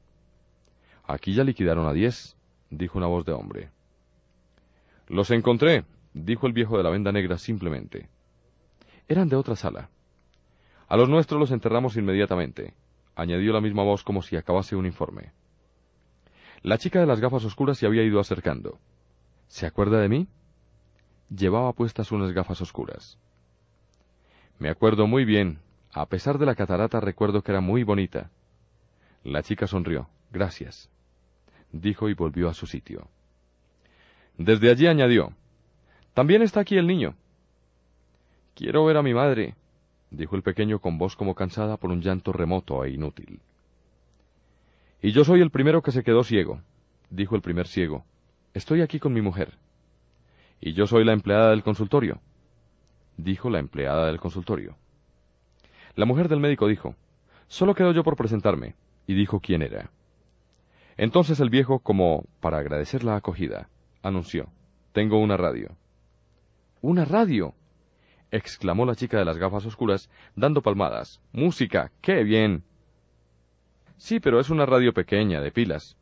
[1.06, 2.36] Aquí ya liquidaron a diez,
[2.70, 3.70] dijo una voz de hombre.
[5.06, 8.10] Los encontré, dijo el viejo de la venda negra simplemente.
[9.08, 9.88] Eran de otra sala.
[10.86, 12.74] A los nuestros los enterramos inmediatamente,
[13.18, 15.32] añadió la misma voz como si acabase un informe.
[16.62, 18.78] La chica de las gafas oscuras se había ido acercando.
[19.48, 20.28] ¿Se acuerda de mí?
[21.28, 23.18] Llevaba puestas unas gafas oscuras.
[24.60, 25.58] Me acuerdo muy bien.
[25.92, 28.30] A pesar de la catarata recuerdo que era muy bonita.
[29.24, 30.08] La chica sonrió.
[30.30, 30.88] Gracias.
[31.72, 33.08] Dijo y volvió a su sitio.
[34.36, 35.32] Desde allí añadió.
[36.14, 37.16] También está aquí el niño.
[38.54, 39.56] Quiero ver a mi madre,
[40.10, 43.40] dijo el pequeño con voz como cansada por un llanto remoto e inútil.
[45.00, 46.60] Y yo soy el primero que se quedó ciego,
[47.10, 48.04] dijo el primer ciego.
[48.54, 49.58] Estoy aquí con mi mujer.
[50.60, 52.20] Y yo soy la empleada del consultorio,
[53.16, 54.76] dijo la empleada del consultorio.
[55.94, 56.94] La mujer del médico dijo,
[57.48, 58.74] Solo quedo yo por presentarme,
[59.06, 59.90] y dijo quién era.
[60.96, 63.68] Entonces el viejo, como para agradecer la acogida,
[64.02, 64.48] anunció,
[64.92, 65.76] Tengo una radio.
[66.80, 67.54] ¿Una radio?
[68.30, 71.20] Exclamó la chica de las gafas oscuras, dando palmadas.
[71.32, 71.90] Música.
[72.00, 72.64] ¡Qué bien!
[73.96, 75.96] Sí, pero es una radio pequeña, de pilas.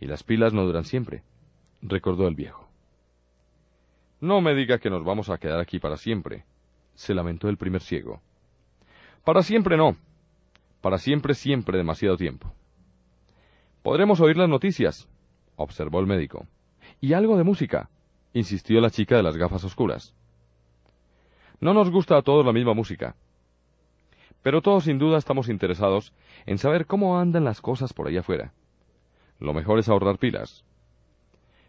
[0.00, 1.22] Y las pilas no duran siempre,
[1.80, 2.68] recordó el viejo.
[4.20, 6.44] No me diga que nos vamos a quedar aquí para siempre,
[6.94, 8.20] se lamentó el primer ciego.
[9.24, 9.96] Para siempre no.
[10.80, 12.52] Para siempre, siempre demasiado tiempo.
[13.82, 15.08] Podremos oír las noticias,
[15.56, 16.46] observó el médico.
[17.00, 17.90] Y algo de música,
[18.32, 20.14] insistió la chica de las gafas oscuras.
[21.62, 23.14] No nos gusta a todos la misma música.
[24.42, 26.12] Pero todos sin duda estamos interesados
[26.44, 28.52] en saber cómo andan las cosas por allá afuera.
[29.38, 30.64] Lo mejor es ahorrar pilas.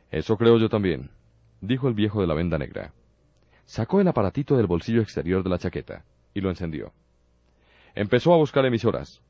[0.10, 1.12] Eso creo yo también,
[1.62, 2.92] dijo el viejo de la venda negra.
[3.66, 6.04] Sacó el aparatito del bolsillo exterior de la chaqueta
[6.34, 6.92] y lo encendió.
[7.94, 9.22] Empezó a buscar emisoras,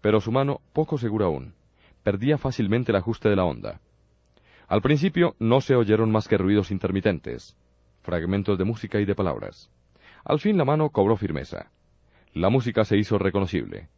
[0.00, 1.54] pero su mano, poco segura aún,
[2.04, 3.80] perdía fácilmente el ajuste de la onda.
[4.68, 7.56] Al principio no se oyeron más que ruidos intermitentes,
[8.02, 9.72] fragmentos de música y de palabras.
[10.28, 11.70] Al fin la mano cobró firmeza.
[12.34, 13.88] La música se hizo reconocible.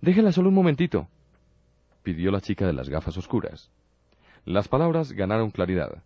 [0.00, 1.08] Déjela solo un momentito,
[2.02, 3.70] pidió la chica de las gafas oscuras.
[4.46, 6.02] Las palabras ganaron claridad.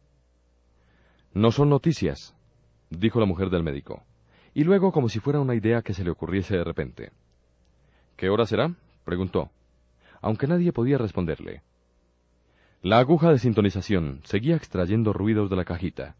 [1.32, 2.34] No son noticias,
[2.90, 4.02] dijo la mujer del médico,
[4.52, 7.12] y luego como si fuera una idea que se le ocurriese de repente.
[8.16, 8.74] ¿Qué hora será?
[9.04, 9.50] preguntó,
[10.22, 11.62] aunque nadie podía responderle.
[12.82, 16.16] La aguja de sintonización seguía extrayendo ruidos de la cajita.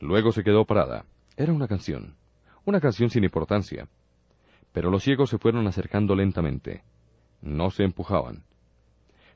[0.00, 1.04] Luego se quedó parada.
[1.36, 2.16] Era una canción,
[2.64, 3.88] una canción sin importancia.
[4.72, 6.82] Pero los ciegos se fueron acercando lentamente.
[7.42, 8.44] No se empujaban.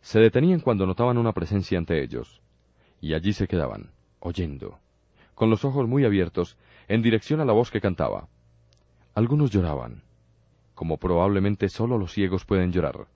[0.00, 2.40] Se detenían cuando notaban una presencia ante ellos.
[3.00, 3.90] Y allí se quedaban,
[4.20, 4.78] oyendo
[5.38, 8.26] con los ojos muy abiertos, en dirección a la voz que cantaba.
[9.14, 10.02] Algunos lloraban,
[10.74, 13.06] como probablemente sólo los ciegos pueden llorar.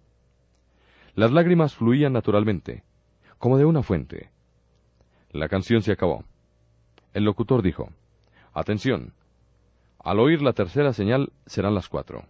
[1.17, 2.85] Las lágrimas fluían naturalmente,
[3.39, 4.31] como de una fuente.
[5.33, 6.25] La canción se acabó.
[7.13, 7.91] El locutor dijo,
[8.53, 9.13] Atención.
[10.03, 12.25] Al oír la tercera señal serán las cuatro.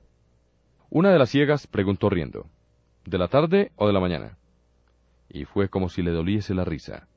[0.90, 2.46] Una de las ciegas preguntó riendo,
[3.06, 4.36] ¿De la tarde o de la mañana?
[5.30, 7.08] Y fue como si le doliese la risa.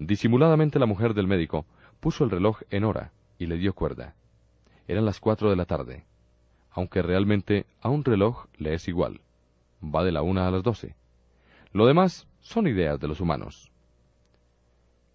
[0.00, 1.64] Disimuladamente la mujer del médico
[2.00, 4.16] puso el reloj en hora y le dio cuerda.
[4.88, 6.04] Eran las cuatro de la tarde,
[6.72, 9.20] aunque realmente a un reloj le es igual.
[9.82, 10.96] Va de la una a las doce.
[11.72, 13.70] Lo demás son ideas de los humanos.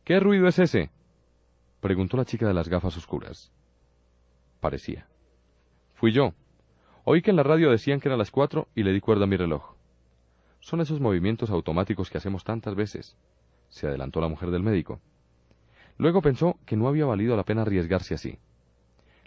[0.05, 0.89] ¿Qué ruido es ese?
[1.81, 3.51] preguntó la chica de las gafas oscuras.
[4.61, 5.07] Parecía.
[5.95, 6.33] Fui yo.
[7.03, 9.27] Oí que en la radio decían que eran las cuatro y le di cuerda a
[9.27, 9.75] mi reloj.
[10.61, 13.17] Son esos movimientos automáticos que hacemos tantas veces
[13.71, 14.99] se adelantó la mujer del médico.
[15.97, 18.37] Luego pensó que no había valido la pena arriesgarse así.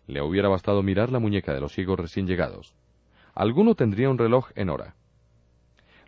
[0.06, 2.74] Le hubiera bastado mirar la muñeca de los ciegos recién llegados.
[3.34, 4.94] Alguno tendría un reloj en hora.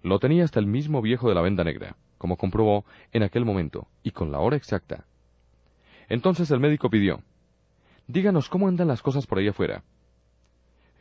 [0.02, 3.88] Lo tenía hasta el mismo viejo de la venda negra, como comprobó en aquel momento,
[4.02, 5.06] y con la hora exacta.
[6.08, 7.22] Entonces el médico pidió,
[8.08, 9.82] Díganos cómo andan las cosas por ahí afuera.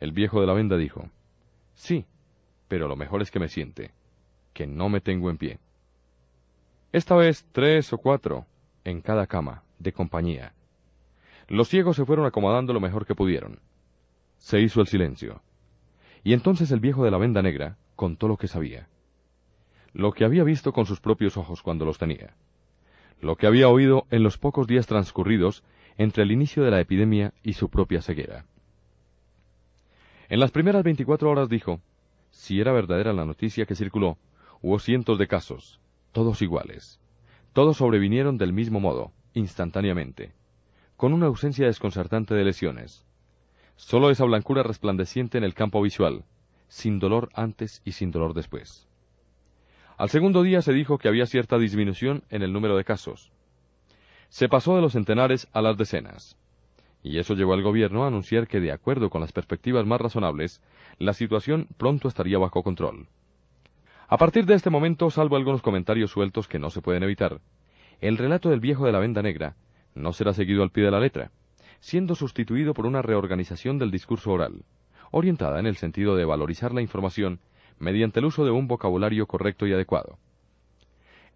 [0.00, 1.08] El viejo de la venda dijo,
[1.74, 2.04] Sí,
[2.68, 3.92] pero lo mejor es que me siente,
[4.52, 5.58] que no me tengo en pie.
[6.92, 8.46] Esta vez tres o cuatro
[8.84, 10.52] en cada cama, de compañía.
[11.48, 13.60] Los ciegos se fueron acomodando lo mejor que pudieron.
[14.38, 15.42] Se hizo el silencio.
[16.24, 18.88] Y entonces el viejo de la venda negra contó lo que sabía.
[19.92, 22.34] Lo que había visto con sus propios ojos cuando los tenía.
[23.20, 25.62] Lo que había oído en los pocos días transcurridos
[25.98, 28.44] entre el inicio de la epidemia y su propia ceguera.
[30.28, 31.80] En las primeras veinticuatro horas dijo,
[32.30, 34.18] si era verdadera la noticia que circuló,
[34.60, 35.80] hubo cientos de casos,
[36.12, 37.00] todos iguales.
[37.52, 40.32] Todos sobrevinieron del mismo modo, instantáneamente,
[40.96, 43.06] con una ausencia desconcertante de lesiones.
[43.76, 46.24] Solo esa blancura resplandeciente en el campo visual,
[46.68, 48.86] sin dolor antes y sin dolor después.
[49.96, 53.32] Al segundo día se dijo que había cierta disminución en el número de casos.
[54.28, 56.36] Se pasó de los centenares a las decenas.
[57.02, 60.60] Y eso llevó al gobierno a anunciar que, de acuerdo con las perspectivas más razonables,
[60.98, 63.06] la situación pronto estaría bajo control.
[64.08, 67.40] A partir de este momento, salvo algunos comentarios sueltos que no se pueden evitar,
[68.00, 69.56] el relato del viejo de la venda negra
[69.94, 71.30] no será seguido al pie de la letra,
[71.80, 74.64] siendo sustituido por una reorganización del discurso oral,
[75.10, 77.40] orientada en el sentido de valorizar la información
[77.78, 80.18] mediante el uso de un vocabulario correcto y adecuado.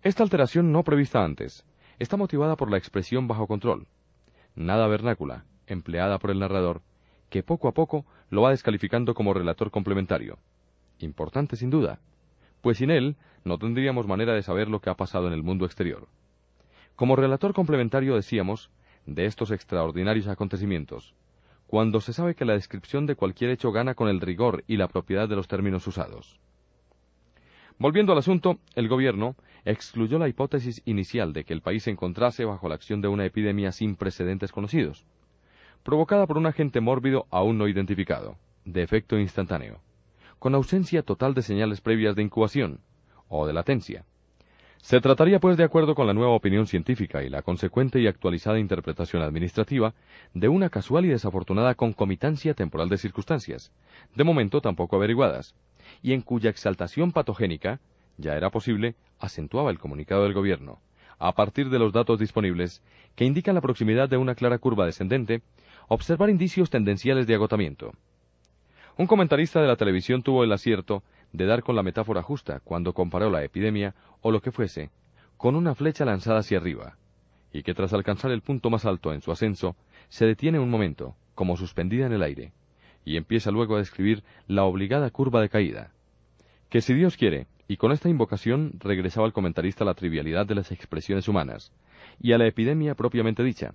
[0.02, 1.64] Esta alteración no prevista antes
[2.00, 3.86] está motivada por la expresión bajo control,
[4.56, 6.80] nada vernácula, empleada por el narrador,
[7.28, 10.38] que poco a poco lo va descalificando como relator complementario.
[10.98, 12.00] Importante sin duda,
[12.62, 15.66] pues sin él no tendríamos manera de saber lo que ha pasado en el mundo
[15.66, 16.08] exterior.
[16.96, 18.70] Como relator complementario decíamos,
[19.04, 21.14] de estos extraordinarios acontecimientos,
[21.66, 24.88] cuando se sabe que la descripción de cualquier hecho gana con el rigor y la
[24.88, 26.40] propiedad de los términos usados.
[27.78, 32.44] Volviendo al asunto, el gobierno excluyó la hipótesis inicial de que el país se encontrase
[32.44, 35.06] bajo la acción de una epidemia sin precedentes conocidos,
[35.82, 39.80] provocada por un agente mórbido aún no identificado, de efecto instantáneo,
[40.38, 42.80] con ausencia total de señales previas de incubación
[43.28, 44.04] o de latencia.
[44.82, 48.58] Se trataría, pues, de acuerdo con la nueva opinión científica y la consecuente y actualizada
[48.58, 49.94] interpretación administrativa,
[50.32, 53.72] de una casual y desafortunada concomitancia temporal de circunstancias,
[54.14, 55.54] de momento tampoco averiguadas,
[56.02, 57.78] y en cuya exaltación patogénica,
[58.20, 60.80] ya era posible, acentuaba el comunicado del gobierno,
[61.18, 62.82] a partir de los datos disponibles,
[63.14, 65.42] que indican la proximidad de una clara curva descendente,
[65.88, 67.92] observar indicios tendenciales de agotamiento.
[68.96, 71.02] Un comentarista de la televisión tuvo el acierto
[71.32, 74.90] de dar con la metáfora justa cuando comparó la epidemia, o lo que fuese,
[75.36, 76.96] con una flecha lanzada hacia arriba,
[77.52, 79.76] y que tras alcanzar el punto más alto en su ascenso,
[80.08, 82.52] se detiene un momento, como suspendida en el aire,
[83.04, 85.92] y empieza luego a describir la obligada curva de caída.
[86.68, 90.56] Que si Dios quiere, y con esta invocación regresaba el comentarista a la trivialidad de
[90.56, 91.72] las expresiones humanas,
[92.20, 93.74] y a la epidemia propiamente dicha,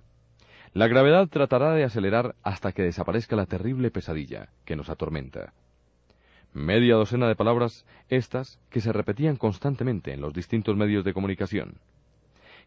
[0.74, 5.54] la gravedad tratará de acelerar hasta que desaparezca la terrible pesadilla que nos atormenta.
[6.52, 11.78] Media docena de palabras, estas, que se repetían constantemente en los distintos medios de comunicación,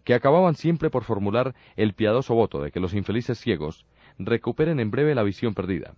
[0.03, 3.85] que acababan siempre por formular el piadoso voto de que los infelices ciegos
[4.17, 5.93] recuperen en breve la visión perdida,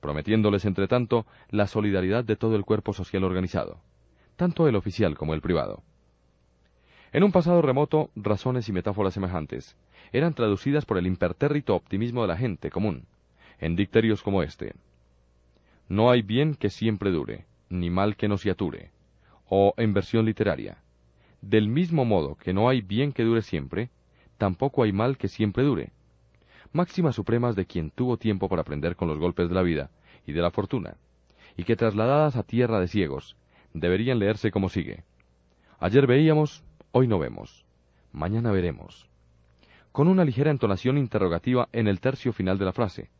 [0.00, 3.82] prometiéndoles, entre tanto, la solidaridad de todo el cuerpo social organizado,
[4.42, 5.84] tanto el oficial como el privado.
[7.12, 9.76] En un pasado remoto, razones y metáforas semejantes
[10.12, 13.04] eran traducidas por el impertérrito optimismo de la gente común,
[13.60, 14.74] en dicterios como este.
[15.88, 18.90] No hay bien que siempre dure, ni mal que no se ature.
[19.48, 20.78] O en versión literaria.
[21.40, 23.90] Del mismo modo que no hay bien que dure siempre,
[24.38, 25.92] tampoco hay mal que siempre dure.
[26.72, 29.90] Máximas supremas de quien tuvo tiempo para aprender con los golpes de la vida
[30.26, 30.96] y de la fortuna,
[31.56, 33.36] y que trasladadas a tierra de ciegos,
[33.74, 35.04] deberían leerse como sigue.
[35.78, 37.64] Ayer veíamos, hoy no vemos,
[38.12, 39.08] mañana veremos
[39.92, 43.10] con una ligera entonación interrogativa en el tercio final de la frase,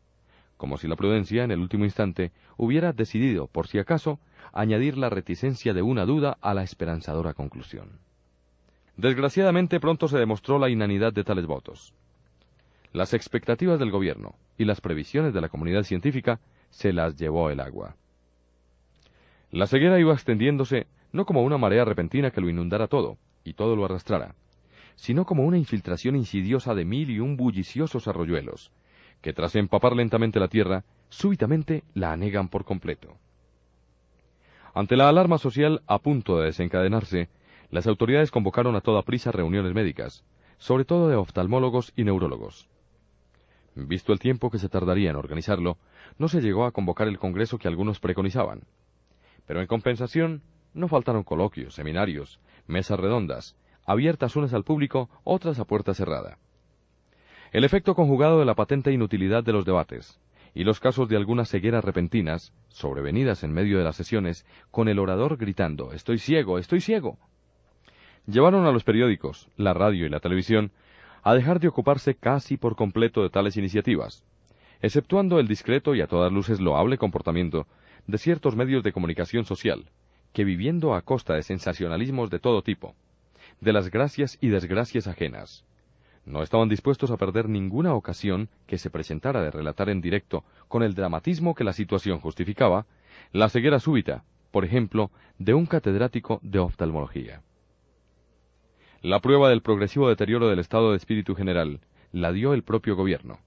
[0.57, 4.19] como si la prudencia, en el último instante, hubiera decidido, por si acaso,
[4.51, 7.99] añadir la reticencia de una duda a la esperanzadora conclusión.
[8.97, 11.93] Desgraciadamente pronto se demostró la inanidad de tales votos.
[12.91, 16.39] Las expectativas del gobierno y las previsiones de la comunidad científica
[16.69, 17.95] se las llevó el agua.
[19.53, 23.75] La ceguera iba extendiéndose no como una marea repentina que lo inundara todo y todo
[23.75, 24.33] lo arrastrara,
[24.95, 28.71] sino como una infiltración insidiosa de mil y un bulliciosos arroyuelos,
[29.21, 33.15] que tras empapar lentamente la tierra, súbitamente la anegan por completo.
[34.73, 37.29] Ante la alarma social a punto de desencadenarse,
[37.69, 40.25] las autoridades convocaron a toda prisa reuniones médicas,
[40.57, 42.67] sobre todo de oftalmólogos y neurólogos.
[43.75, 45.77] Visto el tiempo que se tardaría en organizarlo,
[46.17, 48.63] no se llegó a convocar el congreso que algunos preconizaban.
[49.45, 50.41] Pero en compensación,
[50.73, 53.55] no faltaron coloquios, seminarios, mesas redondas,
[53.85, 56.37] abiertas unas al público, otras a puerta cerrada.
[57.51, 60.19] El efecto conjugado de la patente inutilidad de los debates
[60.55, 64.99] y los casos de algunas cegueras repentinas, sobrevenidas en medio de las sesiones, con el
[64.99, 67.17] orador gritando Estoy ciego, estoy ciego.
[68.25, 70.71] Llevaron a los periódicos, la radio y la televisión
[71.23, 74.23] a dejar de ocuparse casi por completo de tales iniciativas,
[74.81, 77.67] exceptuando el discreto y a todas luces loable comportamiento
[78.07, 79.85] de ciertos medios de comunicación social,
[80.33, 82.95] que viviendo a costa de sensacionalismos de todo tipo,
[83.61, 85.65] de las gracias y desgracias ajenas.
[86.25, 90.81] No estaban dispuestos a perder ninguna ocasión que se presentara de relatar en directo, con
[90.81, 92.85] el dramatismo que la situación justificaba,
[93.31, 97.41] la ceguera súbita, por ejemplo, de un catedrático de oftalmología.
[99.01, 101.81] La prueba del progresivo deterioro del estado de espíritu general
[102.13, 103.39] la dio el propio gobierno,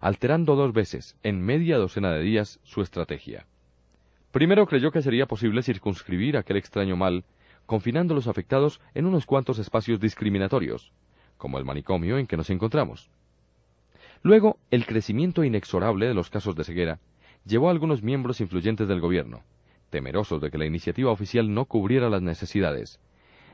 [0.00, 3.46] alterando dos veces, en media docena de días, su estrategia.
[4.32, 7.24] Primero creyó que sería posible circunscribir aquel extraño mal
[7.66, 10.92] confinando a los afectados en unos cuantos espacios discriminatorios,
[11.36, 13.10] como el manicomio en que nos encontramos.
[14.22, 16.98] Luego, el crecimiento inexorable de los casos de ceguera
[17.44, 19.42] llevó a algunos miembros influyentes del gobierno,
[19.88, 23.00] temerosos de que la iniciativa oficial no cubriera las necesidades,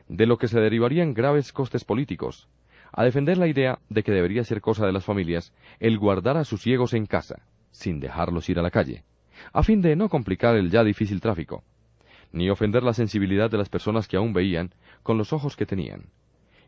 [0.08, 2.48] de lo que se derivarían graves costes políticos,
[2.92, 6.44] a defender la idea de que debería ser cosa de las familias el guardar a
[6.44, 9.04] sus ciegos en casa, sin dejarlos ir a la calle,
[9.52, 11.64] a fin de no complicar el ya difícil tráfico,
[12.32, 14.72] ni ofender la sensibilidad de las personas que aún veían
[15.02, 16.06] con los ojos que tenían,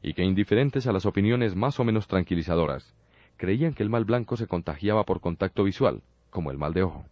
[0.03, 2.95] y que indiferentes a las opiniones más o menos tranquilizadoras,
[3.37, 7.05] creían que el mal blanco se contagiaba por contacto visual, como el mal de ojo.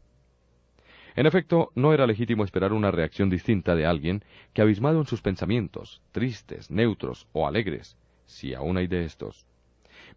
[1.15, 4.23] En efecto, no era legítimo esperar una reacción distinta de alguien
[4.53, 7.97] que, abismado en sus pensamientos, tristes, neutros o alegres,
[8.27, 9.47] si aún hay de estos,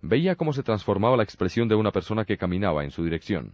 [0.02, 3.54] veía cómo se transformaba la expresión de una persona que caminaba en su dirección,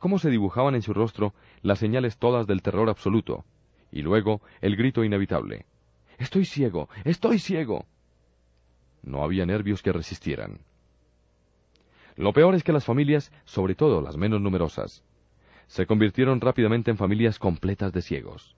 [0.00, 3.44] cómo se dibujaban en su rostro las señales todas del terror absoluto,
[3.92, 5.66] y luego el grito inevitable.
[6.18, 7.86] Estoy ciego, estoy ciego.
[9.02, 10.58] No había nervios que resistieran.
[12.16, 15.04] Lo peor es que las familias, sobre todo las menos numerosas,
[15.68, 18.56] se convirtieron rápidamente en familias completas de ciegos,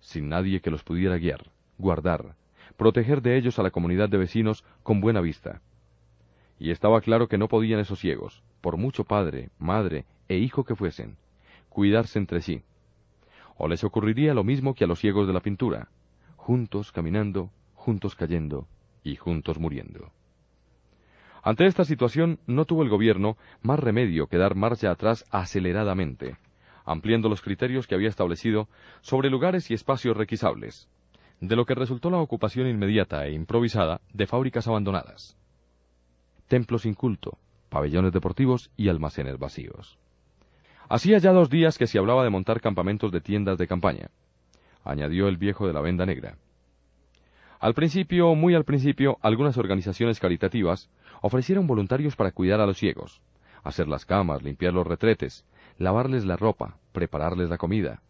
[0.00, 2.34] sin nadie que los pudiera guiar, guardar,
[2.76, 5.60] proteger de ellos a la comunidad de vecinos con buena vista.
[6.58, 10.76] Y estaba claro que no podían esos ciegos, por mucho padre, madre e hijo que
[10.76, 11.16] fuesen,
[11.68, 12.62] cuidarse entre sí.
[13.56, 15.88] O les ocurriría lo mismo que a los ciegos de la pintura,
[16.36, 18.66] juntos caminando, juntos cayendo
[19.02, 20.12] y juntos muriendo.
[21.42, 26.36] Ante esta situación no tuvo el gobierno más remedio que dar marcha atrás aceleradamente,
[26.84, 28.68] ampliando los criterios que había establecido
[29.00, 30.88] sobre lugares y espacios requisables,
[31.40, 35.36] de lo que resultó la ocupación inmediata e improvisada de fábricas abandonadas,
[36.48, 37.38] templos sin culto,
[37.68, 39.98] pabellones deportivos y almacenes vacíos.
[40.90, 44.08] Hacía ya dos días que se hablaba de montar campamentos de tiendas de campaña,
[44.84, 46.38] añadió el viejo de la venda negra.
[47.60, 50.88] Al principio, muy al principio, algunas organizaciones caritativas
[51.20, 53.20] ofrecieron voluntarios para cuidar a los ciegos,
[53.64, 55.44] hacer las camas, limpiar los retretes,
[55.76, 58.00] lavarles la ropa, prepararles la comida,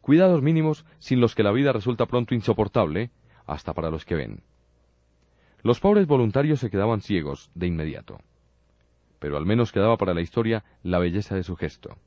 [0.00, 3.10] cuidados mínimos sin los que la vida resulta pronto insoportable,
[3.46, 4.42] hasta para los que ven.
[5.62, 8.20] Los pobres voluntarios se quedaban ciegos de inmediato,
[9.18, 11.98] pero al menos quedaba para la historia la belleza de su gesto.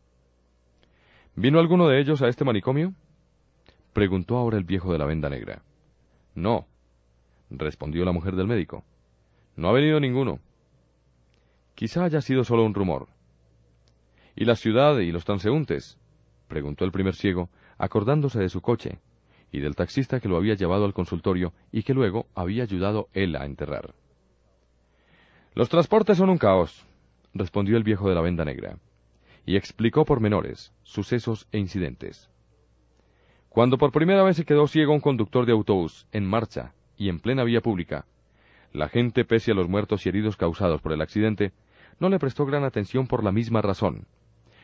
[1.35, 2.93] ¿Vino alguno de ellos a este manicomio?
[3.91, 5.61] preguntó ahora el viejo de la venda negra.
[6.33, 6.65] No,
[7.49, 8.85] respondió la mujer del médico.
[9.57, 10.39] No ha venido ninguno.
[11.75, 13.07] Quizá haya sido solo un rumor.
[14.35, 15.97] ¿Y la ciudad y los transeúntes?
[16.47, 18.99] preguntó el primer ciego, acordándose de su coche
[19.51, 23.35] y del taxista que lo había llevado al consultorio y que luego había ayudado él
[23.35, 23.93] a enterrar.
[25.53, 26.85] Los transportes son un caos,
[27.33, 28.77] respondió el viejo de la venda negra,
[29.45, 32.29] y explicó por menores, sucesos e incidentes.
[33.49, 37.19] Cuando por primera vez se quedó ciego un conductor de autobús, en marcha y en
[37.19, 38.05] plena vía pública,
[38.73, 41.53] la gente, pese a los muertos y heridos causados por el accidente,
[41.99, 44.07] no le prestó gran atención por la misma razón.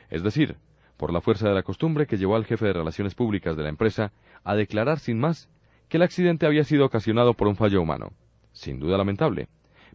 [0.10, 0.58] Es decir,
[0.98, 3.70] por la fuerza de la costumbre que llevó al jefe de relaciones públicas de la
[3.70, 4.12] empresa
[4.44, 5.50] a declarar sin más
[5.88, 8.12] que el accidente había sido ocasionado por un fallo humano.
[8.52, 9.48] Sin duda lamentable,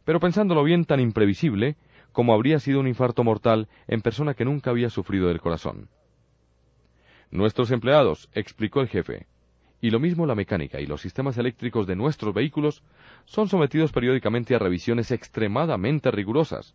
[0.05, 1.77] pero pensándolo bien tan imprevisible
[2.17, 5.91] como habría sido un infarto mortal en persona que nunca había sufrido del corazón.
[7.31, 9.27] Nuestros empleados, explicó el jefe,
[9.83, 12.83] y lo mismo la mecánica y los sistemas eléctricos de nuestros vehículos
[13.27, 16.75] son sometidos periódicamente a revisiones extremadamente rigurosas,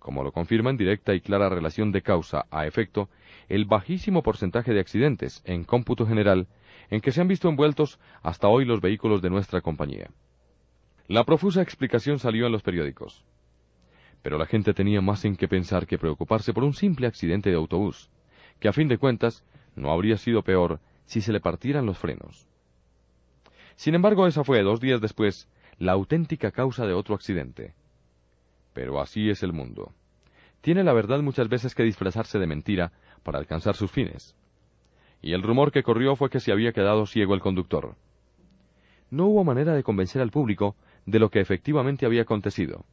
[0.00, 3.08] como lo confirma en directa y clara relación de causa a efecto
[3.48, 6.48] el bajísimo porcentaje de accidentes, en cómputo general,
[6.90, 10.10] en que se han visto envueltos hasta hoy los vehículos de nuestra compañía.
[11.06, 13.24] La profusa explicación salió en los periódicos.
[14.24, 17.56] Pero la gente tenía más en qué pensar que preocuparse por un simple accidente de
[17.56, 18.08] autobús,
[18.58, 19.44] que a fin de cuentas
[19.76, 22.48] no habría sido peor si se le partieran los frenos.
[23.76, 25.46] Sin embargo, esa fue, dos días después,
[25.78, 27.74] la auténtica causa de otro accidente.
[28.72, 29.92] Pero así es el mundo.
[30.62, 32.92] Tiene la verdad muchas veces que disfrazarse de mentira
[33.24, 34.34] para alcanzar sus fines.
[35.20, 37.94] Y el rumor que corrió fue que se había quedado ciego el conductor.
[39.10, 42.86] No hubo manera de convencer al público de lo que efectivamente había acontecido.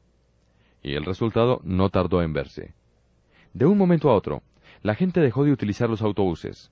[0.81, 2.73] Y el resultado no tardó en verse.
[3.53, 4.41] De un momento a otro,
[4.81, 6.71] la gente dejó de utilizar los autobuses.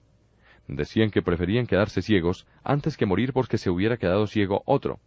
[0.67, 4.99] Decían que preferían quedarse ciegos antes que morir porque se hubiera quedado ciego otro.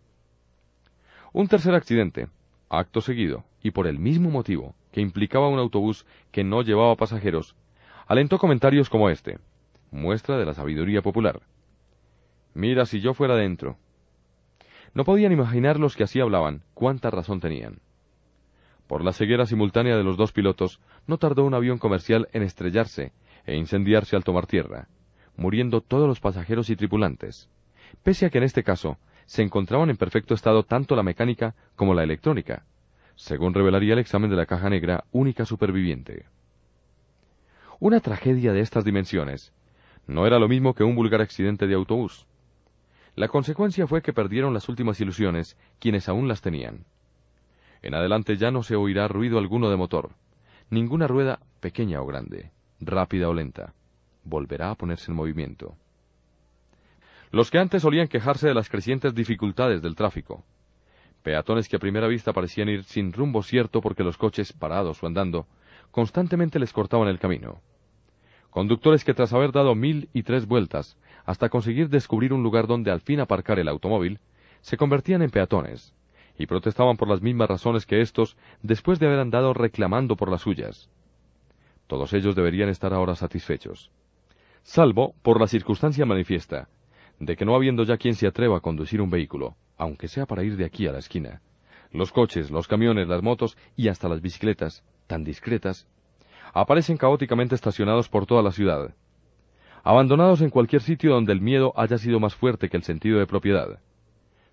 [1.33, 2.29] Un tercer accidente,
[2.69, 7.57] acto seguido, y por el mismo motivo, que implicaba un autobús que no llevaba pasajeros,
[8.07, 9.39] alentó comentarios como este,
[9.91, 11.41] muestra de la sabiduría popular.
[12.55, 13.79] Mira si yo fuera dentro.
[14.95, 17.81] No podían imaginar los que así hablaban cuánta razón tenían.
[18.86, 23.12] Por la ceguera simultánea de los dos pilotos, no tardó un avión comercial en estrellarse
[23.46, 24.88] e incendiarse al tomar tierra,
[25.36, 27.48] muriendo todos los pasajeros y tripulantes,
[28.02, 31.94] pese a que en este caso se encontraban en perfecto estado tanto la mecánica como
[31.94, 32.64] la electrónica,
[33.14, 36.26] según revelaría el examen de la caja negra única superviviente.
[37.80, 39.52] Una tragedia de estas dimensiones
[40.06, 42.26] No era lo mismo que un vulgar accidente de autobús.
[43.14, 46.84] La consecuencia fue que perdieron las últimas ilusiones quienes aún las tenían.
[47.82, 50.10] En adelante ya no se oirá ruido alguno de motor,
[50.70, 53.74] ninguna rueda, pequeña o grande, rápida o lenta,
[54.24, 55.76] volverá a ponerse en movimiento.
[57.32, 60.44] Los que antes solían quejarse de las crecientes dificultades del tráfico,
[61.22, 65.06] peatones que a primera vista parecían ir sin rumbo cierto porque los coches, parados o
[65.06, 65.46] andando,
[65.90, 67.60] constantemente les cortaban el camino.
[68.50, 72.90] Conductores que tras haber dado mil y tres vueltas hasta conseguir descubrir un lugar donde
[72.90, 74.20] al fin aparcar el automóvil,
[74.60, 75.94] se convertían en peatones,
[76.43, 80.40] y protestaban por las mismas razones que éstos después de haber andado reclamando por las
[80.40, 80.90] suyas.
[81.86, 83.93] Todos ellos deberían estar ahora satisfechos.
[84.64, 86.69] Salvo por la circunstancia manifiesta
[87.20, 90.43] de que no habiendo ya quien se atreva a conducir un vehículo, aunque sea para
[90.43, 91.43] ir de aquí a la esquina,
[91.93, 95.86] los coches, los camiones, las motos y hasta las bicicletas, tan discretas,
[96.52, 98.97] aparecen caóticamente estacionados por toda la ciudad,
[99.85, 103.28] abandonados en cualquier sitio donde el miedo haya sido más fuerte que el sentido de
[103.28, 103.78] propiedad,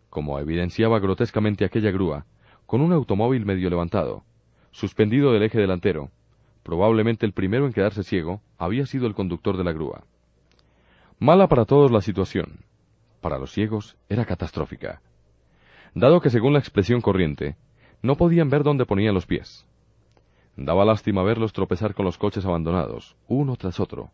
[0.10, 2.26] como evidenciaba grotescamente aquella grúa,
[2.66, 4.24] con un automóvil medio levantado,
[4.72, 6.10] suspendido del eje delantero.
[6.64, 10.04] Probablemente el primero en quedarse ciego había sido el conductor de la grúa.
[11.20, 12.60] Mala para todos la situación.
[13.22, 15.02] Para los ciegos era catastrófica.
[15.94, 17.58] Dado que, según la expresión corriente,
[18.02, 19.66] no podían ver dónde ponían los pies.
[20.56, 24.12] Daba lástima verlos tropezar con los coches abandonados, uno tras otro,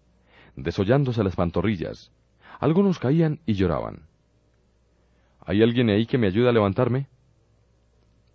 [0.56, 2.12] desollándose las pantorrillas.
[2.60, 4.08] Algunos caían y lloraban.
[5.46, 7.08] ¿Hay alguien ahí que me ayude a levantarme?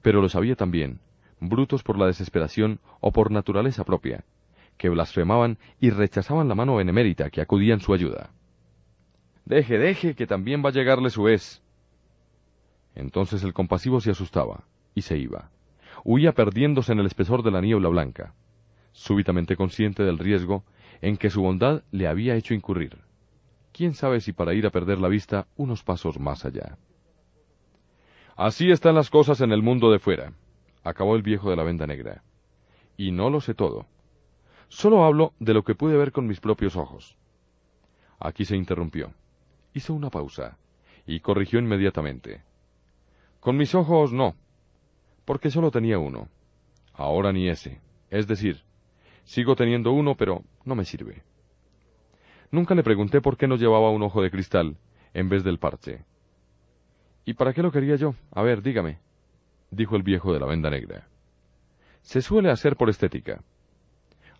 [0.02, 1.00] Pero lo sabía también,
[1.40, 4.24] brutos por la desesperación o por naturaleza propia,
[4.76, 8.30] que blasfemaban y rechazaban la mano benemérita que acudía en su ayuda.
[9.44, 11.62] Deje, deje, que también va a llegarle su es.
[12.94, 14.64] Entonces el compasivo se asustaba
[14.94, 15.50] y se iba
[16.04, 18.34] huía perdiéndose en el espesor de la niebla blanca,
[18.92, 20.64] súbitamente consciente del riesgo
[21.00, 22.98] en que su bondad le había hecho incurrir.
[23.72, 26.76] Quién sabe si para ir a perder la vista unos pasos más allá.
[28.40, 30.32] Así están las cosas en el mundo de fuera,
[30.82, 32.22] acabó el viejo de la venda negra.
[32.96, 33.84] Y no lo sé todo.
[34.68, 37.18] Solo hablo de lo que pude ver con mis propios ojos.
[38.18, 39.12] Aquí se interrumpió.
[39.74, 40.56] Hizo una pausa
[41.06, 42.42] y corrigió inmediatamente.
[43.40, 44.36] Con mis ojos no,
[45.26, 46.28] porque solo tenía uno.
[46.94, 47.82] Ahora ni ese.
[48.08, 48.62] Es decir,
[49.24, 51.24] sigo teniendo uno, pero no me sirve.
[52.50, 54.78] Nunca le pregunté por qué no llevaba un ojo de cristal
[55.12, 56.06] en vez del parche.
[57.24, 58.14] ¿Y para qué lo quería yo?
[58.32, 58.98] A ver, dígame,
[59.70, 61.06] dijo el viejo de la venda negra.
[62.02, 63.42] Se suele hacer por estética.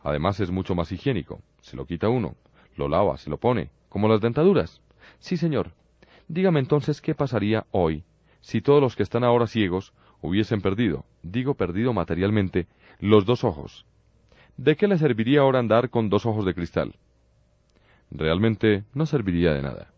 [0.02, 1.40] Además es mucho más higiénico.
[1.60, 2.36] Se lo quita uno,
[2.76, 4.80] lo lava, se lo pone, como las dentaduras.
[5.18, 5.72] Sí, señor.
[6.28, 8.04] Dígame entonces qué pasaría hoy
[8.40, 9.92] si todos los que están ahora ciegos
[10.22, 12.66] hubiesen perdido, digo perdido materialmente,
[12.98, 13.84] los dos ojos.
[14.56, 16.94] ¿De qué le serviría ahora andar con dos ojos de cristal?
[18.10, 19.92] Realmente no serviría de nada.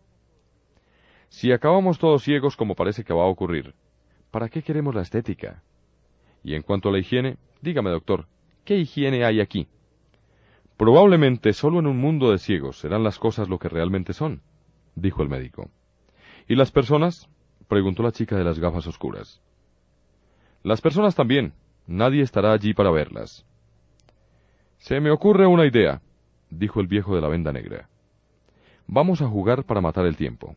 [1.33, 3.73] Si acabamos todos ciegos como parece que va a ocurrir,
[4.29, 5.63] ¿para qué queremos la estética?
[6.43, 8.27] Y en cuanto a la higiene, dígame, doctor,
[8.63, 9.67] ¿qué higiene hay aquí?
[10.77, 14.43] Probablemente solo en un mundo de ciegos serán las cosas lo que realmente son,
[14.93, 15.71] dijo el médico.
[16.47, 17.27] ¿Y las personas?
[17.67, 19.41] preguntó la chica de las gafas oscuras.
[20.61, 21.53] Las personas también.
[21.87, 23.43] Nadie estará allí para verlas.
[24.77, 25.99] Se me ocurre una idea,
[26.51, 27.89] dijo el viejo de la venda negra.
[28.85, 30.55] Vamos a jugar para matar el tiempo.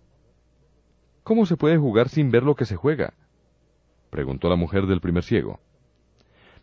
[1.26, 3.12] ¿Cómo se puede jugar sin ver lo que se juega?
[4.10, 5.58] preguntó la mujer del primer ciego.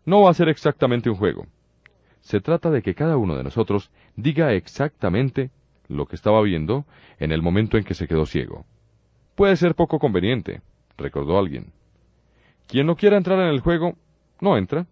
[0.05, 1.47] No va a ser exactamente un juego.
[2.21, 5.51] Se trata de que cada uno de nosotros diga exactamente
[5.89, 6.85] lo que estaba viendo
[7.19, 8.65] en el momento en que se quedó ciego.
[9.35, 10.61] Puede ser poco conveniente,
[10.95, 11.73] recordó alguien.
[12.65, 13.97] Quien no quiera entrar en el juego,
[14.39, 14.87] no entra.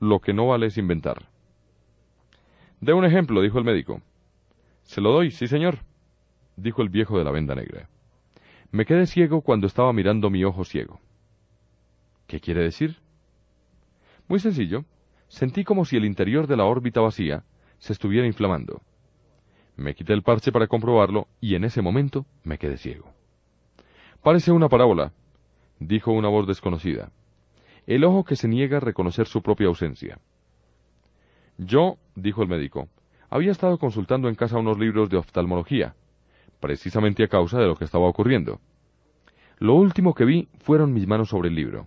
[0.00, 1.28] Lo que no vale es inventar.
[2.80, 4.02] De un ejemplo, dijo el médico.
[4.82, 5.78] Se lo doy, sí, señor,
[6.56, 7.88] dijo el viejo de la venda negra.
[8.70, 11.00] Me quedé ciego cuando estaba mirando mi ojo ciego.
[12.26, 12.96] ¿Qué quiere decir?
[14.28, 14.84] Muy sencillo.
[15.28, 17.44] Sentí como si el interior de la órbita vacía
[17.78, 18.80] se estuviera inflamando.
[19.76, 23.12] Me quité el parche para comprobarlo y en ese momento me quedé ciego.
[24.22, 25.12] Parece una parábola,
[25.78, 27.12] dijo una voz desconocida.
[27.86, 30.18] El ojo que se niega a reconocer su propia ausencia.
[31.58, 32.88] Yo, dijo el médico,
[33.28, 35.94] había estado consultando en casa unos libros de oftalmología,
[36.66, 38.58] precisamente a causa de lo que estaba ocurriendo.
[39.58, 41.86] Lo último que vi fueron mis manos sobre el libro.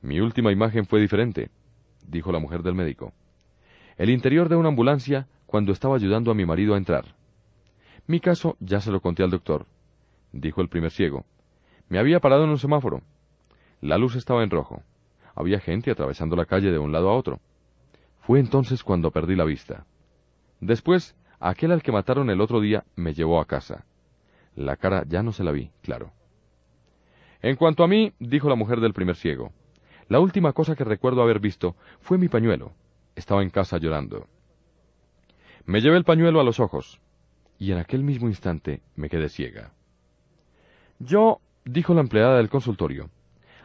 [0.00, 1.50] Mi última imagen fue diferente,
[2.08, 3.12] dijo la mujer del médico.
[3.98, 7.14] El interior de una ambulancia cuando estaba ayudando a mi marido a entrar.
[8.06, 9.66] Mi caso ya se lo conté al doctor,
[10.32, 11.26] dijo el primer ciego.
[11.90, 13.02] Me había parado en un semáforo.
[13.82, 14.82] La luz estaba en rojo.
[15.34, 17.38] Había gente atravesando la calle de un lado a otro.
[18.22, 19.84] Fue entonces cuando perdí la vista.
[20.60, 21.14] Después,
[21.50, 23.84] aquel al que mataron el otro día me llevó a casa.
[24.56, 26.12] La cara ya no se la vi, claro.
[27.42, 29.52] En cuanto a mí, dijo la mujer del primer ciego,
[30.08, 32.72] la última cosa que recuerdo haber visto fue mi pañuelo.
[33.14, 34.26] Estaba en casa llorando.
[35.66, 37.00] Me llevé el pañuelo a los ojos,
[37.58, 39.72] y en aquel mismo instante me quedé ciega.
[40.98, 43.10] Yo, dijo la empleada del consultorio,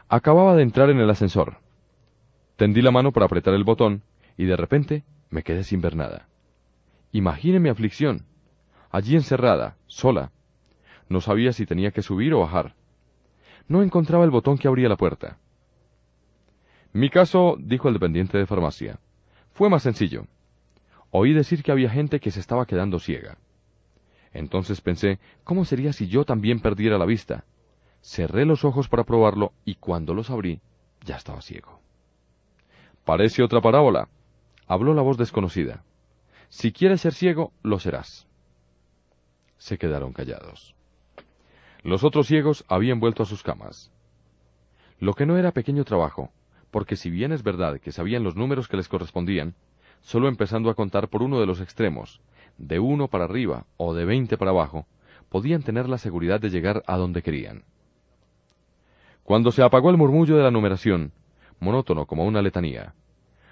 [0.10, 1.60] acababa de entrar en el ascensor.
[2.58, 4.04] Tendí la mano para apretar el botón,
[4.36, 6.28] y de repente me quedé sin ver nada.
[7.12, 8.26] Imagine mi aflicción.
[8.92, 10.32] Allí encerrada, sola.
[11.08, 12.76] No sabía si tenía que subir o bajar.
[13.68, 15.38] No encontraba el botón que abría la puerta.
[16.94, 19.00] Mi caso, dijo el dependiente de farmacia,
[19.54, 20.26] fue más sencillo.
[21.12, 23.38] Oí decir que había gente que se estaba quedando ciega.
[24.32, 27.46] Entonces pensé, ¿cómo sería si yo también perdiera la vista?
[28.02, 30.62] Cerré los ojos para probarlo y cuando los abrí,
[31.04, 31.80] ya estaba ciego.
[33.06, 34.08] Parece otra parábola.
[34.68, 35.84] Habló la voz desconocida.
[36.50, 38.28] Si quieres ser ciego, lo serás.
[39.58, 40.76] Se quedaron callados.
[41.84, 43.92] Los otros ciegos habían vuelto a sus camas.
[45.00, 46.32] Lo que no era pequeño trabajo,
[46.72, 49.56] porque si bien es verdad que sabían los números que les correspondían,
[50.02, 52.20] solo empezando a contar por uno de los extremos,
[52.58, 54.86] de uno para arriba o de veinte para abajo,
[55.30, 57.64] podían tener la seguridad de llegar a donde querían.
[59.24, 61.12] Cuando se apagó el murmullo de la numeración,
[61.60, 62.96] monótono como una letanía,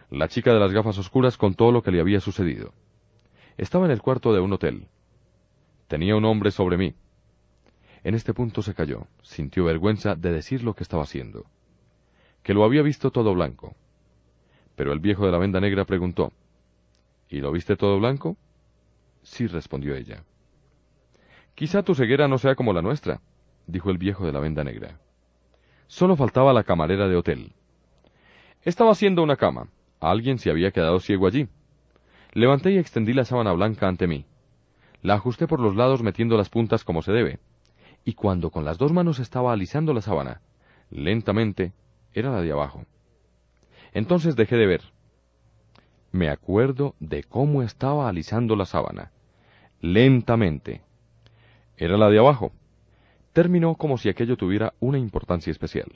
[0.09, 2.73] la chica de las gafas oscuras contó lo que le había sucedido.
[3.57, 4.87] Estaba en el cuarto de un hotel.
[5.87, 6.93] Tenía un hombre sobre mí.
[8.03, 11.45] En este punto se calló, sintió vergüenza de decir lo que estaba haciendo.
[12.43, 13.75] Que lo había visto todo blanco.
[14.75, 16.31] Pero el viejo de la venda negra preguntó,
[17.29, 18.37] ¿Y lo viste todo blanco?
[19.23, 20.23] Sí, respondió ella.
[21.55, 23.21] Quizá tu ceguera no sea como la nuestra,
[23.65, 24.99] dijo el viejo de la venda negra.
[25.87, 27.53] Solo faltaba la camarera de hotel.
[28.61, 29.67] Estaba haciendo una cama.
[29.99, 31.47] Alguien se había quedado ciego allí.
[32.37, 34.23] Levanté y extendí la sábana blanca ante mí.
[35.01, 37.39] La ajusté por los lados metiendo las puntas como se debe.
[38.05, 40.41] Y cuando con las dos manos estaba alisando la sábana,
[40.91, 41.73] lentamente,
[42.13, 42.85] era la de abajo.
[43.91, 44.81] Entonces dejé de ver.
[46.11, 49.11] Me acuerdo de cómo estaba alisando la sábana.
[49.81, 50.83] Lentamente.
[51.75, 52.51] Era la de abajo.
[53.33, 55.87] Terminó como si aquello tuviera una importancia especial.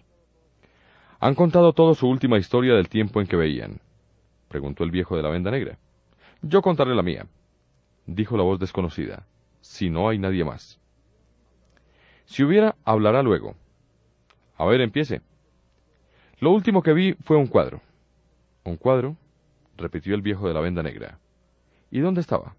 [1.20, 3.80] Han contado todo su última historia del tiempo en que veían,
[4.48, 5.78] preguntó el viejo de la venda negra.
[6.44, 7.28] Yo contaré la mía,
[8.08, 9.28] dijo la voz desconocida,
[9.62, 10.80] si no hay nadie más.
[12.26, 13.56] Si hubiera, hablará luego.
[14.58, 15.22] A ver, empiece.
[16.40, 17.82] Lo último que vi fue un cuadro.
[18.64, 19.18] ¿Un cuadro?
[19.78, 21.20] repitió el viejo de la venda negra.
[21.92, 22.56] ¿Y dónde estaba?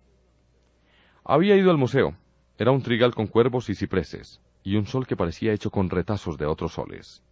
[1.24, 2.14] Había ido al museo.
[2.58, 6.38] Era un trigal con cuervos y cipreses, y un sol que parecía hecho con retazos
[6.38, 7.22] de otros soles.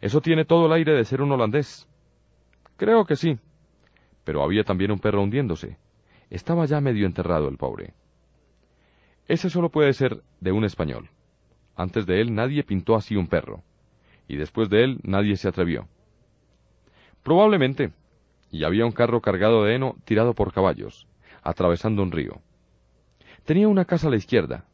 [0.00, 1.86] Eso tiene todo el aire de ser un holandés.
[2.76, 3.38] Creo que sí,
[4.28, 5.78] pero había también un perro hundiéndose.
[6.28, 7.94] Estaba ya medio enterrado el pobre.
[9.26, 11.08] Ese solo puede ser de un español.
[11.76, 13.62] Antes de él nadie pintó así un perro,
[14.28, 15.88] y después de él nadie se atrevió.
[17.22, 17.92] Probablemente,
[18.50, 21.06] y había un carro cargado de heno tirado por caballos,
[21.42, 22.42] atravesando un río.
[23.46, 24.66] Tenía una casa a la izquierda.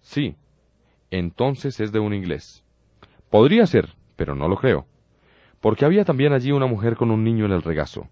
[0.00, 0.36] Sí,
[1.10, 2.62] entonces es de un inglés.
[3.30, 4.86] Podría ser, pero no lo creo,
[5.58, 8.08] porque había también allí una mujer con un niño en el regazo.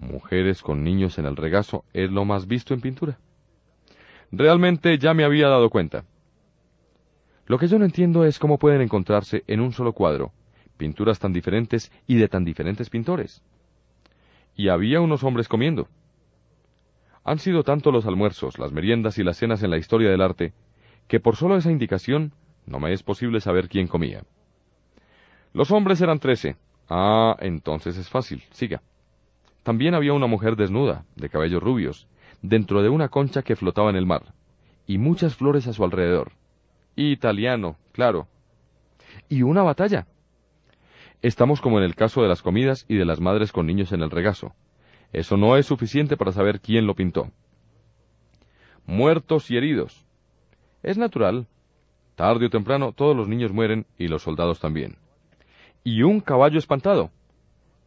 [0.00, 3.18] Mujeres con niños en el regazo es lo más visto en pintura.
[4.32, 6.04] Realmente ya me había dado cuenta.
[7.46, 10.32] Lo que yo no entiendo es cómo pueden encontrarse en un solo cuadro
[10.80, 13.42] pinturas tan diferentes y de tan diferentes pintores.
[14.56, 15.88] Y había unos hombres comiendo.
[17.22, 20.54] Han sido tanto los almuerzos, las meriendas y las cenas en la historia del arte,
[21.06, 22.32] que por solo esa indicación
[22.64, 24.22] no me es posible saber quién comía.
[25.52, 26.56] Los hombres eran trece.
[26.88, 28.42] Ah, entonces es fácil.
[28.50, 28.80] Siga.
[29.62, 32.08] También había una mujer desnuda, de cabellos rubios,
[32.40, 34.32] dentro de una concha que flotaba en el mar,
[34.86, 36.32] y muchas flores a su alrededor.
[36.96, 38.28] Italiano, claro.
[39.28, 40.06] Y una batalla.
[41.22, 44.02] Estamos como en el caso de las comidas y de las madres con niños en
[44.02, 44.54] el regazo.
[45.12, 47.30] Eso no es suficiente para saber quién lo pintó.
[48.86, 50.06] Muertos y heridos.
[50.82, 51.46] Es natural.
[52.14, 54.96] Tarde o temprano todos los niños mueren y los soldados también.
[55.84, 57.10] Y un caballo espantado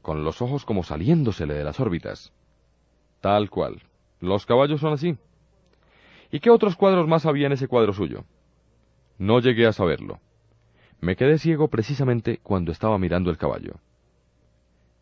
[0.03, 2.31] con los ojos como saliéndosele de las órbitas.
[3.21, 3.81] Tal cual.
[4.19, 5.17] Los caballos son así.
[6.29, 8.25] ¿Y qué otros cuadros más había en ese cuadro suyo?
[9.17, 10.19] No llegué a saberlo.
[10.99, 13.79] Me quedé ciego precisamente cuando estaba mirando el caballo.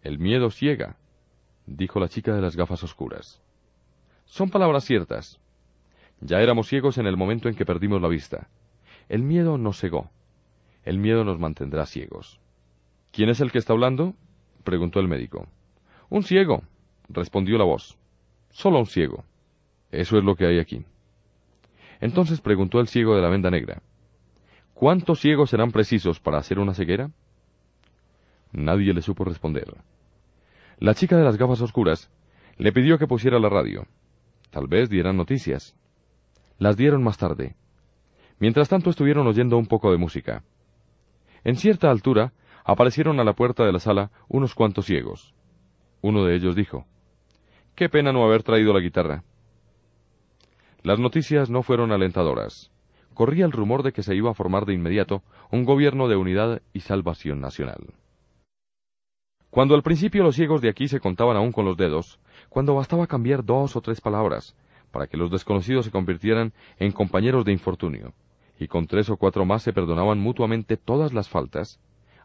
[0.04, 0.98] El miedo ciega,
[1.66, 3.42] dijo la chica de las gafas oscuras.
[4.26, 5.40] Son palabras ciertas.
[6.20, 8.50] Ya éramos ciegos en el momento en que perdimos la vista.
[9.10, 10.12] El miedo nos cegó.
[10.84, 12.40] El miedo nos mantendrá ciegos.
[13.12, 14.16] ¿Quién es el que está hablando?
[14.64, 15.48] Preguntó el médico.
[16.10, 16.64] Un ciego,
[17.10, 17.98] respondió la voz.
[18.50, 19.24] Solo un ciego.
[19.92, 20.86] Eso es lo que hay aquí.
[22.00, 23.82] Entonces preguntó el ciego de la venda negra,
[24.82, 27.12] ¿Cuántos ciegos serán precisos para hacer una ceguera?
[28.52, 29.76] Nadie le supo responder.
[30.80, 32.10] La chica de las gafas oscuras
[32.58, 33.86] le pidió que pusiera la radio.
[34.50, 35.76] Tal vez dieran noticias.
[36.58, 37.56] Las dieron más tarde.
[38.40, 40.44] Mientras tanto estuvieron oyendo un poco de música.
[41.44, 42.34] En cierta altura
[42.64, 45.34] aparecieron a la puerta de la sala unos cuantos ciegos.
[46.02, 46.86] Uno de ellos dijo,
[47.76, 49.24] Qué pena no haber traído la guitarra.
[50.84, 52.72] Las noticias no fueron alentadoras.
[53.14, 55.22] Corría el rumor de que se iba a formar de inmediato
[55.52, 57.94] un gobierno de unidad y salvación nacional.
[59.50, 62.20] Cuando al principio los ciegos de aquí se contaban aún con los dedos,
[62.50, 64.56] cuando bastaba cambiar dos o tres palabras
[64.92, 68.14] para que los desconocidos se convirtieran en compañeros de infortunio,
[68.60, 71.80] y con tres o cuatro más se perdonaban mutuamente todas las faltas,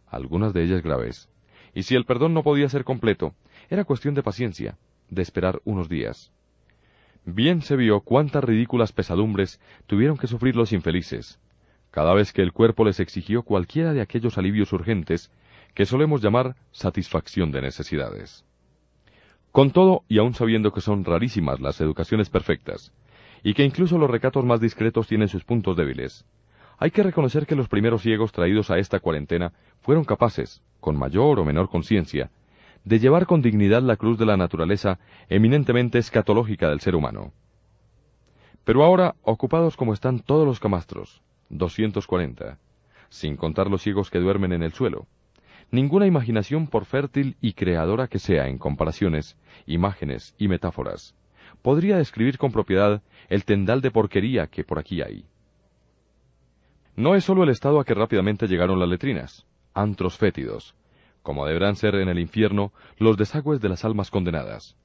[0.06, 1.28] algunas de ellas graves,
[1.74, 3.34] y si el perdón no podía ser completo,
[3.68, 4.78] era cuestión de paciencia,
[5.10, 6.32] de esperar unos días.
[7.24, 11.40] Bien se vio cuántas ridículas pesadumbres tuvieron que sufrir los infelices,
[11.90, 15.30] cada vez que el cuerpo les exigió cualquiera de aquellos alivios urgentes
[15.74, 18.44] que solemos llamar satisfacción de necesidades.
[19.50, 22.92] Con todo, y aun sabiendo que son rarísimas las educaciones perfectas,
[23.42, 26.24] y que incluso los recatos más discretos tienen sus puntos débiles,
[26.78, 31.38] hay que reconocer que los primeros ciegos traídos a esta cuarentena fueron capaces, con mayor
[31.38, 32.30] o menor conciencia,
[32.84, 34.98] de llevar con dignidad la cruz de la naturaleza
[35.28, 37.32] eminentemente escatológica del ser humano.
[38.64, 42.58] Pero ahora, ocupados como están todos los camastros, 240,
[43.08, 45.06] sin contar los ciegos que duermen en el suelo,
[45.70, 49.36] ninguna imaginación por fértil y creadora que sea en comparaciones,
[49.66, 51.14] imágenes y metáforas,
[51.62, 55.24] podría describir con propiedad el tendal de porquería que por aquí hay.
[56.96, 60.74] No es sólo el estado a que rápidamente llegaron las letrinas, antros fétidos,
[61.22, 64.76] como deberán ser en el infierno los desagües de las almas condenadas,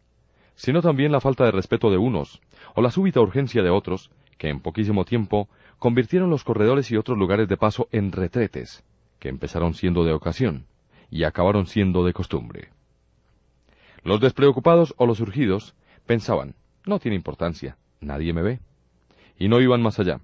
[0.55, 2.41] sino también la falta de respeto de unos,
[2.75, 5.47] o la súbita urgencia de otros, que en poquísimo tiempo
[5.79, 8.83] convirtieron los corredores y otros lugares de paso en retretes,
[9.19, 10.65] que empezaron siendo de ocasión,
[11.09, 12.69] y acabaron siendo de costumbre.
[14.03, 15.75] Los despreocupados o los urgidos
[16.05, 16.55] pensaban,
[16.85, 18.59] no tiene importancia, nadie me ve,
[19.37, 20.19] y no iban más allá.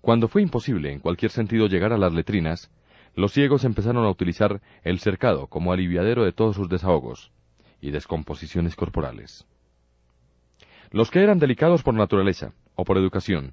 [0.00, 2.70] Cuando fue imposible en cualquier sentido llegar a las letrinas,
[3.14, 7.32] los ciegos empezaron a utilizar el cercado como aliviadero de todos sus desahogos
[7.80, 9.46] y descomposiciones corporales.
[10.90, 13.52] Los que eran delicados por naturaleza o por educación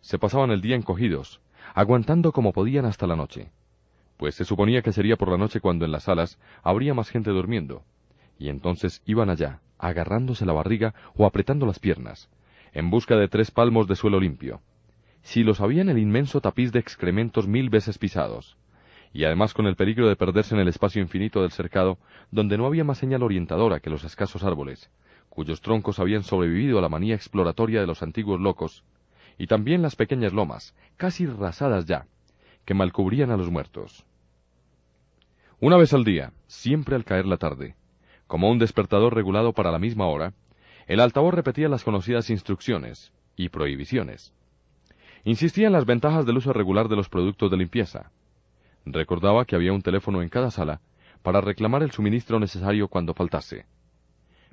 [0.00, 1.40] se pasaban el día encogidos,
[1.74, 3.50] aguantando como podían hasta la noche,
[4.16, 7.30] pues se suponía que sería por la noche cuando en las salas habría más gente
[7.30, 7.82] durmiendo,
[8.38, 12.28] y entonces iban allá, agarrándose la barriga o apretando las piernas,
[12.72, 14.60] en busca de tres palmos de suelo limpio.
[15.28, 18.56] Si los había en el inmenso tapiz de excrementos mil veces pisados,
[19.12, 21.98] y además con el peligro de perderse en el espacio infinito del cercado,
[22.30, 24.90] donde no había más señal orientadora que los escasos árboles,
[25.28, 28.84] cuyos troncos habían sobrevivido a la manía exploratoria de los antiguos locos,
[29.36, 32.06] y también las pequeñas lomas, casi rasadas ya,
[32.64, 34.06] que malcubrían a los muertos.
[35.60, 37.76] Una vez al día, siempre al caer la tarde,
[38.26, 40.32] como un despertador regulado para la misma hora,
[40.86, 44.32] el altavoz repetía las conocidas instrucciones y prohibiciones.
[45.24, 48.10] Insistía en las ventajas del uso regular de los productos de limpieza,
[48.92, 50.80] Recordaba que había un teléfono en cada sala
[51.22, 53.66] para reclamar el suministro necesario cuando faltase.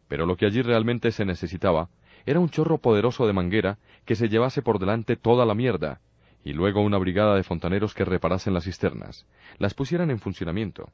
[0.07, 1.89] Pero lo que allí realmente se necesitaba
[2.25, 6.01] era un chorro poderoso de manguera que se llevase por delante toda la mierda,
[6.43, 9.25] y luego una brigada de fontaneros que reparasen las cisternas,
[9.57, 10.89] las pusieran en funcionamiento,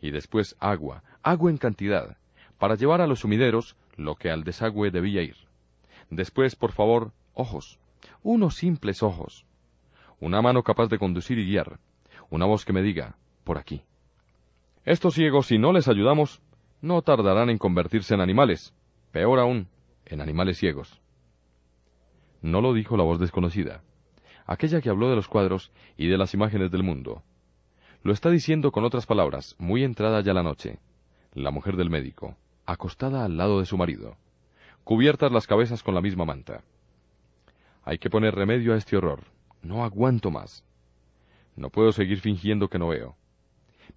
[0.00, 2.16] y después agua, agua en cantidad,
[2.58, 5.36] para llevar a los sumideros lo que al desagüe debía ir.
[6.10, 7.78] Después, por favor, ojos,
[8.22, 9.46] unos simples ojos,
[10.20, 11.78] una mano capaz de conducir y guiar,
[12.30, 13.82] una voz que me diga, por aquí.
[14.84, 16.42] Estos ciegos, si no les ayudamos,
[16.80, 18.74] no tardarán en convertirse en animales,
[19.12, 19.68] peor aún,
[20.06, 21.00] en animales ciegos.
[22.40, 23.82] No lo dijo la voz desconocida,
[24.46, 27.22] aquella que habló de los cuadros y de las imágenes del mundo.
[28.02, 30.78] Lo está diciendo con otras palabras, muy entrada ya la noche,
[31.34, 34.16] la mujer del médico, acostada al lado de su marido,
[34.84, 36.62] cubiertas las cabezas con la misma manta.
[37.88, 39.20] Hay que poner remedio a este horror.
[39.62, 40.62] No aguanto más.
[41.56, 43.16] No puedo seguir fingiendo que no veo.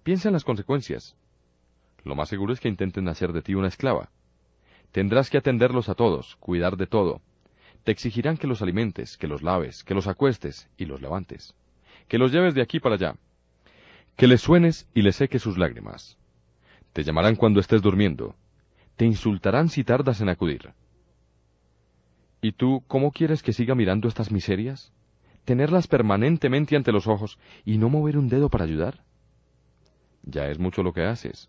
[0.02, 1.14] Piensa en las consecuencias.
[2.02, 4.08] Lo más seguro es que intenten hacer de ti una esclava.
[4.92, 7.20] Tendrás que atenderlos a todos, cuidar de todo.
[7.84, 11.54] Te exigirán que los alimentes, que los laves, que los acuestes y los levantes.
[12.08, 13.16] Que los lleves de aquí para allá.
[14.16, 16.16] Que les suenes y les seques sus lágrimas.
[16.94, 18.36] Te llamarán cuando estés durmiendo.
[18.96, 20.72] Te insultarán si tardas en acudir.
[22.42, 24.92] ¿Y tú cómo quieres que siga mirando estas miserias?
[25.44, 29.02] tenerlas permanentemente ante los ojos y no mover un dedo para ayudar?
[30.22, 31.48] Ya es mucho lo que haces.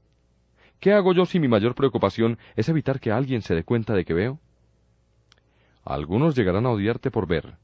[0.79, 4.03] ¿Qué hago yo si mi mayor preocupación es evitar que alguien se dé cuenta de
[4.03, 4.39] que veo?
[5.85, 7.55] Algunos llegarán a odiarte por ver.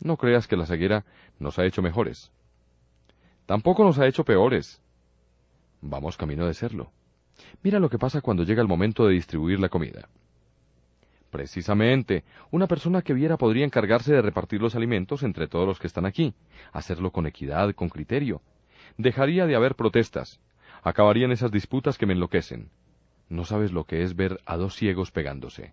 [0.00, 1.04] No creas que la ceguera
[1.38, 2.30] nos ha hecho mejores.
[3.46, 4.80] Tampoco nos ha hecho peores.
[5.80, 6.92] Vamos camino de serlo.
[7.62, 10.08] Mira lo que pasa cuando llega el momento de distribuir la comida.
[11.32, 15.86] Precisamente, una persona que viera podría encargarse de repartir los alimentos entre todos los que
[15.86, 16.34] están aquí,
[16.74, 18.42] hacerlo con equidad, con criterio.
[18.98, 20.42] Dejaría de haber protestas.
[20.82, 22.68] Acabarían esas disputas que me enloquecen.
[23.30, 25.72] No sabes lo que es ver a dos ciegos pegándose.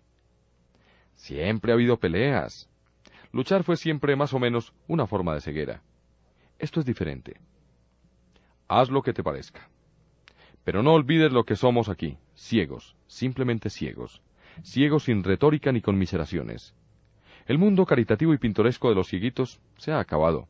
[1.14, 2.70] Siempre ha habido peleas.
[3.30, 5.82] Luchar fue siempre más o menos una forma de ceguera.
[6.58, 7.38] Esto es diferente.
[8.66, 9.68] Haz lo que te parezca.
[10.64, 14.22] Pero no olvides lo que somos aquí, ciegos, simplemente ciegos,
[14.62, 16.74] ciegos sin retórica ni conmiseraciones.
[17.46, 20.48] El mundo caritativo y pintoresco de los cieguitos se ha acabado.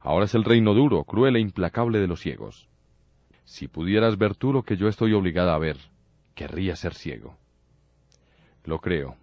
[0.00, 2.68] Ahora es el reino duro, cruel e implacable de los ciegos.
[3.44, 5.76] Si pudieras ver tú lo que yo estoy obligada a ver,
[6.34, 7.36] querría ser ciego.
[8.64, 9.16] Lo creo,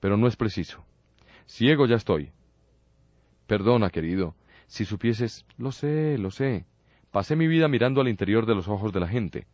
[0.00, 0.84] pero no es preciso.
[1.46, 2.30] Ciego ya estoy.
[3.46, 4.34] Perdona, querido,
[4.66, 6.66] si supieses, lo sé, lo sé,
[7.16, 9.46] Pasé mi vida mirando al interior de los ojos de la gente.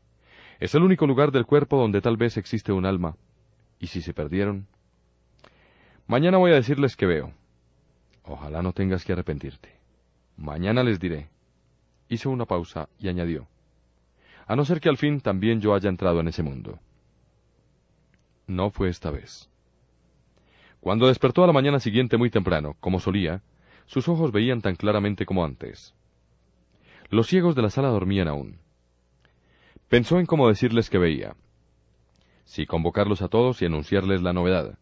[0.58, 3.14] Es el único lugar del cuerpo donde tal vez existe un alma.
[3.82, 4.68] ¿Y si se perdieron?
[6.06, 7.34] Mañana voy a decirles que veo.
[8.22, 9.76] Ojalá no tengas que arrepentirte.
[10.36, 11.30] Mañana les diré.
[12.08, 13.48] Hizo una pausa y añadió.
[14.46, 16.78] A no ser que al fin también yo haya entrado en ese mundo.
[18.46, 19.50] No fue esta vez.
[20.78, 23.42] Cuando despertó a la mañana siguiente muy temprano, como solía,
[23.86, 25.92] sus ojos veían tan claramente como antes.
[27.10, 28.60] Los ciegos de la sala dormían aún.
[29.88, 31.34] Pensó en cómo decirles que veía.
[32.44, 34.78] Si convocarlos a todos y anunciarles la novedad.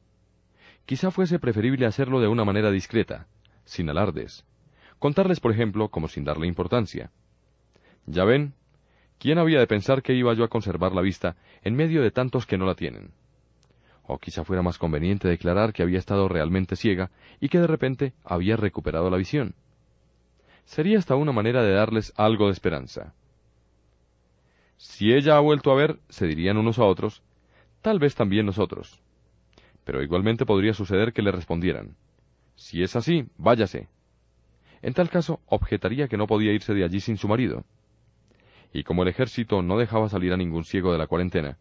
[0.86, 3.26] Quizá fuese preferible hacerlo de una manera discreta,
[3.64, 4.44] sin alardes.
[4.98, 7.10] Contarles, por ejemplo, como sin darle importancia.
[8.06, 8.54] Ya ven,
[9.18, 12.46] ¿quién había de pensar que iba yo a conservar la vista en medio de tantos
[12.46, 13.12] que no la tienen?
[14.02, 17.10] O quizá fuera más conveniente declarar que había estado realmente ciega
[17.40, 19.54] y que de repente había recuperado la visión
[20.70, 23.12] sería hasta una manera de darles algo de esperanza.
[24.76, 27.24] Si ella ha vuelto a ver, se dirían unos a otros,
[27.82, 29.00] tal vez también nosotros.
[29.84, 31.96] Pero igualmente podría suceder que le respondieran,
[32.54, 33.88] si es así, váyase.
[34.82, 37.64] En tal caso, objetaría que no podía irse de allí sin su marido.
[38.72, 41.58] Y como el ejército no dejaba salir a ningún ciego de la cuarentena,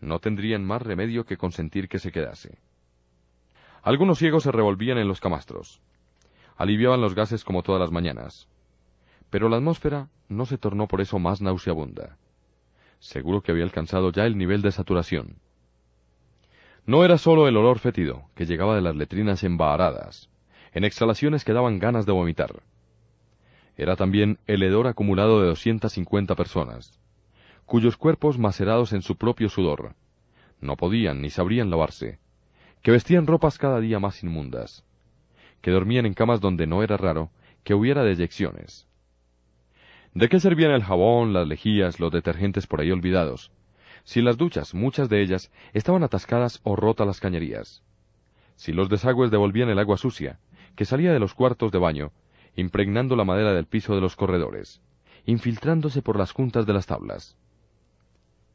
[0.00, 2.58] no tendrían más remedio que consentir que se quedase.
[3.82, 5.80] Algunos ciegos se revolvían en los camastros
[6.58, 8.48] aliviaban los gases como todas las mañanas.
[9.30, 12.18] Pero la atmósfera no se tornó por eso más nauseabunda.
[12.98, 15.36] Seguro que había alcanzado ya el nivel de saturación.
[16.84, 20.30] No era sólo el olor fétido, que llegaba de las letrinas embaharadas,
[20.72, 22.62] en exhalaciones que daban ganas de vomitar.
[23.76, 26.98] Era también el hedor acumulado de doscientas cincuenta personas,
[27.66, 29.94] cuyos cuerpos macerados en su propio sudor,
[30.60, 32.18] no podían ni sabrían lavarse,
[32.82, 34.84] que vestían ropas cada día más inmundas,
[35.60, 37.30] que dormían en camas donde no era raro
[37.62, 38.87] que hubiera deyecciones.
[40.14, 43.52] ¿De qué servían el jabón, las lejías, los detergentes por ahí olvidados?
[44.04, 47.82] Si las duchas, muchas de ellas, estaban atascadas o rotas las cañerías.
[48.56, 50.38] Si los desagües devolvían el agua sucia,
[50.76, 52.12] que salía de los cuartos de baño,
[52.56, 54.80] impregnando la madera del piso de los corredores,
[55.26, 57.36] infiltrándose por las juntas de las tablas.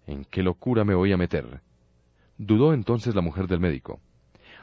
[0.07, 1.61] ¿En qué locura me voy a meter?
[2.37, 4.01] Dudó entonces la mujer del médico.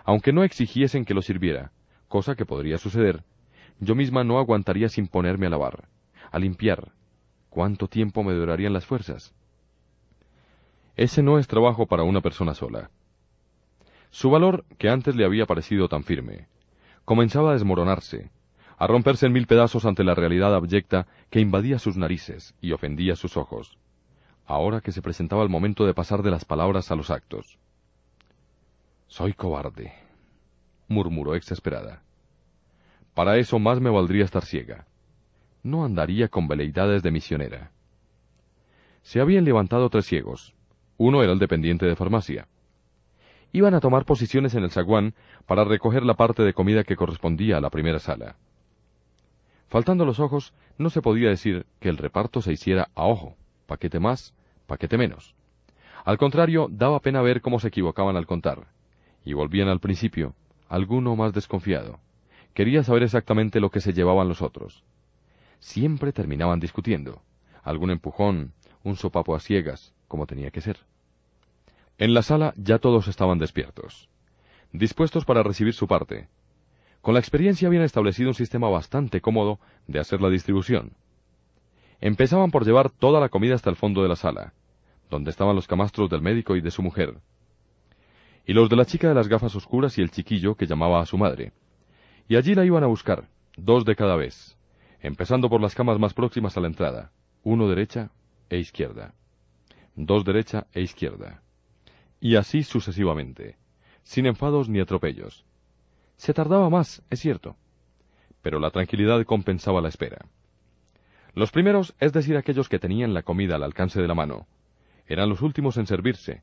[0.05, 1.73] Aunque no exigiesen que lo sirviera,
[2.09, 3.23] cosa que podría suceder,
[3.79, 5.89] yo misma no aguantaría sin ponerme a lavar,
[6.31, 6.93] a limpiar.
[7.49, 9.35] ¿Cuánto tiempo me durarían las fuerzas?
[10.97, 12.91] Ese no es trabajo para una persona sola.
[14.11, 16.49] Su valor, que antes le había parecido tan firme,
[17.05, 18.31] comenzaba a desmoronarse,
[18.77, 23.15] a romperse en mil pedazos ante la realidad abyecta que invadía sus narices y ofendía
[23.15, 23.79] sus ojos,
[24.47, 27.59] ahora que se presentaba el momento de pasar de las palabras a los actos.
[29.07, 29.93] Soy cobarde,
[30.89, 32.03] murmuró exasperada.
[33.15, 34.87] Para eso más me valdría estar ciega.
[35.63, 37.71] No andaría con veleidades de misionera.
[39.03, 40.55] Se habían levantado tres ciegos.
[40.97, 42.49] Uno era el dependiente de farmacia.
[43.53, 45.15] Iban a tomar posiciones en el zaguán
[45.47, 48.37] para recoger la parte de comida que correspondía a la primera sala.
[49.69, 54.01] Faltando los ojos, no se podía decir que el reparto se hiciera a ojo, paquete
[54.01, 54.35] más,
[54.67, 55.35] paquete menos.
[56.05, 58.67] Al contrario, daba pena ver cómo se equivocaban al contar,
[59.25, 60.35] y volvían al principio,
[60.69, 62.01] alguno más desconfiado.
[62.55, 64.83] Quería saber exactamente lo que se llevaban los otros.
[65.61, 67.23] Siempre terminaban discutiendo.
[67.63, 70.79] Algún empujón, un sopapo a ciegas, como tenía que ser.
[71.99, 74.09] En la sala ya todos estaban despiertos,
[74.73, 76.29] dispuestos para recibir su parte.
[77.03, 80.95] Con la experiencia habían establecido un sistema bastante cómodo de hacer la distribución.
[82.01, 84.55] Empezaban por llevar toda la comida hasta el fondo de la sala,
[85.11, 87.21] donde estaban los camastros del médico y de su mujer,
[88.47, 91.07] y los de la chica de las gafas oscuras y el chiquillo que llamaba a
[91.07, 91.53] su madre.
[92.29, 94.57] Y allí la iban a buscar, dos de cada vez,
[95.01, 97.13] empezando por las camas más próximas a la entrada,
[97.43, 98.11] uno derecha
[98.49, 99.15] e izquierda,
[99.95, 101.43] dos derecha e izquierda,
[102.21, 103.57] y así sucesivamente,
[104.03, 105.45] sin enfados ni atropellos.
[106.17, 107.57] Se tardaba más, es cierto,
[108.43, 110.27] pero la tranquilidad compensaba la espera.
[111.35, 114.47] Los primeros, es decir, aquellos que tenían la comida al alcance de la mano,
[115.07, 116.43] eran los últimos en servirse,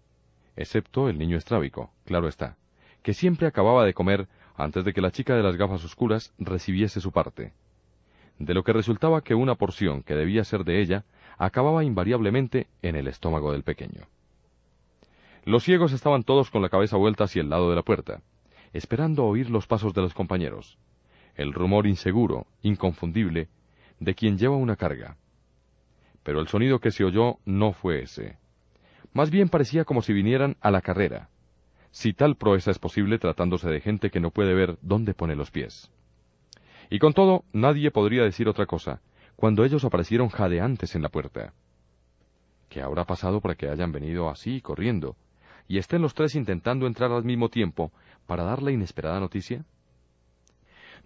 [0.56, 2.58] excepto el niño estrábico, claro está,
[3.04, 7.00] que siempre acababa de comer antes de que la chica de las gafas oscuras recibiese
[7.00, 7.54] su parte.
[8.40, 11.06] De lo que resultaba que una porción que debía ser de ella
[11.38, 14.08] acababa invariablemente en el estómago del pequeño.
[15.44, 18.22] Los ciegos estaban todos con la cabeza vuelta hacia el lado de la puerta,
[18.74, 20.78] esperando oír los pasos de los compañeros,
[21.36, 23.48] el rumor inseguro, inconfundible,
[24.00, 25.18] de quien lleva una carga.
[26.24, 28.38] Pero el sonido que se oyó no fue ese.
[29.14, 31.30] Más bien parecía como si vinieran a la carrera,
[31.92, 35.50] si tal proeza es posible tratándose de gente que no puede ver dónde pone los
[35.50, 35.92] pies.
[36.90, 39.02] Y con todo, nadie podría decir otra cosa,
[39.36, 41.54] cuando ellos aparecieron jadeantes en la puerta.
[42.70, 45.16] ¿Qué habrá pasado para que hayan venido así, corriendo,
[45.68, 47.92] y estén los tres intentando entrar al mismo tiempo
[48.26, 49.66] para dar la inesperada noticia?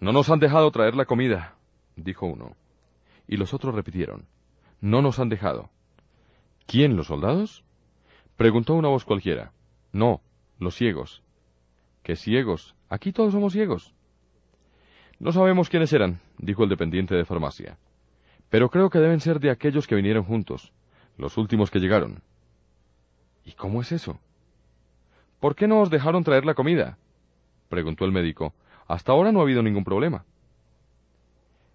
[0.00, 1.56] No nos han dejado traer la comida,
[1.96, 2.56] dijo uno.
[3.28, 4.26] Y los otros repitieron.
[4.80, 5.70] No nos han dejado.
[6.66, 7.64] ¿Quién, los soldados?
[8.36, 9.52] Preguntó una voz cualquiera.
[9.92, 10.20] No,
[10.58, 11.22] los ciegos.
[12.02, 12.74] ¿Qué ciegos?
[12.88, 13.94] Aquí todos somos ciegos.
[15.22, 17.78] No sabemos quiénes eran, dijo el dependiente de farmacia.
[18.50, 20.72] Pero creo que deben ser de aquellos que vinieron juntos,
[21.16, 22.24] los últimos que llegaron.
[23.44, 24.18] ¿Y cómo es eso?
[25.38, 26.98] ¿Por qué no os dejaron traer la comida?
[27.68, 28.52] preguntó el médico.
[28.88, 30.24] Hasta ahora no ha habido ningún problema.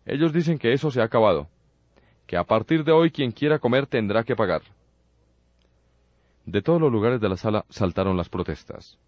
[0.06, 1.48] Ellos dicen que eso se ha acabado,
[2.26, 4.62] que a partir de hoy quien quiera comer tendrá que pagar.
[6.46, 9.00] De todos los lugares de la sala saltaron las protestas.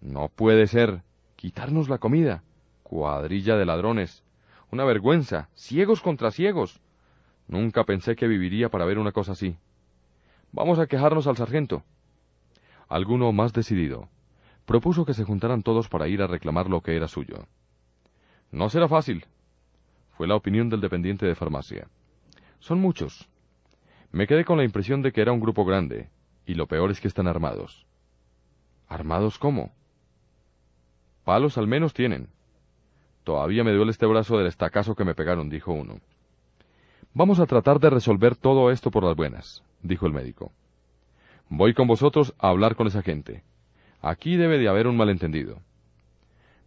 [0.00, 1.02] No puede ser.
[1.34, 2.44] Quitarnos la comida.
[2.92, 4.22] Cuadrilla de ladrones.
[4.70, 5.48] Una vergüenza.
[5.54, 6.78] Ciegos contra ciegos.
[7.48, 9.56] Nunca pensé que viviría para ver una cosa así.
[10.52, 11.84] Vamos a quejarnos al sargento.
[12.90, 14.10] Alguno más decidido
[14.66, 17.46] propuso que se juntaran todos para ir a reclamar lo que era suyo.
[18.50, 19.24] No será fácil,
[20.10, 21.88] fue la opinión del dependiente de farmacia.
[22.58, 23.26] Son muchos.
[24.10, 26.10] Me quedé con la impresión de que era un grupo grande,
[26.44, 27.86] y lo peor es que están armados.
[28.86, 29.72] ¿Armados cómo?
[31.24, 32.28] Palos al menos tienen.
[33.24, 36.00] Todavía me duele este brazo del estacazo que me pegaron, dijo uno.
[37.14, 40.52] Vamos a tratar de resolver todo esto por las buenas, dijo el médico.
[41.48, 43.42] Voy con vosotros a hablar con esa gente.
[44.00, 45.60] Aquí debe de haber un malentendido.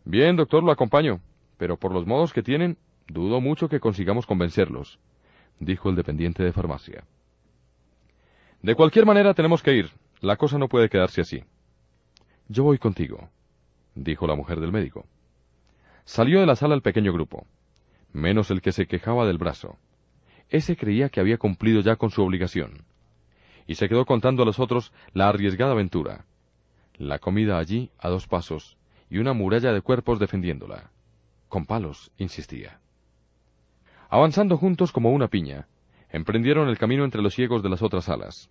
[0.05, 1.19] Bien, doctor, lo acompaño,
[1.57, 2.77] pero por los modos que tienen,
[3.07, 4.99] dudo mucho que consigamos convencerlos,
[5.59, 7.03] dijo el dependiente de farmacia.
[8.61, 9.91] De cualquier manera tenemos que ir.
[10.21, 11.43] La cosa no puede quedarse así.
[12.47, 13.29] Yo voy contigo,
[13.95, 15.05] dijo la mujer del médico.
[16.05, 17.47] Salió de la sala el pequeño grupo,
[18.13, 19.77] menos el que se quejaba del brazo.
[20.49, 22.85] Ese creía que había cumplido ya con su obligación,
[23.65, 26.25] y se quedó contando a los otros la arriesgada aventura.
[26.97, 28.77] La comida allí, a dos pasos,
[29.09, 30.91] y una muralla de cuerpos defendiéndola.
[31.49, 32.79] Con palos, insistía.
[34.09, 35.67] Avanzando juntos como una piña,
[36.09, 38.49] emprendieron el camino entre los ciegos de las otras salas.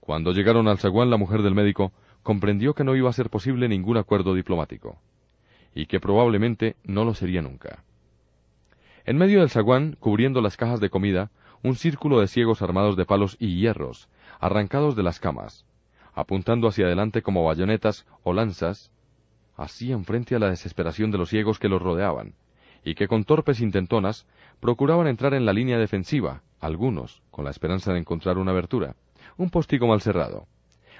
[0.00, 1.92] Cuando llegaron al zaguán, la mujer del médico
[2.22, 5.00] comprendió que no iba a ser posible ningún acuerdo diplomático,
[5.74, 7.84] y que probablemente no lo sería nunca.
[9.04, 11.30] En medio del zaguán, cubriendo las cajas de comida,
[11.62, 15.66] un círculo de ciegos armados de palos y hierros, arrancados de las camas,
[16.14, 18.90] apuntando hacia adelante como bayonetas o lanzas,
[19.56, 22.34] hacían frente a la desesperación de los ciegos que los rodeaban,
[22.84, 24.26] y que con torpes intentonas
[24.58, 28.96] procuraban entrar en la línea defensiva, algunos, con la esperanza de encontrar una abertura,
[29.36, 30.46] un postigo mal cerrado.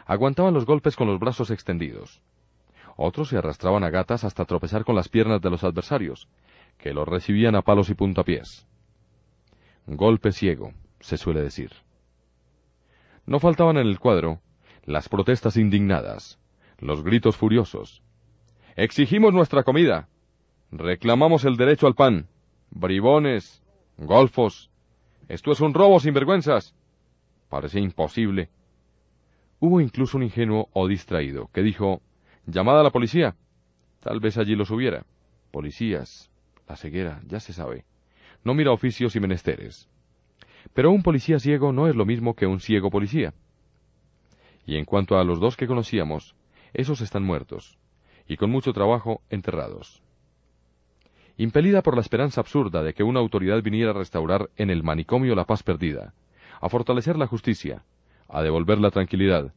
[0.07, 2.21] Aguantaban los golpes con los brazos extendidos.
[3.03, 6.29] Otros se arrastraban a gatas hasta tropezar con las piernas de los adversarios,
[6.77, 8.67] que los recibían a palos y puntapiés.
[9.87, 11.71] Golpe ciego, se suele decir.
[13.25, 14.43] No faltaban en el cuadro
[14.85, 16.39] las protestas indignadas,
[16.77, 18.03] los gritos furiosos.
[18.77, 20.11] Exigimos nuestra comida.
[20.71, 22.29] Reclamamos el derecho al pan.
[22.69, 23.63] Bribones.
[23.97, 24.71] Golfos.
[25.27, 26.75] Esto es un robo sin vergüenzas.
[27.49, 28.51] Parece imposible.
[29.59, 32.03] Hubo incluso un ingenuo o distraído que dijo,
[32.53, 33.37] llamada a la policía.
[34.01, 35.05] Tal vez allí los hubiera.
[35.51, 36.31] Policías.
[36.69, 37.85] La ceguera, ya se sabe.
[38.45, 39.89] No mira oficios y menesteres.
[40.75, 43.35] Pero un policía ciego no es lo mismo que un ciego policía.
[44.67, 46.35] Y en cuanto a los dos que conocíamos,
[46.73, 47.79] esos están muertos,
[48.29, 50.03] y con mucho trabajo enterrados.
[51.37, 55.35] Impelida por la esperanza absurda de que una autoridad viniera a restaurar en el manicomio
[55.35, 56.15] la paz perdida,
[56.61, 57.83] a fortalecer la justicia,
[58.29, 59.53] a devolver la tranquilidad,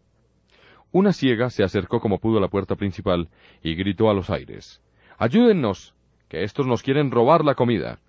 [0.94, 3.28] Una ciega se acercó como pudo a la puerta principal
[3.64, 4.80] y gritó a los aires
[5.18, 5.96] Ayúdennos,
[6.30, 8.00] que estos nos quieren robar la comida.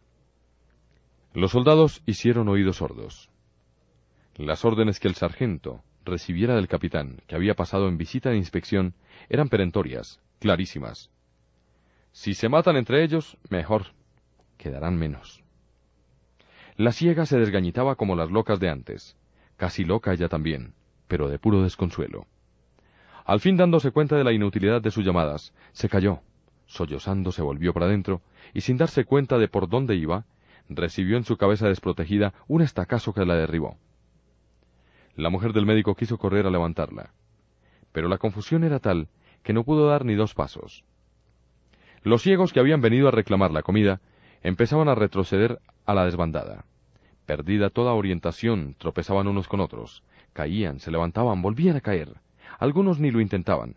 [1.32, 3.30] Los soldados hicieron oídos sordos.
[4.36, 8.92] Las órdenes que el sargento recibiera del capitán, que había pasado en visita de inspección,
[9.30, 11.10] eran perentorias, clarísimas.
[12.12, 13.94] Si se matan entre ellos, mejor.
[14.58, 15.42] Quedarán menos.
[16.76, 19.16] La ciega se desgañitaba como las locas de antes,
[19.56, 20.74] casi loca ella también,
[21.08, 22.26] pero de puro desconsuelo.
[23.24, 26.20] Al fin dándose cuenta de la inutilidad de sus llamadas, se calló,
[26.66, 28.20] sollozando se volvió para adentro,
[28.52, 30.26] y sin darse cuenta de por dónde iba,
[30.68, 33.78] recibió en su cabeza desprotegida un estacazo que la derribó.
[35.16, 37.12] La mujer del médico quiso correr a levantarla,
[37.92, 39.08] pero la confusión era tal
[39.42, 40.84] que no pudo dar ni dos pasos.
[42.02, 44.00] Los ciegos que habían venido a reclamar la comida
[44.42, 46.66] empezaban a retroceder a la desbandada.
[47.24, 50.02] Perdida toda orientación, tropezaban unos con otros,
[50.34, 52.23] caían, se levantaban, volvían a caer.
[52.58, 53.76] Algunos ni lo intentaban.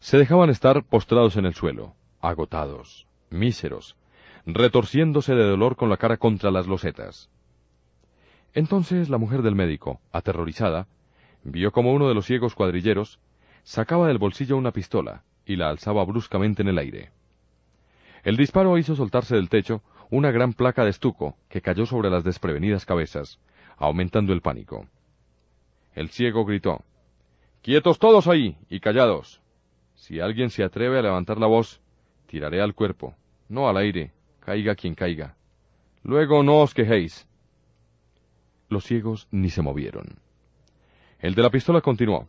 [0.00, 3.96] Se dejaban estar postrados en el suelo, agotados, míseros,
[4.46, 7.30] retorciéndose de dolor con la cara contra las losetas.
[8.54, 10.86] Entonces la mujer del médico, aterrorizada,
[11.44, 13.20] vio como uno de los ciegos cuadrilleros
[13.62, 17.10] sacaba del bolsillo una pistola y la alzaba bruscamente en el aire.
[18.24, 22.24] El disparo hizo soltarse del techo una gran placa de estuco que cayó sobre las
[22.24, 23.38] desprevenidas cabezas,
[23.76, 24.86] aumentando el pánico.
[25.94, 26.84] El ciego gritó
[27.62, 29.40] Quietos todos ahí y callados.
[29.94, 31.80] Si alguien se atreve a levantar la voz,
[32.26, 33.14] tiraré al cuerpo,
[33.48, 35.36] no al aire, caiga quien caiga.
[36.02, 37.26] Luego no os quejéis.
[38.68, 40.20] Los ciegos ni se movieron.
[41.18, 42.28] El de la pistola continuó.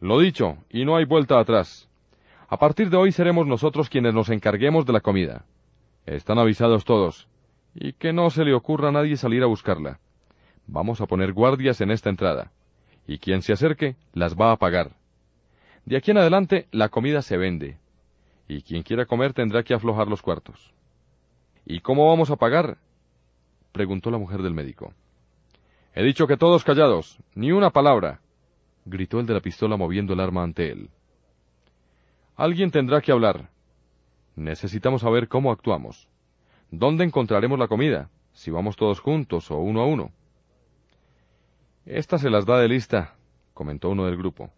[0.00, 1.88] Lo dicho, y no hay vuelta atrás.
[2.48, 5.44] A partir de hoy seremos nosotros quienes nos encarguemos de la comida.
[6.06, 7.28] Están avisados todos.
[7.74, 10.00] Y que no se le ocurra a nadie salir a buscarla.
[10.66, 12.52] Vamos a poner guardias en esta entrada
[13.06, 14.92] y quien se acerque las va a pagar.
[15.84, 17.78] De aquí en adelante la comida se vende,
[18.48, 20.72] y quien quiera comer tendrá que aflojar los cuartos.
[21.66, 22.78] ¿Y cómo vamos a pagar?
[23.72, 24.94] preguntó la mujer del médico.
[25.94, 28.20] He dicho que todos callados, ni una palabra,
[28.84, 30.90] gritó el de la pistola moviendo el arma ante él.
[32.36, 33.50] Alguien tendrá que hablar.
[34.36, 36.08] Necesitamos saber cómo actuamos.
[36.70, 38.10] ¿Dónde encontraremos la comida?
[38.32, 40.10] Si vamos todos juntos o uno a uno.
[41.86, 43.14] Esta se las da de lista,
[43.52, 44.50] comentó uno del grupo.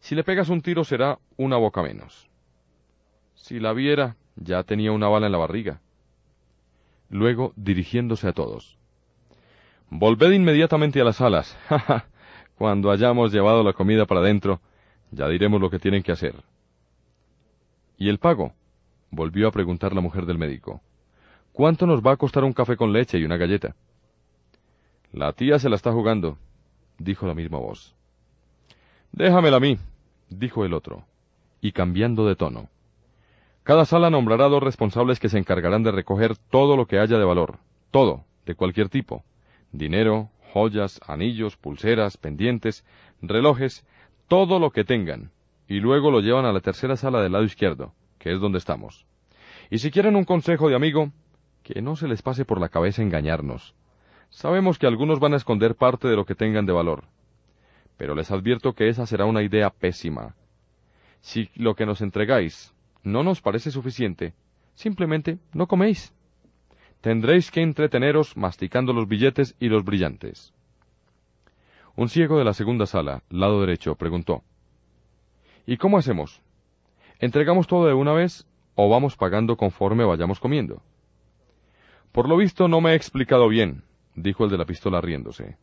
[0.00, 2.28] Si le pegas un tiro será una boca menos.
[3.34, 5.80] Si la viera, ya tenía una bala en la barriga.
[7.10, 8.76] Luego, dirigiéndose a todos.
[9.88, 11.56] Volved inmediatamente a las salas.
[12.56, 14.60] Cuando hayamos llevado la comida para adentro,
[15.10, 16.34] ya diremos lo que tienen que hacer.
[17.98, 18.52] ¿Y el pago?
[19.10, 20.80] volvió a preguntar la mujer del médico.
[21.52, 23.76] ¿Cuánto nos va a costar un café con leche y una galleta?
[25.12, 26.38] La tía se la está jugando,
[26.98, 27.94] dijo la misma voz.
[29.12, 29.76] Déjamela a mí,
[30.30, 31.04] dijo el otro,
[31.60, 32.70] y cambiando de tono.
[33.62, 37.24] Cada sala nombrará dos responsables que se encargarán de recoger todo lo que haya de
[37.26, 37.58] valor,
[37.90, 39.22] todo, de cualquier tipo,
[39.70, 42.82] dinero, joyas, anillos, pulseras, pendientes,
[43.20, 43.86] relojes,
[44.28, 45.30] todo lo que tengan,
[45.68, 49.04] y luego lo llevan a la tercera sala del lado izquierdo, que es donde estamos.
[49.68, 51.12] Y si quieren un consejo de amigo,
[51.62, 53.74] que no se les pase por la cabeza engañarnos.
[54.32, 57.04] Sabemos que algunos van a esconder parte de lo que tengan de valor,
[57.98, 60.34] pero les advierto que esa será una idea pésima.
[61.20, 64.32] Si lo que nos entregáis no nos parece suficiente,
[64.74, 66.14] simplemente no coméis.
[67.02, 70.54] Tendréis que entreteneros masticando los billetes y los brillantes.
[71.94, 74.42] Un ciego de la segunda sala, lado derecho, preguntó
[75.66, 76.40] ¿Y cómo hacemos?
[77.20, 78.46] ¿Entregamos todo de una vez
[78.76, 80.82] o vamos pagando conforme vayamos comiendo?
[82.12, 83.84] Por lo visto no me he explicado bien,
[84.14, 85.56] dijo el de la pistola riéndose.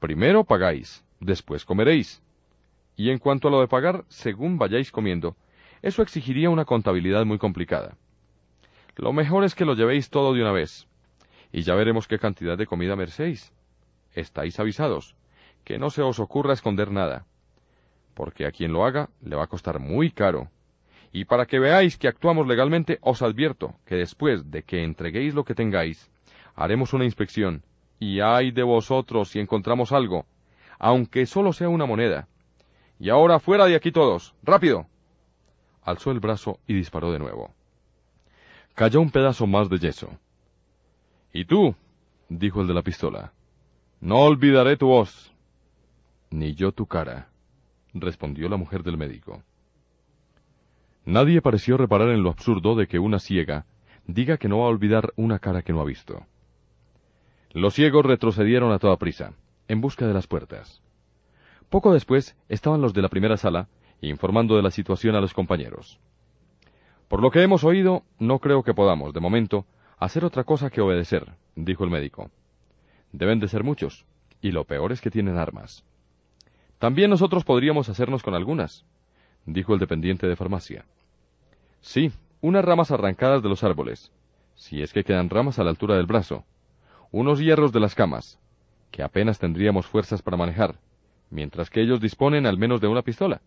[0.00, 2.22] Primero pagáis, después comeréis.
[2.96, 5.36] Y en cuanto a lo de pagar, según vayáis comiendo,
[5.82, 7.96] eso exigiría una contabilidad muy complicada.
[8.96, 10.88] Lo mejor es que lo llevéis todo de una vez,
[11.52, 13.52] y ya veremos qué cantidad de comida merecéis.
[14.12, 15.14] Estáis avisados,
[15.64, 17.26] que no se os ocurra esconder nada,
[18.14, 20.50] porque a quien lo haga le va a costar muy caro.
[21.12, 25.44] Y para que veáis que actuamos legalmente, os advierto que después de que entreguéis lo
[25.44, 26.10] que tengáis,
[26.54, 27.62] haremos una inspección,
[27.98, 30.26] y ay de vosotros si encontramos algo,
[30.78, 32.28] aunque solo sea una moneda.
[32.98, 34.86] Y ahora fuera de aquí todos, rápido.
[35.82, 37.54] Alzó el brazo y disparó de nuevo.
[38.74, 40.10] Cayó un pedazo más de yeso.
[41.32, 41.74] ¿Y tú?
[42.28, 43.32] dijo el de la pistola.
[44.00, 45.32] No olvidaré tu voz.
[46.30, 47.28] Ni yo tu cara,
[47.94, 49.42] respondió la mujer del médico.
[51.04, 53.64] Nadie pareció reparar en lo absurdo de que una ciega
[54.06, 56.26] diga que no va a olvidar una cara que no ha visto.
[57.52, 59.32] Los ciegos retrocedieron a toda prisa,
[59.68, 60.82] en busca de las puertas.
[61.70, 63.68] Poco después estaban los de la primera sala,
[64.02, 65.98] informando de la situación a los compañeros.
[67.08, 69.64] Por lo que hemos oído, no creo que podamos, de momento,
[69.98, 72.30] hacer otra cosa que obedecer, dijo el médico.
[73.12, 74.04] Deben de ser muchos,
[74.42, 75.84] y lo peor es que tienen armas.
[76.78, 78.84] También nosotros podríamos hacernos con algunas,
[79.46, 80.84] dijo el dependiente de farmacia.
[81.80, 82.12] Sí,
[82.42, 84.12] unas ramas arrancadas de los árboles,
[84.54, 86.44] si es que quedan ramas a la altura del brazo,
[87.10, 88.38] unos hierros de las camas,
[88.90, 90.78] que apenas tendríamos fuerzas para manejar,
[91.30, 93.40] mientras que ellos disponen al menos de una pistola.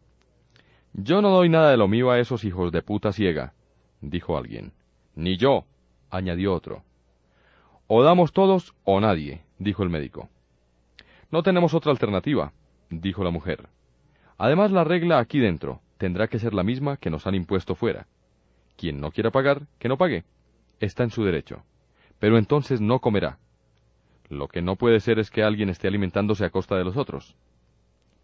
[0.93, 3.53] Yo no doy nada de lo mío a esos hijos de puta ciega,
[4.01, 4.73] dijo alguien.
[5.15, 5.65] Ni yo,
[6.09, 6.83] añadió otro.
[7.87, 10.29] O damos todos o nadie, dijo el médico.
[11.29, 12.53] No tenemos otra alternativa,
[12.89, 13.69] dijo la mujer.
[14.37, 18.07] Además, la regla aquí dentro tendrá que ser la misma que nos han impuesto fuera.
[18.75, 20.23] Quien no quiera pagar, que no pague.
[20.79, 21.63] Está en su derecho.
[22.19, 23.37] Pero entonces no comerá.
[24.31, 27.35] Lo que no puede ser es que alguien esté alimentándose a costa de los otros.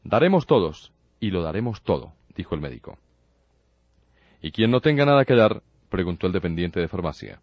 [0.06, 2.98] Daremos todos, y lo daremos todo, dijo el médico.
[4.42, 5.62] ¿Y quien no tenga nada que dar?
[5.90, 7.42] preguntó el dependiente de farmacia.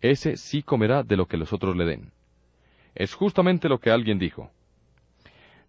[0.00, 2.12] Ese sí comerá de lo que los otros le den.
[2.94, 4.50] Es justamente lo que alguien dijo.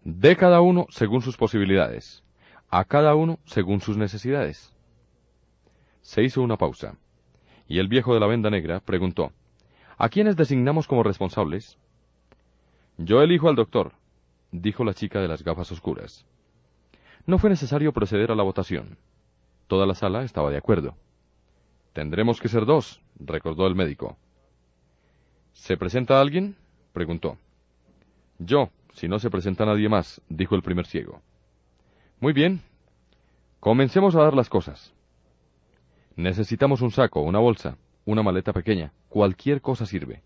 [0.05, 2.23] De cada uno según sus posibilidades,
[2.69, 4.73] a cada uno según sus necesidades.
[6.03, 6.95] Se hizo una pausa,
[7.67, 9.33] y el viejo de la venda negra preguntó,
[9.97, 11.77] ¿A quiénes designamos como responsables?
[12.97, 13.93] Yo elijo al doctor,
[14.51, 16.25] dijo la chica de las gafas oscuras.
[17.27, 18.97] No fue necesario proceder a la votación.
[19.67, 20.95] Toda la sala estaba de acuerdo.
[21.93, 24.17] Tendremos que ser dos, recordó el médico.
[25.53, 26.55] ¿Se presenta alguien?
[26.93, 27.37] preguntó.
[28.39, 31.21] Yo, si no se presenta nadie más, dijo el primer ciego.
[32.19, 32.61] Muy bien.
[33.59, 34.93] Comencemos a dar las cosas.
[36.15, 38.91] Necesitamos un saco, una bolsa, una maleta pequeña.
[39.09, 40.23] Cualquier cosa sirve.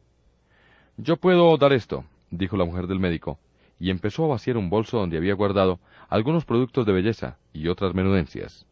[0.95, 3.40] Yo puedo dar esto, dijo la mujer del médico,
[3.80, 5.80] y empezó a vaciar un bolso donde había guardado
[6.10, 8.66] algunos productos de belleza y otras menudencias,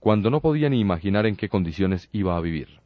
[0.00, 2.80] cuando no podía ni imaginar en qué condiciones iba a vivir.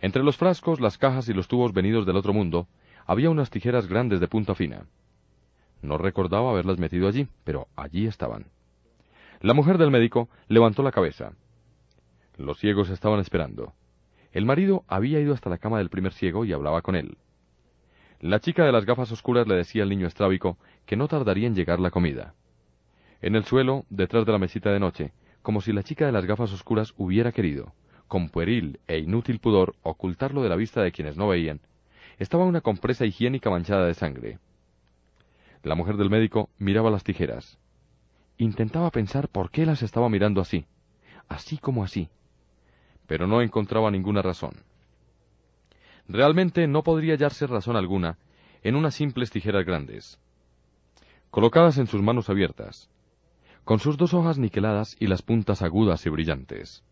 [0.00, 2.68] Entre los frascos, las cajas y los tubos venidos del otro mundo,
[3.06, 4.86] había unas tijeras grandes de punta fina.
[5.82, 8.46] No recordaba haberlas metido allí, pero allí estaban.
[9.40, 11.32] La mujer del médico levantó la cabeza,
[12.38, 13.74] los ciegos estaban esperando.
[14.30, 17.18] El marido había ido hasta la cama del primer ciego y hablaba con él.
[18.20, 21.54] La chica de las gafas oscuras le decía al niño estrábico que no tardaría en
[21.54, 22.34] llegar la comida.
[23.20, 25.12] En el suelo, detrás de la mesita de noche,
[25.42, 27.72] como si la chica de las gafas oscuras hubiera querido,
[28.08, 31.60] con pueril e inútil pudor, ocultarlo de la vista de quienes no veían,
[32.18, 34.38] estaba una compresa higiénica manchada de sangre.
[35.62, 37.58] La mujer del médico miraba las tijeras.
[38.36, 40.66] Intentaba pensar por qué las estaba mirando así,
[41.28, 42.08] así como así,
[43.06, 44.67] pero no encontraba ninguna razón.
[46.08, 48.18] Realmente no podría hallarse razón alguna
[48.62, 50.18] en unas simples tijeras grandes,
[51.30, 52.90] colocadas en sus manos abiertas,
[53.64, 56.82] con sus dos hojas niqueladas y las puntas agudas y brillantes.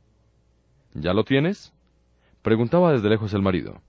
[0.93, 1.72] ¿Ya lo tienes?
[2.43, 3.80] preguntaba desde lejos el marido.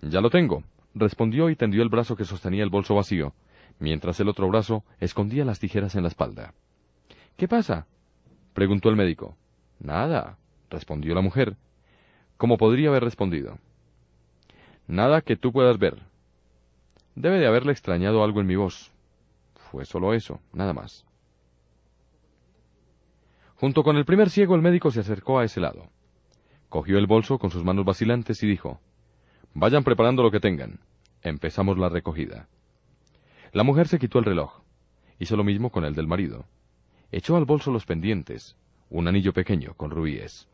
[0.00, 0.64] Ya lo tengo,
[0.94, 3.34] respondió y tendió el brazo que sostenía el bolso vacío,
[3.78, 6.54] mientras el otro brazo escondía las tijeras en la espalda.
[7.36, 7.86] ¿Qué pasa?
[8.54, 9.36] preguntó el médico.
[9.80, 10.38] Nada,
[10.70, 11.56] respondió la mujer,
[12.38, 13.58] como podría haber respondido.
[14.86, 15.98] Nada que tú puedas ver.
[17.14, 18.92] Debe de haberle extrañado algo en mi voz.
[19.70, 21.04] Fue solo eso, nada más.
[23.56, 25.88] Junto con el primer ciego el médico se acercó a ese lado.
[26.68, 28.80] Cogió el bolso con sus manos vacilantes y dijo
[29.54, 30.80] Vayan preparando lo que tengan.
[31.22, 32.48] Empezamos la recogida.
[33.52, 34.60] La mujer se quitó el reloj.
[35.18, 36.44] Hizo lo mismo con el del marido.
[37.12, 38.56] Echó al bolso los pendientes,
[38.90, 40.48] un anillo pequeño con rubíes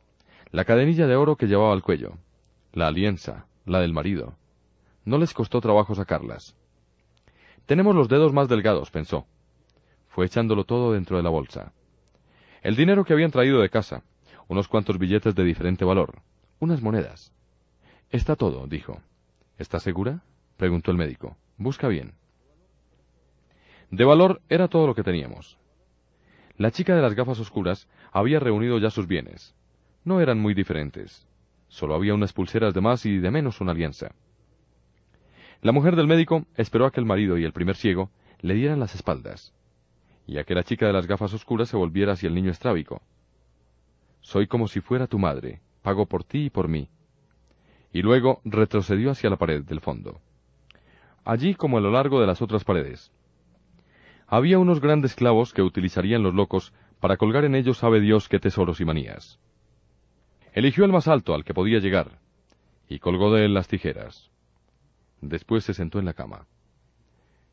[0.52, 2.19] la cadenilla de oro que llevaba al cuello,
[2.73, 4.36] la alianza, la del marido.
[5.05, 6.56] No les costó trabajo sacarlas.
[7.66, 9.26] Tenemos los dedos más delgados, pensó.
[10.09, 11.72] Fue echándolo todo dentro de la bolsa.
[12.62, 14.02] El dinero que habían traído de casa,
[14.48, 16.20] unos cuantos billetes de diferente valor,
[16.59, 17.32] unas monedas.
[18.10, 19.01] Está todo, dijo.
[19.56, 20.22] ¿Estás segura?
[20.56, 21.36] preguntó el médico.
[21.56, 22.14] Busca bien.
[23.90, 25.59] De valor era todo lo que teníamos.
[26.56, 29.55] La chica de las gafas oscuras había reunido ya sus bienes
[30.05, 31.26] no eran muy diferentes.
[31.70, 34.10] Solo había unas pulseras de más y de menos una alianza.
[35.62, 38.10] La mujer del médico esperó a que el marido y el primer ciego
[38.40, 39.55] le dieran las espaldas,
[40.26, 43.02] y a que la chica de las gafas oscuras se volviera hacia el niño estrábico.
[44.20, 46.88] Soy como si fuera tu madre, pago por ti y por mí.
[47.92, 50.20] Y luego retrocedió hacia la pared del fondo.
[51.24, 53.12] Allí como a lo largo de las otras paredes.
[54.26, 58.40] Había unos grandes clavos que utilizarían los locos para colgar en ellos sabe Dios qué
[58.40, 59.38] tesoros y manías.
[60.52, 62.18] Eligió el más alto al que podía llegar,
[62.89, 64.31] y colgó de él las tijeras.
[65.20, 66.47] Después se sentó en la cama.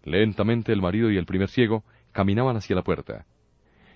[0.04, 3.26] Lentamente el marido y el primer ciego caminaban hacia la puerta,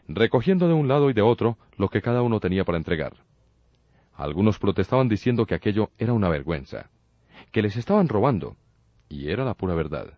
[0.07, 3.13] recogiendo de un lado y de otro lo que cada uno tenía para entregar.
[4.13, 6.91] Algunos protestaban diciendo que aquello era una vergüenza,
[7.51, 8.55] que les estaban robando,
[9.09, 10.17] y era la pura verdad.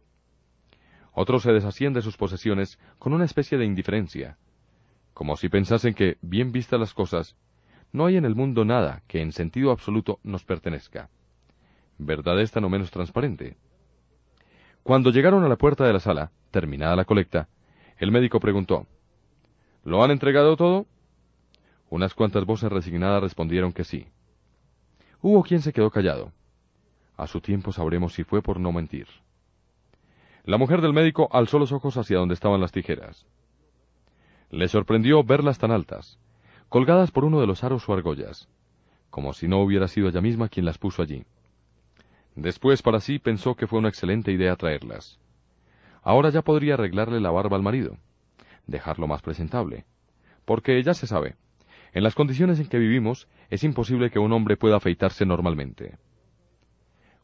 [1.14, 4.38] Otros se deshacían de sus posesiones con una especie de indiferencia,
[5.14, 7.36] como si pensasen que, bien vistas las cosas,
[7.94, 11.10] no hay en el mundo nada que en sentido absoluto nos pertenezca.
[12.00, 13.56] Verdad esta no menos transparente.
[14.82, 17.48] Cuando llegaron a la puerta de la sala, terminada la colecta,
[17.98, 18.88] el médico preguntó
[19.84, 20.88] ¿Lo han entregado todo?
[21.90, 24.08] Unas cuantas voces resignadas respondieron que sí.
[25.22, 26.32] Hubo quien se quedó callado.
[27.16, 29.08] A su tiempo sabremos si fue por no mentir.
[30.44, 33.28] La mujer del médico alzó los ojos hacia donde estaban las tijeras.
[34.50, 36.20] Le sorprendió verlas tan altas,
[36.74, 38.50] colgadas por uno de los aros o argollas,
[39.12, 41.24] como si no hubiera sido ella misma quien las puso allí.
[42.36, 45.20] Después para sí pensó que fue una excelente idea traerlas.
[46.02, 48.00] Ahora ya podría arreglarle la barba al marido,
[48.66, 49.86] dejarlo más presentable,
[50.46, 51.36] porque ya se sabe,
[51.94, 56.00] en las condiciones en que vivimos es imposible que un hombre pueda afeitarse normalmente.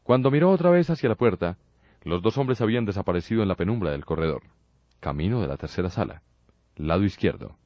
[0.04, 1.58] Cuando miró otra vez hacia la puerta,
[2.04, 4.42] los dos hombres habían desaparecido en la penumbra del corredor,
[5.00, 6.22] camino de la tercera sala,
[6.76, 7.56] lado izquierdo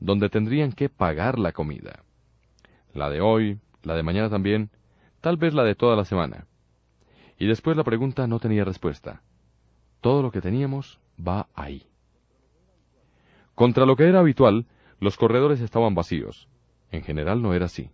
[0.00, 2.02] donde tendrían que pagar la comida.
[2.92, 4.70] La de hoy, la de mañana también,
[5.20, 6.46] tal vez la de toda la semana.
[7.38, 9.22] Y después la pregunta no tenía respuesta.
[10.00, 11.86] Todo lo que teníamos va ahí.
[13.54, 14.66] Contra lo que era habitual,
[15.00, 16.48] los corredores estaban vacíos.
[16.90, 17.90] En general no era así.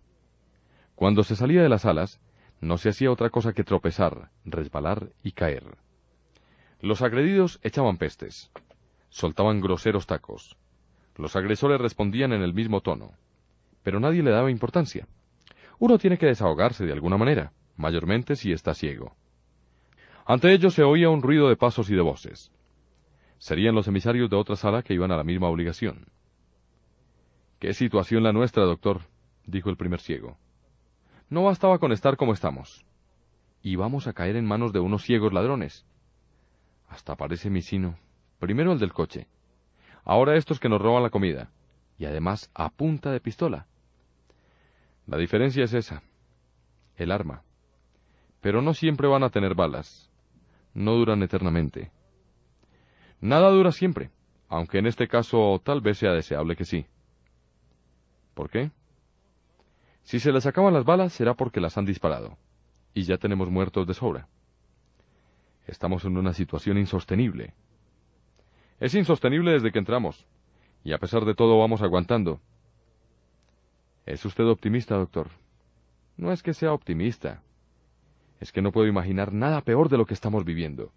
[0.95, 2.19] Cuando se salía de las alas,
[2.59, 5.77] no se hacía otra cosa que tropezar, resbalar y caer.
[6.79, 8.51] Los agredidos echaban pestes,
[9.09, 10.57] soltaban groseros tacos,
[11.17, 13.11] los agresores respondían en el mismo tono,
[13.83, 15.07] pero nadie le daba importancia.
[15.79, 19.15] Uno tiene que desahogarse de alguna manera, mayormente si está ciego.
[20.25, 22.51] Ante ellos se oía un ruido de pasos y de voces.
[23.39, 26.05] Serían los emisarios de otra sala que iban a la misma obligación.
[27.59, 29.01] Qué situación la nuestra, doctor,
[29.45, 30.37] dijo el primer ciego.
[31.29, 32.85] No bastaba con estar como estamos.
[33.63, 35.85] Y vamos a caer en manos de unos ciegos ladrones.
[36.87, 37.97] Hasta parece mi sino.
[38.39, 39.27] Primero el del coche,
[40.03, 41.49] Ahora estos que nos roban la comida.
[41.97, 43.67] Y además a punta de pistola.
[45.05, 46.03] La diferencia es esa.
[46.95, 47.43] El arma.
[48.41, 50.09] Pero no siempre van a tener balas.
[50.73, 51.91] No duran eternamente.
[53.19, 54.09] Nada dura siempre,
[54.49, 56.87] aunque en este caso tal vez sea deseable que sí.
[58.33, 58.71] ¿Por qué?
[60.03, 62.37] Si se les acaban las balas será porque las han disparado,
[62.93, 64.27] y ya tenemos muertos de sobra.
[65.67, 67.53] Estamos en una situación insostenible,
[68.81, 70.25] es insostenible desde que entramos,
[70.83, 72.41] y a pesar de todo vamos aguantando.
[74.07, 75.29] ¿Es usted optimista, doctor?
[76.17, 77.43] No es que sea optimista.
[78.39, 80.91] Es que no puedo imaginar nada peor de lo que estamos viviendo.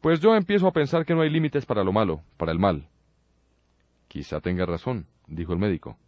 [0.00, 2.88] Pues yo empiezo a pensar que no hay límites para lo malo, para el mal.
[4.08, 5.98] Quizá tenga razón, dijo el médico,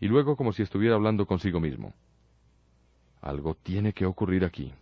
[0.00, 1.94] y luego como si estuviera hablando consigo mismo.
[3.22, 4.74] Algo tiene que ocurrir aquí.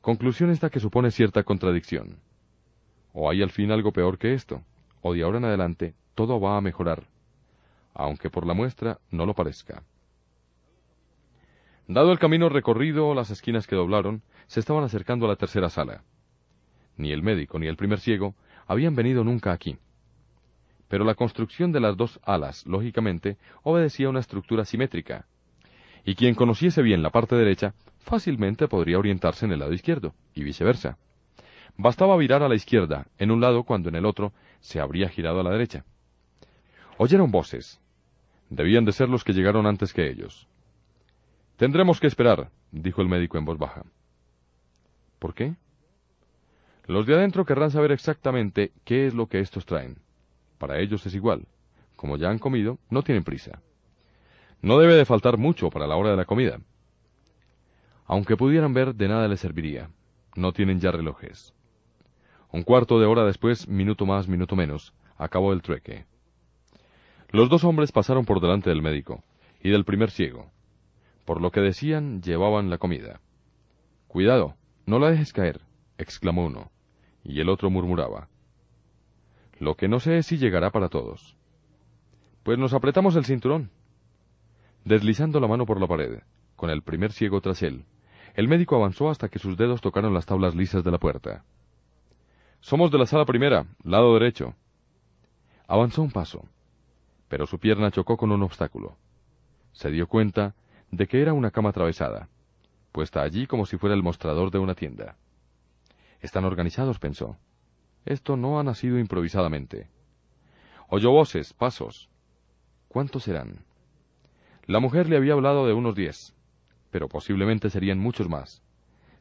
[0.00, 2.20] Conclusión esta que supone cierta contradicción.
[3.14, 4.62] ¿O hay al fin algo peor que esto?
[5.00, 7.04] ¿O de ahora en adelante todo va a mejorar?
[7.94, 9.84] Aunque por la muestra no lo parezca.
[11.86, 16.02] Dado el camino recorrido, las esquinas que doblaron, se estaban acercando a la tercera sala.
[16.96, 18.34] Ni el médico ni el primer ciego
[18.66, 19.78] habían venido nunca aquí.
[20.88, 25.26] Pero la construcción de las dos alas, lógicamente, obedecía a una estructura simétrica,
[26.04, 30.42] y quien conociese bien la parte derecha fácilmente podría orientarse en el lado izquierdo, y
[30.42, 30.98] viceversa.
[31.76, 35.40] Bastaba virar a la izquierda, en un lado, cuando en el otro se habría girado
[35.40, 35.84] a la derecha.
[36.98, 37.80] Oyeron voces.
[38.48, 40.46] Debían de ser los que llegaron antes que ellos.
[41.56, 43.82] Tendremos que esperar, dijo el médico en voz baja.
[45.18, 45.54] ¿Por qué?
[46.86, 49.98] Los de adentro querrán saber exactamente qué es lo que estos traen.
[50.58, 51.46] Para ellos es igual.
[51.96, 53.62] Como ya han comido, no tienen prisa.
[54.62, 56.60] No debe de faltar mucho para la hora de la comida.
[58.06, 59.90] Aunque pudieran ver, de nada les serviría.
[60.36, 61.54] No tienen ya relojes.
[62.54, 66.04] Un cuarto de hora después, minuto más, minuto menos, acabó el trueque.
[67.30, 69.24] Los dos hombres pasaron por delante del médico
[69.60, 70.52] y del primer ciego.
[71.24, 73.20] Por lo que decían, llevaban la comida.
[74.06, 74.54] Cuidado,
[74.86, 75.62] no la dejes caer,
[75.98, 76.70] exclamó uno,
[77.24, 78.28] y el otro murmuraba.
[79.58, 81.36] Lo que no sé es si llegará para todos.
[82.44, 83.72] Pues nos apretamos el cinturón.
[84.84, 86.20] Deslizando la mano por la pared,
[86.54, 87.84] con el primer ciego tras él,
[88.34, 91.44] el médico avanzó hasta que sus dedos tocaron las tablas lisas de la puerta.
[92.64, 94.54] Somos de la sala primera, lado derecho.
[95.68, 96.48] Avanzó un paso,
[97.28, 98.96] pero su pierna chocó con un obstáculo.
[99.74, 100.54] Se dio cuenta
[100.90, 102.30] de que era una cama atravesada,
[102.90, 105.18] puesta allí como si fuera el mostrador de una tienda.
[106.22, 107.36] Están organizados, pensó.
[108.06, 109.90] Esto no ha nacido improvisadamente.
[110.88, 112.08] Oyó voces, pasos.
[112.88, 113.58] ¿Cuántos serán?
[114.64, 116.34] La mujer le había hablado de unos diez,
[116.90, 118.62] pero posiblemente serían muchos más.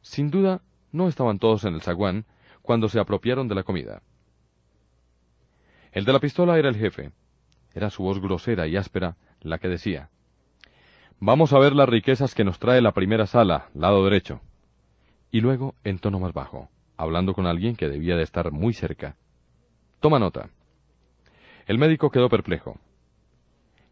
[0.01, 0.61] Sin duda,
[0.93, 2.25] no estaban todos en el zaguán
[2.63, 4.01] cuando se apropiaron de la comida.
[5.91, 7.11] El de la pistola era el jefe.
[7.75, 10.09] Era su voz grosera y áspera la que decía
[11.19, 14.41] Vamos a ver las riquezas que nos trae la primera sala, lado derecho.
[15.29, 19.15] Y luego, en tono más bajo, hablando con alguien que debía de estar muy cerca.
[19.99, 20.49] Toma nota.
[21.65, 22.77] El médico quedó perplejo.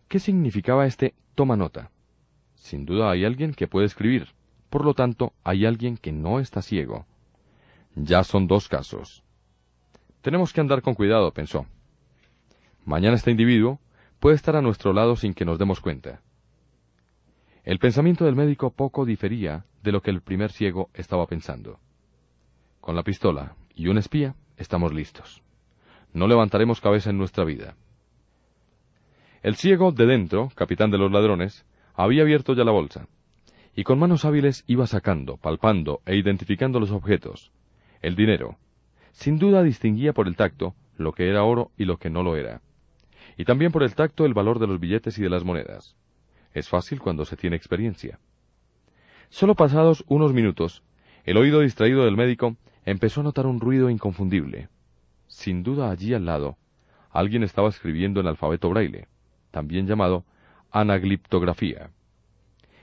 [0.08, 1.92] ¿Qué significaba este toma nota?
[2.56, 4.30] Sin duda hay alguien que puede escribir,
[4.70, 7.06] por lo tanto hay alguien que no está ciego.
[7.96, 9.24] Ya son dos casos.
[10.22, 11.66] Tenemos que andar con cuidado, pensó.
[12.86, 13.80] Mañana este individuo
[14.20, 16.22] puede estar a nuestro lado sin que nos demos cuenta.
[17.64, 21.80] El pensamiento del médico poco difería de lo que el primer ciego estaba pensando.
[22.80, 25.44] Con la pistola y un espía estamos listos.
[26.14, 27.76] No levantaremos cabeza en nuestra vida.
[29.44, 31.66] El ciego de dentro, capitán de los ladrones,
[31.96, 33.08] había abierto ya la bolsa,
[33.76, 37.52] y con manos hábiles iba sacando, palpando e identificando los objetos.
[38.02, 38.58] El dinero.
[39.12, 42.36] Sin duda distinguía por el tacto lo que era oro y lo que no lo
[42.36, 42.62] era.
[43.38, 45.96] Y también por el tacto el valor de los billetes y de las monedas.
[46.54, 48.20] Es fácil cuando se tiene experiencia.
[49.30, 50.82] Solo pasados unos minutos,
[51.26, 54.68] el oído distraído del médico empezó a notar un ruido inconfundible.
[55.28, 56.58] Sin duda allí al lado,
[57.12, 59.08] alguien estaba escribiendo en alfabeto braille,
[59.52, 60.26] también llamado
[60.72, 61.92] anagliptografía.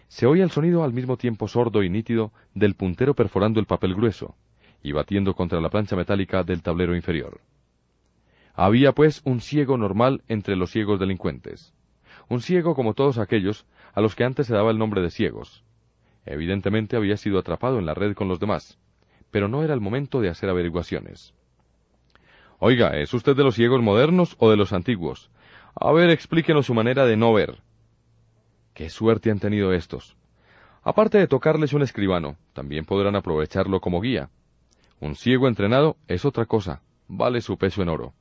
[0.07, 3.95] Se oía el sonido al mismo tiempo sordo y nítido del puntero perforando el papel
[3.95, 4.37] grueso
[4.83, 7.41] y batiendo contra la plancha metálica del tablero inferior.
[8.55, 11.73] Había, pues, un ciego normal entre los ciegos delincuentes
[12.29, 15.65] un ciego como todos aquellos a los que antes se daba el nombre de ciegos.
[16.27, 18.79] Evidentemente había sido atrapado en la red con los demás,
[19.31, 21.35] pero no era el momento de hacer averiguaciones.
[22.59, 25.31] Oiga, ¿es usted de los ciegos modernos o de los antiguos?
[25.75, 27.61] A ver, explíquenos su manera de no ver.
[28.75, 30.17] Qué suerte han tenido estos.
[30.83, 34.29] Aparte de tocarles un escribano, también podrán aprovecharlo como guía.
[35.01, 38.15] Un ciego entrenado es otra cosa, vale su peso en oro.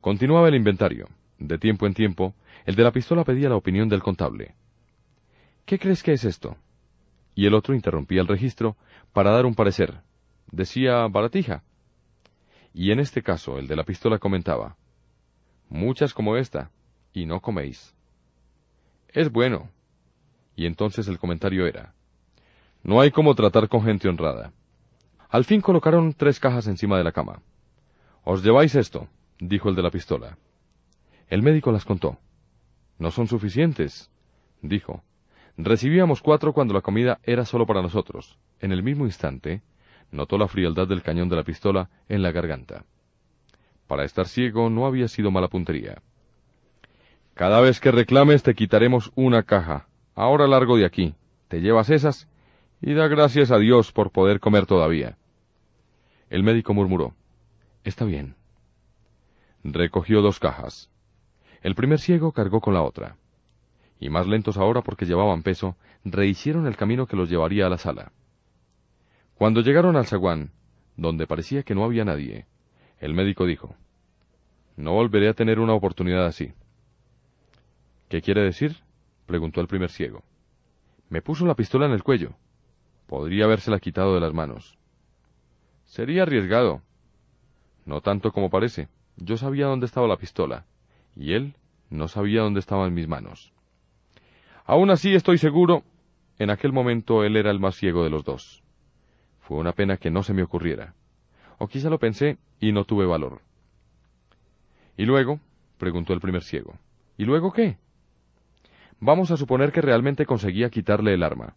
[0.00, 1.08] Continuaba el inventario.
[1.38, 4.54] De tiempo en tiempo, el de la pistola pedía la opinión del contable.
[5.64, 6.56] ¿Qué crees que es esto?
[7.34, 8.76] Y el otro interrumpía el registro
[9.12, 10.00] para dar un parecer.
[10.50, 11.64] Decía baratija.
[12.72, 14.76] Y en este caso el de la pistola comentaba.
[15.68, 16.70] Muchas como esta,
[17.12, 17.94] y no coméis.
[19.08, 19.70] Es bueno.
[20.54, 21.94] Y entonces el comentario era.
[22.82, 24.52] No hay como tratar con gente honrada.
[25.28, 27.42] Al fin colocaron tres cajas encima de la cama.
[28.24, 30.38] Os lleváis esto, dijo el de la pistola.
[31.28, 32.18] El médico las contó.
[32.98, 34.10] No son suficientes,
[34.62, 35.02] dijo.
[35.56, 38.38] Recibíamos cuatro cuando la comida era solo para nosotros.
[38.60, 39.62] En el mismo instante,
[40.10, 42.84] notó la frialdad del cañón de la pistola en la garganta.
[43.86, 46.02] Para estar ciego no había sido mala puntería.
[47.34, 49.88] Cada vez que reclames te quitaremos una caja.
[50.14, 51.14] Ahora largo de aquí.
[51.48, 52.28] Te llevas esas
[52.80, 55.16] y da gracias a Dios por poder comer todavía.
[56.28, 57.14] El médico murmuró.
[57.84, 58.34] Está bien.
[59.64, 60.90] Recogió dos cajas.
[61.62, 63.16] El primer ciego cargó con la otra.
[63.98, 67.78] Y más lentos ahora porque llevaban peso, rehicieron el camino que los llevaría a la
[67.78, 68.12] sala.
[69.36, 70.52] Cuando llegaron al zaguán,
[70.96, 72.46] donde parecía que no había nadie,
[72.98, 73.74] el médico dijo,
[74.76, 76.52] No volveré a tener una oportunidad así.
[78.08, 78.76] ¿Qué quiere decir?
[79.26, 80.22] preguntó el primer ciego.
[81.08, 82.36] Me puso la pistola en el cuello.
[83.06, 84.78] Podría habérsela quitado de las manos.
[85.84, 86.82] Sería arriesgado.
[87.84, 88.88] No tanto como parece.
[89.16, 90.66] Yo sabía dónde estaba la pistola
[91.14, 91.54] y él
[91.88, 93.52] no sabía dónde estaban mis manos.
[94.64, 95.84] Aún así estoy seguro,
[96.38, 98.62] en aquel momento él era el más ciego de los dos.
[99.40, 100.94] Fue una pena que no se me ocurriera.
[101.58, 103.40] O quizá lo pensé y no tuve valor.
[104.96, 105.40] ¿Y luego?
[105.78, 106.74] preguntó el primer ciego.
[107.16, 107.78] ¿Y luego qué?
[108.98, 111.54] Vamos a suponer que realmente conseguía quitarle el arma.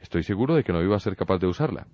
[0.00, 1.86] Estoy seguro de que no iba a ser capaz de usarla.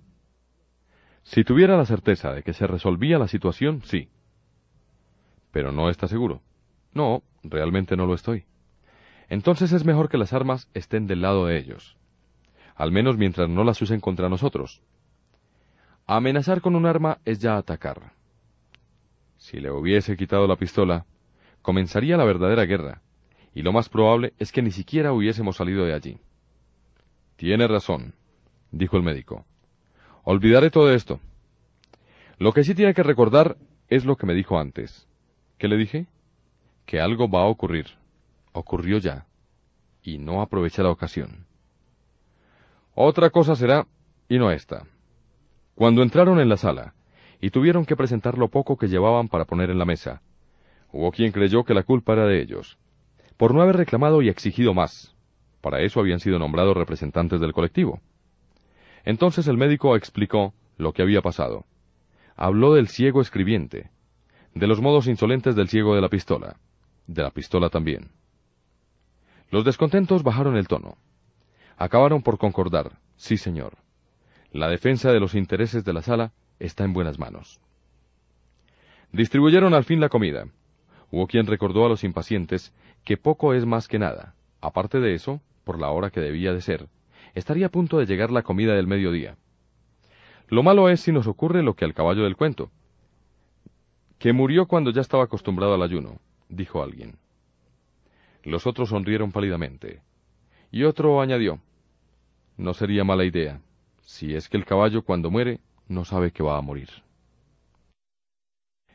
[1.23, 4.09] Si tuviera la certeza de que se resolvía la situación, sí.
[5.51, 6.41] Pero no está seguro.
[6.93, 8.45] No, realmente no lo estoy.
[9.27, 11.97] Entonces es mejor que las armas estén del lado de ellos.
[12.75, 14.83] Al menos mientras no las usen contra nosotros.
[16.05, 18.13] Amenazar con un arma es ya atacar.
[19.37, 21.05] Si le hubiese quitado la pistola,
[21.61, 23.01] comenzaría la verdadera guerra,
[23.55, 26.19] y lo más probable es que ni siquiera hubiésemos salido de allí.
[27.35, 28.13] Tiene razón,
[28.71, 29.45] dijo el médico.
[30.23, 31.19] Olvidaré todo esto.
[32.37, 33.57] Lo que sí tiene que recordar
[33.87, 35.07] es lo que me dijo antes.
[35.57, 36.07] ¿Qué le dije?
[36.85, 37.87] que algo va a ocurrir.
[38.53, 39.25] Ocurrió ya,
[40.01, 41.45] y no aprovecha la ocasión.
[42.93, 43.87] Otra cosa será,
[44.29, 44.85] y no esta.
[45.73, 46.93] Cuando entraron en la sala,
[47.41, 50.21] y tuvieron que presentar lo poco que llevaban para poner en la mesa.
[50.91, 52.77] Hubo quien creyó que la culpa era de ellos,
[53.35, 55.14] por no haber reclamado y exigido más.
[55.65, 57.99] Para eso habían sido nombrados representantes del colectivo.
[59.03, 61.65] Entonces el médico explicó lo que había pasado.
[62.35, 63.89] Habló del ciego escribiente,
[64.53, 66.57] de los modos insolentes del ciego de la pistola,
[67.07, 68.11] de la pistola también.
[69.49, 70.97] Los descontentos bajaron el tono.
[71.77, 73.75] Acabaron por concordar, sí señor.
[74.51, 77.59] La defensa de los intereses de la sala está en buenas manos.
[79.11, 80.45] Distribuyeron al fin la comida.
[81.09, 82.71] Hubo quien recordó a los impacientes
[83.03, 84.35] que poco es más que nada.
[84.61, 86.87] Aparte de eso, por la hora que debía de ser,
[87.33, 89.35] estaría a punto de llegar la comida del mediodía.
[90.47, 92.71] Lo malo es si nos ocurre lo que al caballo del cuento,
[94.19, 97.17] que murió cuando ya estaba acostumbrado al ayuno, dijo alguien.
[98.43, 100.01] Los otros sonrieron pálidamente.
[100.71, 101.59] Y otro añadió,
[102.57, 103.61] no sería mala idea,
[104.01, 106.89] si es que el caballo cuando muere no sabe que va a morir.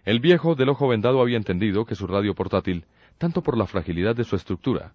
[0.04, 2.86] El viejo del ojo vendado había entendido que su radio portátil,
[3.18, 4.94] tanto por la fragilidad de su estructura,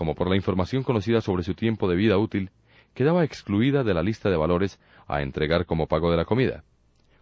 [0.00, 2.48] como por la información conocida sobre su tiempo de vida útil,
[2.94, 6.64] quedaba excluida de la lista de valores a entregar como pago de la comida,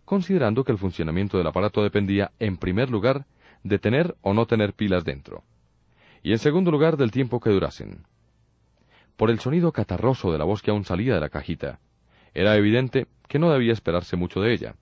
[0.04, 3.26] considerando que el funcionamiento del aparato dependía, en primer lugar,
[3.64, 5.42] de tener o no tener pilas dentro,
[6.22, 8.04] y en segundo lugar del tiempo que durasen.
[9.16, 11.80] Por el sonido catarroso de la voz que aún salía de la cajita,
[12.32, 14.76] era evidente que no debía esperarse mucho de ella.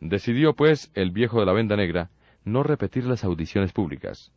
[0.00, 2.08] Decidió, pues, el viejo de la venda negra
[2.46, 4.32] no repetir las audiciones públicas,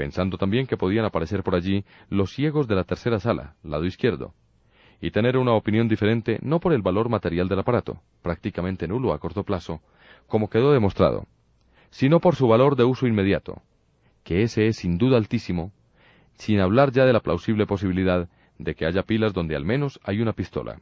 [0.00, 4.32] pensando también que podían aparecer por allí los ciegos de la tercera sala, lado izquierdo,
[4.98, 9.18] y tener una opinión diferente no por el valor material del aparato, prácticamente nulo a
[9.18, 9.82] corto plazo,
[10.26, 11.26] como quedó demostrado,
[11.90, 13.60] sino por su valor de uso inmediato,
[14.24, 15.70] que ese es sin duda altísimo,
[16.38, 20.22] sin hablar ya de la plausible posibilidad de que haya pilas donde al menos hay
[20.22, 20.80] una pistola.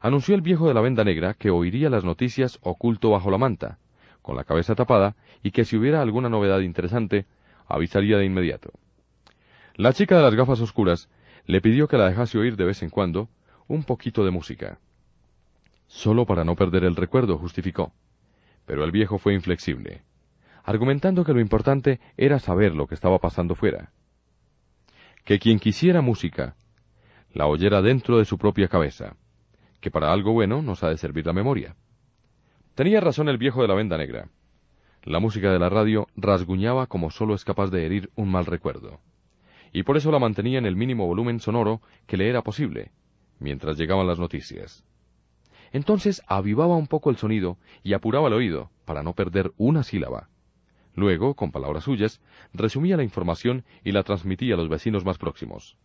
[0.00, 3.78] Anunció el viejo de la venda negra que oiría las noticias oculto bajo la manta,
[4.20, 7.26] con la cabeza tapada, y que si hubiera alguna novedad interesante,
[7.68, 8.72] avisaría de inmediato.
[9.74, 11.08] La chica de las gafas oscuras
[11.44, 13.28] le pidió que la dejase oír de vez en cuando
[13.68, 14.80] un poquito de música.
[15.86, 17.92] Solo para no perder el recuerdo, justificó.
[18.66, 20.02] Pero el viejo fue inflexible,
[20.64, 23.92] argumentando que lo importante era saber lo que estaba pasando fuera.
[25.24, 26.56] Que quien quisiera música,
[27.32, 29.16] la oyera dentro de su propia cabeza,
[29.80, 31.76] que para algo bueno nos ha de servir la memoria.
[32.74, 34.28] Tenía razón el viejo de la venda negra.
[35.08, 39.00] La música de la radio rasguñaba como solo es capaz de herir un mal recuerdo
[39.72, 42.92] y por eso la mantenía en el mínimo volumen sonoro que le era posible,
[43.38, 44.84] mientras llegaban las noticias.
[45.72, 50.28] Entonces avivaba un poco el sonido y apuraba el oído, para no perder una sílaba.
[50.94, 52.20] Luego, con palabras suyas,
[52.52, 55.78] resumía la información y la transmitía a los vecinos más próximos.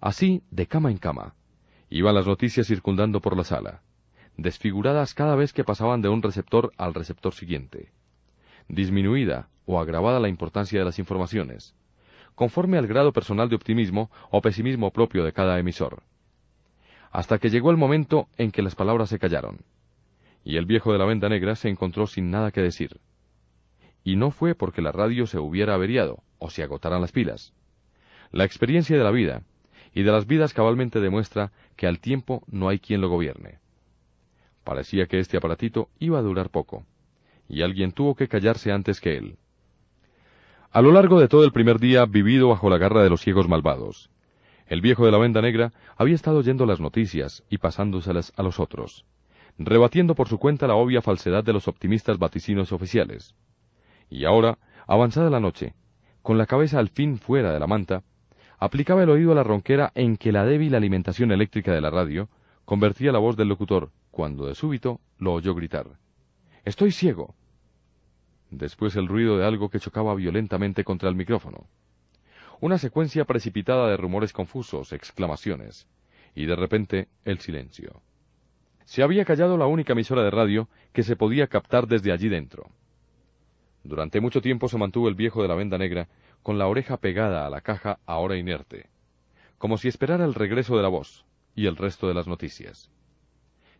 [0.00, 1.36] Así, de cama en cama,
[1.88, 3.82] iban las noticias circundando por la sala,
[4.36, 7.92] desfiguradas cada vez que pasaban de un receptor al receptor siguiente.
[8.68, 11.74] Disminuida o agravada la importancia de las informaciones,
[12.34, 16.02] conforme al grado personal de optimismo o pesimismo propio de cada emisor.
[17.10, 19.60] Hasta que llegó el momento en que las palabras se callaron,
[20.44, 23.00] y el viejo de la venda negra se encontró sin nada que decir.
[24.04, 27.52] Y no fue porque la radio se hubiera averiado o se agotaran las pilas.
[28.30, 29.42] La experiencia de la vida
[29.94, 33.58] y de las vidas cabalmente demuestra que al tiempo no hay quien lo gobierne.
[34.62, 36.84] Parecía que este aparatito iba a durar poco,
[37.48, 39.36] y alguien tuvo que callarse antes que él.
[40.70, 43.48] A lo largo de todo el primer día vivido bajo la garra de los ciegos
[43.48, 44.10] malvados,
[44.66, 48.58] el viejo de la venda negra había estado oyendo las noticias y pasándoselas a los
[48.58, 49.04] otros,
[49.58, 53.34] rebatiendo por su cuenta la obvia falsedad de los optimistas vaticinos oficiales.
[54.10, 54.58] Y ahora,
[54.88, 55.74] avanzada la noche,
[56.22, 58.02] con la cabeza al fin fuera de la manta,
[58.58, 62.28] aplicaba el oído a la ronquera en que la débil alimentación eléctrica de la radio
[62.64, 65.86] convertía la voz del locutor, cuando de súbito lo oyó gritar.
[66.66, 67.36] Estoy ciego
[68.50, 71.68] después el ruido de algo que chocaba violentamente contra el micrófono.
[72.60, 75.86] Una secuencia precipitada de rumores confusos, exclamaciones,
[76.34, 78.02] y de repente el silencio.
[78.84, 82.68] Se había callado la única emisora de radio que se podía captar desde allí dentro.
[83.84, 86.08] Durante mucho tiempo se mantuvo el viejo de la venda negra
[86.42, 88.90] con la oreja pegada a la caja ahora inerte,
[89.58, 92.90] como si esperara el regreso de la voz y el resto de las noticias.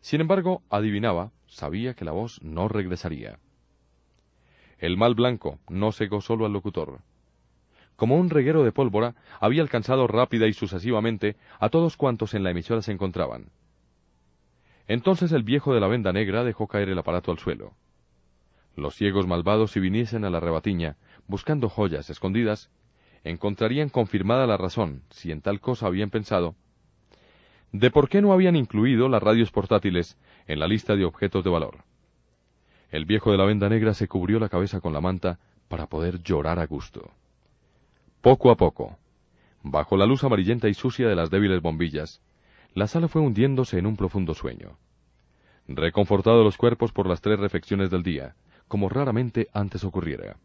[0.07, 3.41] Sin embargo, adivinaba, sabía que la voz no regresaría.
[4.78, 7.01] El mal blanco no cegó solo al locutor.
[7.97, 12.52] Como un reguero de pólvora, había alcanzado rápida y sucesivamente a todos cuantos en la
[12.52, 13.51] emisora se encontraban.
[14.86, 17.75] Entonces el viejo de la venda negra dejó caer el aparato al suelo.
[18.76, 22.70] Los ciegos malvados, si viniesen a la rebatiña, buscando joyas escondidas,
[23.25, 26.55] encontrarían confirmada la razón, si en tal cosa habían pensado,
[27.73, 31.51] de por qué no habían incluido las radios portátiles en la lista de objetos de
[31.51, 31.85] valor.
[32.91, 35.39] El viejo de la venda negra se cubrió la cabeza con la manta
[35.69, 37.11] para poder llorar a gusto.
[38.20, 38.99] Poco a poco,
[39.62, 42.23] bajo la luz amarillenta y sucia de las débiles bombillas,
[42.75, 44.78] la sala fue hundiéndose en un profundo sueño.
[45.67, 48.36] Reconfortados los cuerpos por las tres refecciones del día,
[48.69, 50.36] como raramente antes ocurriera.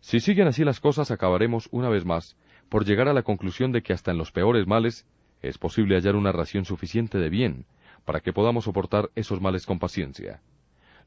[0.00, 2.36] Si siguen así las cosas, acabaremos, una vez más,
[2.68, 5.06] por llegar a la conclusión de que hasta en los peores males
[5.42, 7.66] es posible hallar una ración suficiente de bien
[8.04, 10.40] para que podamos soportar esos males con paciencia.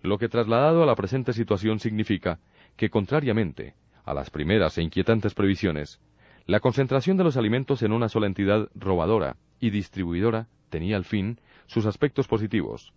[0.01, 2.39] Lo que trasladado a la presente situación significa
[2.77, 3.75] que, contrariamente
[4.05, 5.99] a las primeras e inquietantes previsiones,
[6.45, 11.39] la concentración de los alimentos en una sola entidad robadora y distribuidora tenía al fin
[11.67, 12.93] sus aspectos positivos,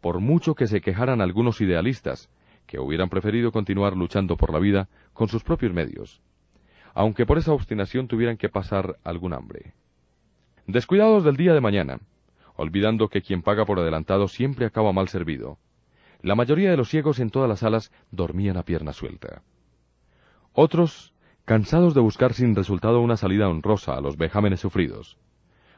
[0.00, 2.28] por mucho que se quejaran algunos idealistas,
[2.66, 6.20] que hubieran preferido continuar luchando por la vida con sus propios medios,
[6.94, 9.74] aunque por esa obstinación tuvieran que pasar algún hambre.
[10.68, 11.98] Descuidados del día de mañana,
[12.54, 15.56] olvidando que quien paga por adelantado siempre acaba mal servido,
[16.20, 19.40] la mayoría de los ciegos en todas las salas dormían a pierna suelta.
[20.52, 21.14] Otros,
[21.46, 25.16] cansados de buscar sin resultado una salida honrosa a los vejámenes sufridos,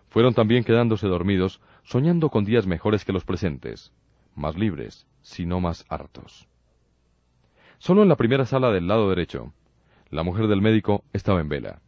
[0.08, 3.92] fueron también quedándose dormidos, soñando con días mejores que los presentes,
[4.34, 6.48] más libres, si no más hartos.
[7.78, 9.52] Solo en la primera sala del lado derecho,
[10.10, 11.80] la mujer del médico estaba en vela.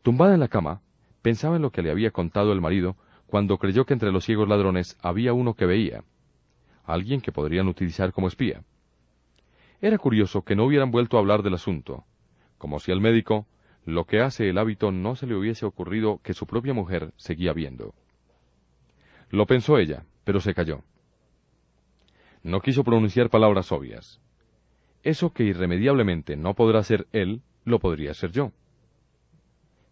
[0.00, 0.80] Tumbada en la cama,
[1.22, 4.48] pensaba en lo que le había contado el marido cuando creyó que entre los ciegos
[4.48, 6.04] ladrones había uno que veía,
[6.84, 8.62] alguien que podrían utilizar como espía.
[9.80, 12.04] Era curioso que no hubieran vuelto a hablar del asunto,
[12.58, 13.46] como si al médico
[13.84, 17.52] lo que hace el hábito no se le hubiese ocurrido que su propia mujer seguía
[17.52, 17.94] viendo.
[19.30, 20.82] Lo pensó ella, pero se calló.
[22.42, 24.20] No quiso pronunciar palabras obvias.
[25.02, 28.52] Eso que irremediablemente no podrá ser él, lo podría ser yo.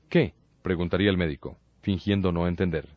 [0.09, 0.35] ¿Qué?
[0.69, 2.91] Preguntaría el médico, fingiendo no entender.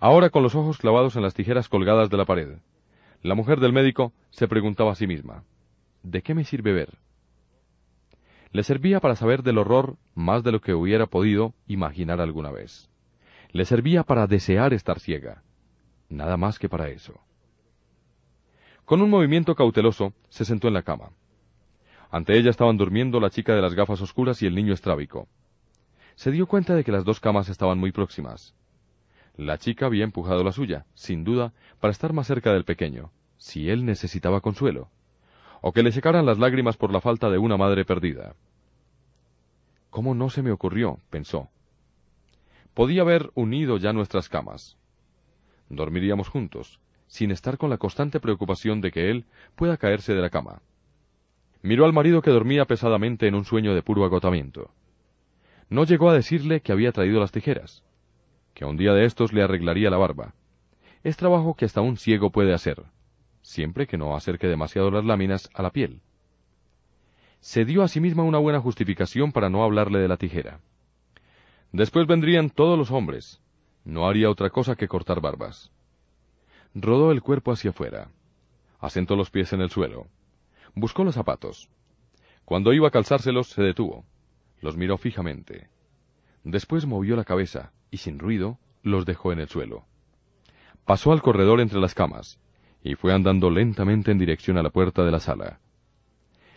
[0.00, 2.56] Ahora con los ojos clavados en las tijeras colgadas de la pared,
[3.20, 5.44] la mujer del médico se preguntaba a sí misma,
[6.02, 6.96] ¿de qué me sirve ver?
[8.52, 12.88] Le servía para saber del horror más de lo que hubiera podido imaginar alguna vez.
[13.50, 15.42] Le servía para desear estar ciega.
[16.08, 17.20] Nada más que para eso.
[18.86, 21.10] Con un movimiento cauteloso, se sentó en la cama.
[22.10, 25.28] Ante ella estaban durmiendo la chica de las gafas oscuras y el niño estrábico.
[26.16, 28.54] Se dio cuenta de que las dos camas estaban muy próximas.
[29.36, 33.68] La chica había empujado la suya, sin duda, para estar más cerca del pequeño, si
[33.68, 34.88] él necesitaba consuelo,
[35.60, 38.34] o que le secaran las lágrimas por la falta de una madre perdida.
[39.90, 41.00] ¿Cómo no se me ocurrió?
[41.10, 41.50] pensó.
[42.72, 44.78] Podía haber unido ya nuestras camas.
[45.68, 50.30] Dormiríamos juntos, sin estar con la constante preocupación de que él pueda caerse de la
[50.30, 50.62] cama.
[51.60, 54.70] Miró al marido que dormía pesadamente en un sueño de puro agotamiento.
[55.68, 57.82] No llegó a decirle que había traído las tijeras
[58.56, 60.34] que un día de estos le arreglaría la barba.
[61.04, 62.84] Es trabajo que hasta un ciego puede hacer,
[63.42, 66.00] siempre que no acerque demasiado las láminas a la piel.
[67.40, 70.60] Se dio a sí misma una buena justificación para no hablarle de la tijera.
[71.70, 73.42] Después vendrían todos los hombres.
[73.84, 75.70] No haría otra cosa que cortar barbas.
[76.74, 78.08] Rodó el cuerpo hacia afuera.
[78.80, 80.06] Asentó los pies en el suelo.
[80.74, 81.68] Buscó los zapatos.
[82.46, 84.06] Cuando iba a calzárselos, se detuvo.
[84.60, 85.68] Los miró fijamente.
[86.44, 89.84] Después movió la cabeza, y sin ruido los dejó en el suelo.
[90.84, 92.38] Pasó al corredor entre las camas,
[92.82, 95.58] y fue andando lentamente en dirección a la puerta de la sala.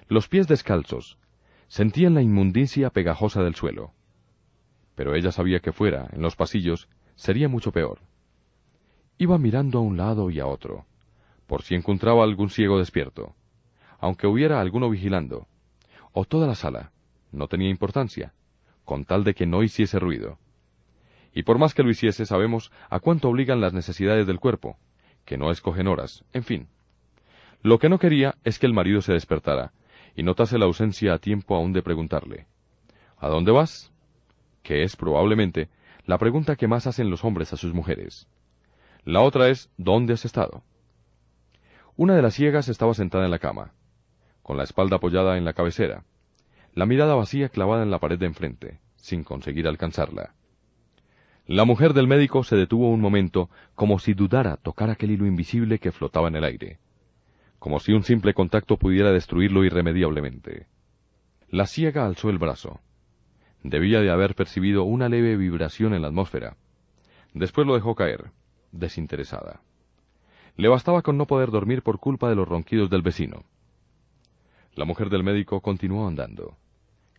[0.07, 1.17] Los pies descalzos
[1.67, 3.93] sentían la inmundicia pegajosa del suelo.
[4.95, 7.99] Pero ella sabía que fuera, en los pasillos, sería mucho peor.
[9.17, 10.85] Iba mirando a un lado y a otro,
[11.47, 13.35] por si encontraba algún ciego despierto,
[13.99, 15.47] aunque hubiera alguno vigilando,
[16.13, 16.91] o toda la sala,
[17.31, 18.33] no tenía importancia,
[18.85, 20.39] con tal de que no hiciese ruido
[21.33, 24.77] y por más que lo hiciese sabemos a cuánto obligan las necesidades del cuerpo,
[25.25, 26.67] que no escogen horas, en fin.
[27.61, 29.73] Lo que no quería es que el marido se despertara
[30.15, 32.47] y notase la ausencia a tiempo aún de preguntarle
[33.17, 33.91] ¿A dónde vas?
[34.63, 35.69] que es probablemente
[36.05, 38.27] la pregunta que más hacen los hombres a sus mujeres.
[39.03, 40.63] La otra es ¿dónde has estado?
[41.95, 43.73] Una de las ciegas estaba sentada en la cama,
[44.41, 46.03] con la espalda apoyada en la cabecera,
[46.73, 50.33] la mirada vacía clavada en la pared de enfrente, sin conseguir alcanzarla.
[51.45, 55.79] La mujer del médico se detuvo un momento, como si dudara tocar aquel hilo invisible
[55.79, 56.79] que flotaba en el aire,
[57.57, 60.67] como si un simple contacto pudiera destruirlo irremediablemente.
[61.49, 62.79] La ciega alzó el brazo.
[63.63, 66.55] Debía de haber percibido una leve vibración en la atmósfera.
[67.33, 68.31] Después lo dejó caer,
[68.71, 69.61] desinteresada.
[70.55, 73.43] Le bastaba con no poder dormir por culpa de los ronquidos del vecino.
[74.75, 76.57] La mujer del médico continuó andando,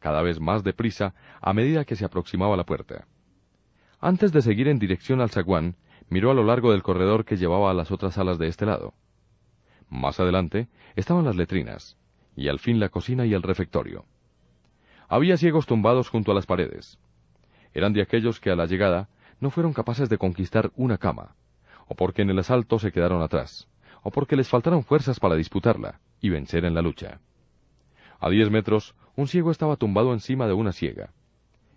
[0.01, 3.07] cada vez más deprisa a medida que se aproximaba a la puerta.
[4.01, 5.77] Antes de seguir en dirección al zaguán,
[6.09, 8.95] miró a lo largo del corredor que llevaba a las otras salas de este lado.
[9.89, 11.97] Más adelante estaban las letrinas,
[12.35, 14.07] y al fin la cocina y el refectorio.
[15.09, 16.99] Había ciegos tumbados junto a las paredes.
[17.75, 19.09] Eran de aquellos que a la llegada
[19.41, 21.35] no fueron capaces de conquistar una cama,
[21.89, 23.69] o porque en el asalto se quedaron atrás,
[24.03, 27.21] o porque les faltaron fuerzas para disputarla y vencer en la lucha.
[28.21, 31.13] A diez metros, un ciego estaba tumbado encima de una ciega.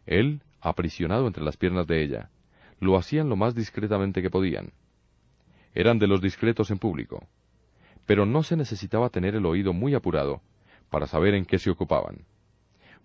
[0.06, 2.30] Él, aprisionado entre las piernas de ella,
[2.80, 4.74] lo hacían lo más discretamente que podían.
[5.74, 7.28] Eran de los discretos en público,
[8.06, 10.42] pero no se necesitaba tener el oído muy apurado
[10.90, 12.26] para saber en qué se ocupaban,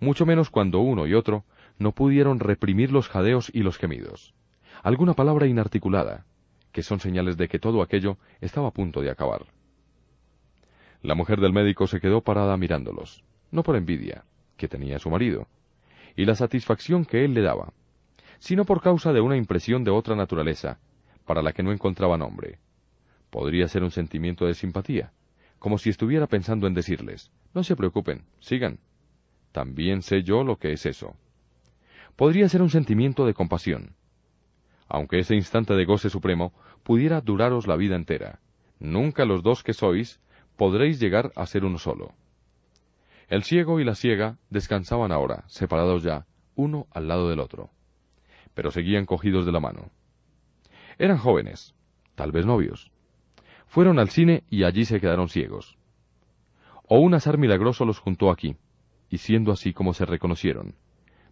[0.01, 1.45] mucho menos cuando uno y otro
[1.79, 4.35] no pudieron reprimir los jadeos y los gemidos,
[4.83, 6.27] alguna palabra inarticulada,
[6.73, 9.47] que son señales de que todo aquello estaba a punto de acabar.
[11.03, 14.25] La mujer del médico se quedó parada mirándolos, no por envidia,
[14.57, 15.47] que tenía su marido,
[16.17, 17.73] y la satisfacción que él le daba,
[18.39, 20.79] sino por causa de una impresión de otra naturaleza,
[21.25, 22.59] para la que no encontraba nombre.
[23.31, 25.13] Podría ser un sentimiento de simpatía,
[25.59, 28.79] como si estuviera pensando en decirles, no se preocupen, sigan.
[29.53, 31.17] También sé yo lo que es eso.
[32.17, 33.95] Podría ser un sentimiento de compasión.
[34.89, 36.53] Aunque ese instante de goce supremo
[36.83, 38.41] pudiera duraros la vida entera,
[38.79, 40.21] nunca los dos que sois
[40.57, 42.15] podréis llegar a ser uno solo.
[43.29, 47.71] El ciego y la ciega descansaban ahora, separados ya, uno al lado del otro,
[48.55, 49.91] pero seguían cogidos de la mano.
[50.99, 51.75] Eran jóvenes,
[52.15, 52.91] tal vez novios.
[53.67, 55.77] Fueron al cine y allí se quedaron ciegos.
[56.89, 58.57] O un azar milagroso los juntó aquí,
[59.11, 60.75] y siendo así como se reconocieron.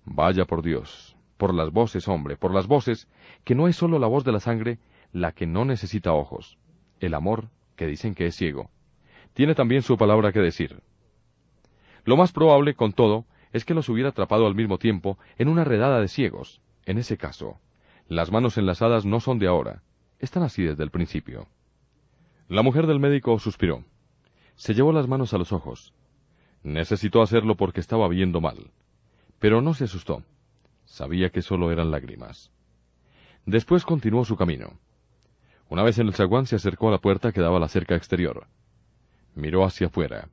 [0.04, 3.08] Vaya por Dios, por las voces, hombre, por las voces,
[3.42, 4.78] que no es sólo la voz de la sangre
[5.12, 6.58] la que no necesita ojos.
[7.00, 8.70] El amor, que dicen que es ciego,
[9.32, 10.82] tiene también su palabra que decir.
[12.06, 15.64] Lo más probable, con todo, es que los hubiera atrapado al mismo tiempo en una
[15.64, 16.60] redada de ciegos.
[16.84, 17.58] En ese caso,
[18.08, 19.82] las manos enlazadas no son de ahora,
[20.20, 21.48] están así desde el principio.
[22.48, 23.84] La mujer del médico suspiró.
[24.54, 25.92] Se llevó las manos a los ojos.
[26.62, 28.70] Necesitó hacerlo porque estaba viendo mal.
[29.40, 30.22] Pero no se asustó.
[30.84, 32.52] Sabía que solo eran lágrimas.
[33.46, 34.78] Después continuó su camino.
[35.68, 37.96] Una vez en el zaguán se acercó a la puerta que daba a la cerca
[37.96, 38.46] exterior.
[39.34, 40.28] Miró hacia afuera.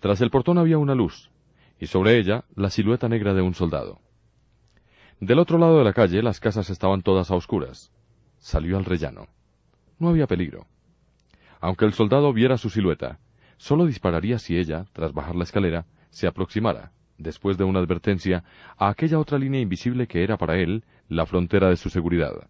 [0.00, 1.30] Tras el portón había una luz,
[1.78, 4.00] y sobre ella la silueta negra de un soldado.
[5.20, 7.90] Del otro lado de la calle las casas estaban todas a oscuras.
[8.38, 9.28] Salió al rellano.
[9.98, 10.66] No había peligro.
[11.60, 13.18] Aunque el soldado viera su silueta,
[13.56, 18.44] solo dispararía si ella, tras bajar la escalera, se aproximara, después de una advertencia,
[18.76, 22.48] a aquella otra línea invisible que era para él la frontera de su seguridad.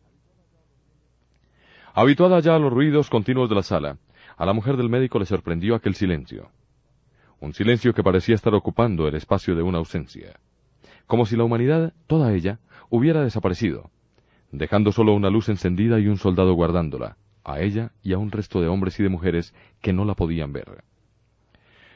[1.94, 3.98] Habituada ya a los ruidos continuos de la sala,
[4.36, 6.50] a la mujer del médico le sorprendió aquel silencio.
[7.46, 10.38] Un silencio que parecía estar ocupando el espacio de una ausencia
[11.06, 12.58] como si la humanidad, toda ella,
[12.90, 13.90] hubiera desaparecido,
[14.50, 18.60] dejando solo una luz encendida y un soldado guardándola, a ella y a un resto
[18.60, 20.82] de hombres y de mujeres que no la podían ver.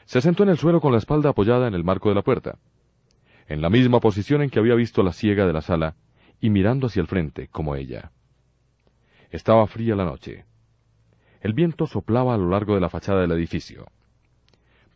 [0.05, 2.57] Se sentó en el suelo con la espalda apoyada en el marco de la puerta,
[3.47, 5.95] en la misma posición en que había visto la ciega de la sala,
[6.39, 8.11] y mirando hacia el frente, como ella.
[9.29, 10.45] Estaba fría la noche.
[11.41, 13.87] El viento soplaba a lo largo de la fachada del edificio.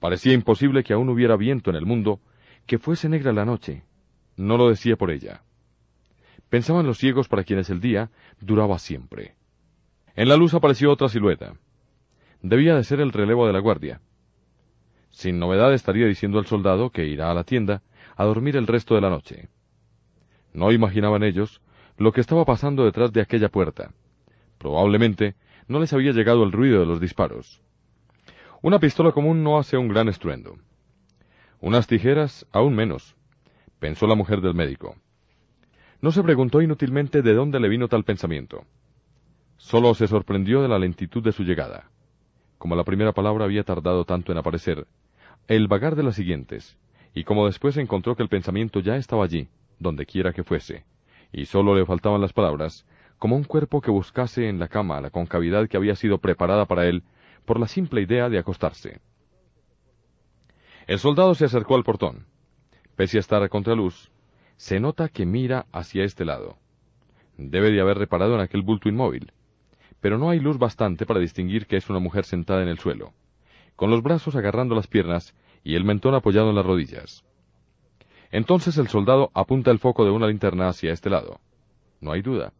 [0.05, 2.19] Parecía imposible que aún hubiera viento en el mundo,
[2.67, 3.85] que fuese negra la noche,
[4.37, 5.41] no lo decía por ella.
[6.47, 9.33] Pensaban los ciegos para quienes el día duraba siempre.
[10.15, 11.55] En la luz apareció otra silueta.
[12.43, 13.99] Debía de ser el relevo de la guardia.
[15.09, 17.81] Sin novedad estaría diciendo al soldado que irá a la tienda
[18.15, 19.49] a dormir el resto de la noche.
[20.53, 21.63] No imaginaban ellos
[21.97, 23.91] lo que estaba pasando detrás de aquella puerta.
[24.59, 25.33] Probablemente
[25.67, 27.64] no les había llegado el ruido de los disparos.
[28.65, 30.57] Una pistola común no hace un gran estruendo.
[31.61, 33.15] Unas tijeras aún menos
[33.77, 34.95] pensó la mujer del médico.
[36.01, 38.65] No se preguntó inútilmente de dónde le vino tal pensamiento.
[39.57, 41.91] Solo se sorprendió de la lentitud de su llegada.
[42.57, 44.87] Como la primera palabra había tardado tanto en aparecer,
[45.47, 46.75] el vagar de las siguientes,
[47.13, 50.85] y como después encontró que el pensamiento ya estaba allí, donde quiera que fuese,
[51.31, 52.83] y solo le faltaban las palabras,
[53.19, 56.87] como un cuerpo que buscase en la cama la concavidad que había sido preparada para
[56.87, 57.03] él
[57.45, 58.99] por la simple idea de acostarse.
[60.87, 62.25] El soldado se acercó al portón.
[62.95, 64.11] Pese a estar a contraluz,
[64.57, 66.57] se nota que mira hacia este lado.
[67.37, 69.31] Debe de haber reparado en aquel bulto inmóvil.
[69.99, 73.13] Pero no hay luz bastante para distinguir que es una mujer sentada en el suelo,
[73.75, 77.25] con los brazos agarrando las piernas y el mentón apoyado en las rodillas.
[78.31, 81.39] Entonces el soldado apunta el foco de una linterna hacia este lado.
[81.99, 82.53] No hay duda.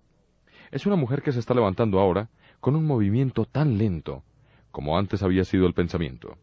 [0.71, 4.23] Es una mujer que se está levantando ahora con un movimiento tan lento
[4.75, 6.37] como antes había sido el pensamiento.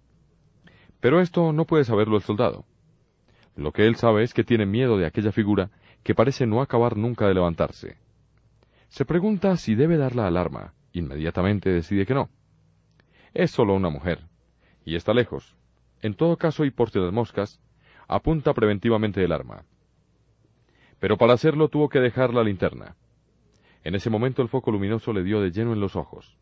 [1.00, 2.64] Pero esto no puede saberlo el soldado.
[3.56, 5.70] Lo que él sabe es que tiene miedo de aquella figura
[6.02, 7.98] que parece no acabar nunca de levantarse.
[8.88, 10.72] Se pregunta si debe dar la alarma.
[10.94, 12.30] Inmediatamente decide que no.
[13.34, 14.20] Es solo una mujer,
[14.86, 15.54] y está lejos.
[16.00, 17.60] En todo caso, y por si las moscas,
[18.08, 19.66] apunta preventivamente el arma.
[21.00, 22.96] Pero para hacerlo tuvo que dejar la linterna.
[23.84, 26.38] En ese momento el foco luminoso le dio de lleno en los ojos.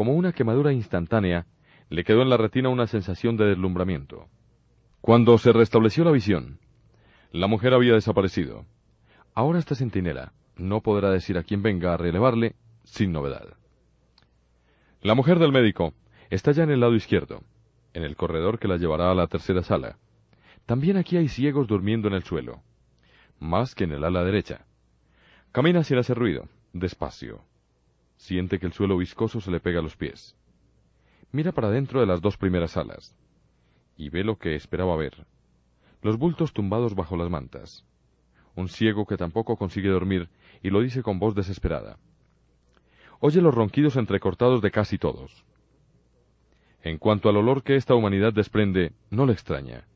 [0.00, 1.44] Como una quemadura instantánea,
[1.90, 4.28] le quedó en la retina una sensación de deslumbramiento.
[5.02, 6.58] Cuando se restableció la visión,
[7.32, 8.64] la mujer había desaparecido.
[9.34, 13.58] Ahora esta centinela no podrá decir a quién venga a relevarle sin novedad.
[15.02, 15.92] La mujer del médico
[16.30, 17.42] está ya en el lado izquierdo,
[17.92, 19.98] en el corredor que la llevará a la tercera sala.
[20.64, 22.62] También aquí hay ciegos durmiendo en el suelo,
[23.38, 24.64] más que en el ala derecha.
[25.52, 27.44] Camina sin hacer ruido, despacio.
[28.20, 30.36] Siente que el suelo viscoso se le pega a los pies.
[31.32, 33.16] Mira para dentro de las dos primeras salas,
[33.96, 35.26] y ve lo que esperaba ver.
[36.02, 37.86] Los bultos tumbados bajo las mantas.
[38.54, 40.28] Un ciego que tampoco consigue dormir
[40.62, 41.98] y lo dice con voz desesperada.
[43.20, 45.46] Oye los ronquidos entrecortados de casi todos.
[46.82, 49.86] En cuanto al olor que esta humanidad desprende, no le extraña.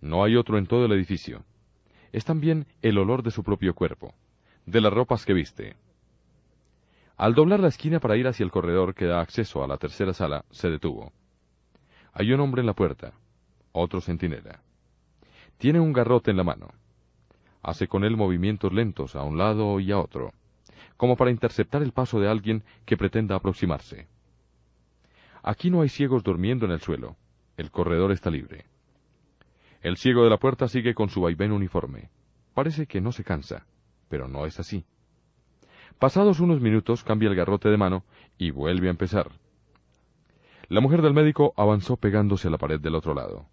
[0.00, 1.44] No hay otro en todo el edificio.
[2.12, 4.14] Es también el olor de su propio cuerpo,
[4.66, 5.76] de las ropas que viste.
[7.16, 10.12] Al doblar la esquina para ir hacia el corredor que da acceso a la tercera
[10.12, 11.12] sala, se detuvo.
[12.12, 13.14] Hay un hombre en la puerta,
[13.72, 14.60] otro centinela.
[15.56, 16.68] Tiene un garrote en la mano.
[17.62, 20.32] Hace con él movimientos lentos a un lado y a otro,
[20.98, 24.08] como para interceptar el paso de alguien que pretenda aproximarse.
[25.42, 27.16] Aquí no hay ciegos durmiendo en el suelo.
[27.56, 28.66] El corredor está libre.
[29.80, 32.10] El ciego de la puerta sigue con su vaivén uniforme.
[32.52, 33.66] Parece que no se cansa,
[34.08, 34.84] pero no es así.
[35.98, 38.04] Pasados unos minutos cambia el garrote de mano
[38.36, 39.30] y vuelve a empezar.
[40.68, 43.46] La mujer del médico avanzó pegándose a la pared del otro lado,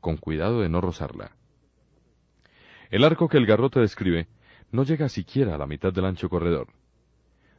[0.00, 1.32] con cuidado de no rozarla.
[2.90, 4.28] El arco que el garrote describe
[4.70, 6.68] no llega siquiera a la mitad del ancho corredor.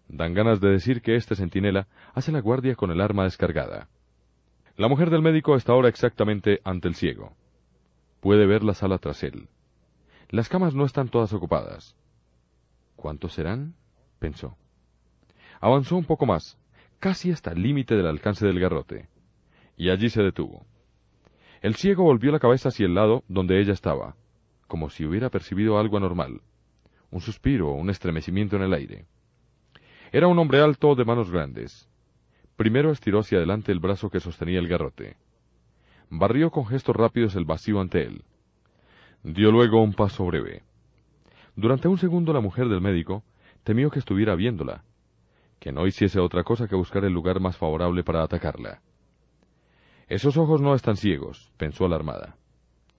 [0.08, 3.90] Dan ganas de decir que este centinela hace la guardia con el arma descargada.
[4.78, 7.34] La mujer del médico está ahora exactamente ante el ciego.
[8.22, 9.50] Puede ver la sala tras él.
[10.30, 11.98] Las camas no están todas ocupadas.
[12.96, 13.76] ¿Cuántos serán?
[14.22, 14.56] Pensó.
[15.60, 16.58] Avanzó un poco más,
[17.00, 19.10] casi hasta el límite del alcance del garrote,
[19.76, 20.66] y allí se detuvo.
[21.62, 24.16] El ciego volvió la cabeza hacia el lado donde ella estaba,
[24.68, 26.42] como si hubiera percibido algo anormal,
[27.10, 29.06] un suspiro o un estremecimiento en el aire.
[30.12, 31.90] Era un hombre alto de manos grandes.
[32.56, 35.18] Primero estiró hacia adelante el brazo que sostenía el garrote.
[36.10, 38.24] Barrió con gestos rápidos el vacío ante él.
[39.24, 40.64] Dio luego un paso breve.
[41.56, 43.24] Durante un segundo la mujer del médico
[43.64, 44.84] temió que estuviera viéndola,
[45.60, 48.82] que no hiciese otra cosa que buscar el lugar más favorable para atacarla.
[50.08, 52.36] Esos ojos no están ciegos, pensó alarmada.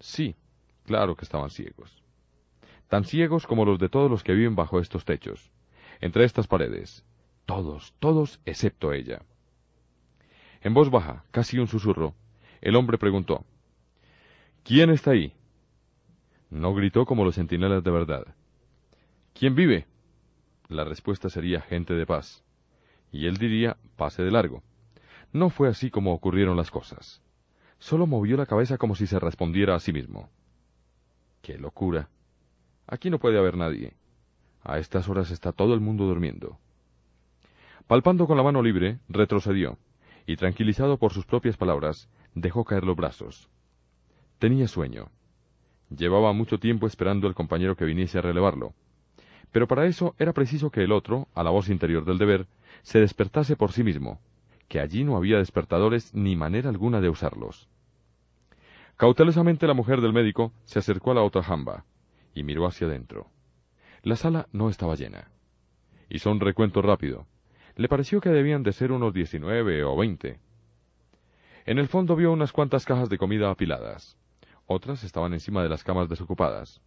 [0.00, 0.34] Sí,
[0.84, 2.02] claro que estaban ciegos.
[2.88, 5.50] Tan ciegos como los de todos los que viven bajo estos techos
[6.02, 7.04] entre estas paredes.
[7.46, 9.22] Todos, todos, excepto ella.
[10.60, 12.14] En voz baja, casi un susurro,
[12.60, 13.46] el hombre preguntó,
[14.64, 15.32] ¿Quién está ahí?
[16.50, 18.34] No gritó como los centinelas de verdad.
[19.32, 19.86] ¿Quién vive?
[20.72, 22.42] La respuesta sería gente de paz.
[23.12, 24.62] Y él diría, pase de largo.
[25.30, 27.20] No fue así como ocurrieron las cosas.
[27.78, 30.30] Solo movió la cabeza como si se respondiera a sí mismo.
[31.42, 32.08] ¡Qué locura!
[32.86, 33.92] Aquí no puede haber nadie.
[34.62, 36.58] A estas horas está todo el mundo durmiendo.
[37.86, 39.76] Palpando con la mano libre, retrocedió,
[40.26, 43.50] y tranquilizado por sus propias palabras, dejó caer los brazos.
[44.38, 45.10] Tenía sueño.
[45.90, 48.72] Llevaba mucho tiempo esperando al compañero que viniese a relevarlo.
[49.52, 52.46] Pero para eso era preciso que el otro, a la voz interior del deber,
[52.82, 54.20] se despertase por sí mismo,
[54.68, 57.68] que allí no había despertadores ni manera alguna de usarlos.
[58.96, 61.84] Cautelosamente la mujer del médico se acercó a la otra jamba
[62.34, 63.28] y miró hacia adentro.
[64.02, 65.30] La sala no estaba llena.
[66.08, 67.26] Hizo un recuento rápido.
[67.76, 70.40] Le pareció que debían de ser unos diecinueve o veinte.
[71.64, 74.16] En el fondo vio unas cuantas cajas de comida apiladas.
[74.66, 76.80] Otras estaban encima de las camas desocupadas.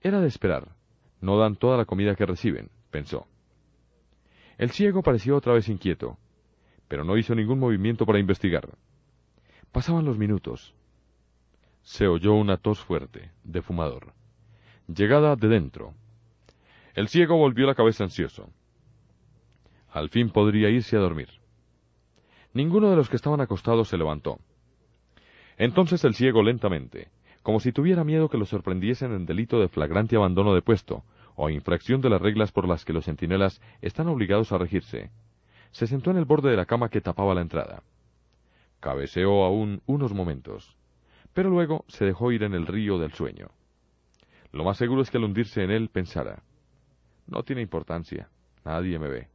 [0.00, 0.79] Era de esperar.
[1.20, 3.26] No dan toda la comida que reciben, pensó.
[4.58, 6.18] El ciego pareció otra vez inquieto,
[6.88, 8.68] pero no hizo ningún movimiento para investigar.
[9.72, 10.74] Pasaban los minutos.
[11.82, 14.12] Se oyó una tos fuerte, de fumador.
[14.86, 15.94] Llegada de dentro.
[16.94, 18.50] El ciego volvió la cabeza ansioso.
[19.90, 21.28] Al fin podría irse a dormir.
[22.52, 24.38] Ninguno de los que estaban acostados se levantó.
[25.56, 27.10] Entonces el ciego lentamente,
[27.42, 31.04] como si tuviera miedo que lo sorprendiesen en delito de flagrante abandono de puesto
[31.36, 35.10] o infracción de las reglas por las que los centinelas están obligados a regirse,
[35.70, 37.82] se sentó en el borde de la cama que tapaba la entrada.
[38.80, 40.76] Cabeceó aún unos momentos,
[41.32, 43.48] pero luego se dejó ir en el río del sueño.
[44.52, 46.42] Lo más seguro es que al hundirse en él pensara,
[47.26, 48.28] no tiene importancia.
[48.64, 49.28] Nadie me ve.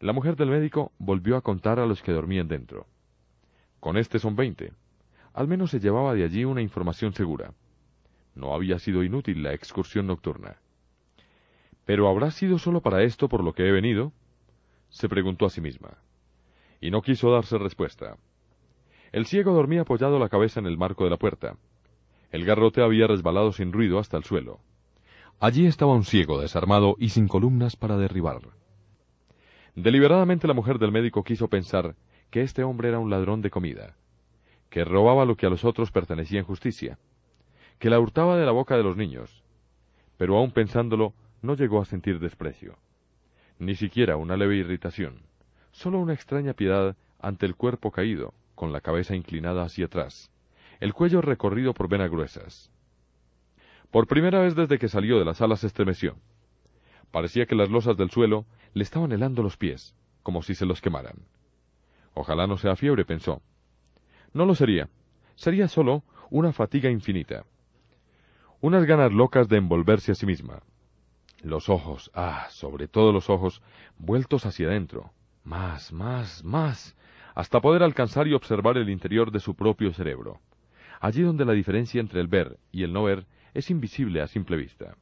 [0.00, 2.86] La mujer del médico volvió a contar a los que dormían dentro.
[3.78, 4.72] Con este son veinte.
[5.32, 7.52] Al menos se llevaba de allí una información segura.
[8.34, 10.56] No había sido inútil la excursión nocturna.
[11.84, 14.12] ¿Pero habrá sido solo para esto por lo que he venido?
[14.88, 15.98] se preguntó a sí misma.
[16.80, 18.16] Y no quiso darse respuesta.
[19.12, 21.56] El ciego dormía apoyado la cabeza en el marco de la puerta.
[22.30, 24.60] El garrote había resbalado sin ruido hasta el suelo.
[25.40, 28.40] Allí estaba un ciego desarmado y sin columnas para derribar.
[29.74, 31.96] Deliberadamente la mujer del médico quiso pensar
[32.30, 33.96] que este hombre era un ladrón de comida,
[34.70, 36.98] que robaba lo que a los otros pertenecía en justicia,
[37.78, 39.42] que la hurtaba de la boca de los niños,
[40.16, 42.78] pero aun pensándolo no llegó a sentir desprecio,
[43.58, 45.22] ni siquiera una leve irritación,
[45.72, 50.30] solo una extraña piedad ante el cuerpo caído, con la cabeza inclinada hacia atrás,
[50.80, 52.70] el cuello recorrido por venas gruesas.
[53.90, 56.16] Por primera vez desde que salió de la sala se estremeció.
[57.10, 60.80] Parecía que las losas del suelo le estaban helando los pies, como si se los
[60.80, 61.16] quemaran.
[62.14, 63.42] Ojalá no sea fiebre, pensó.
[64.32, 64.88] No lo sería.
[65.34, 67.44] Sería solo una fatiga infinita.
[68.60, 70.62] Unas ganas locas de envolverse a sí misma.
[71.42, 73.62] Los ojos, ah, sobre todo los ojos,
[73.98, 75.12] vueltos hacia adentro.
[75.44, 76.96] Más, más, más,
[77.34, 80.40] hasta poder alcanzar y observar el interior de su propio cerebro.
[81.00, 84.56] Allí donde la diferencia entre el ver y el no ver es invisible a simple
[84.56, 84.96] vista.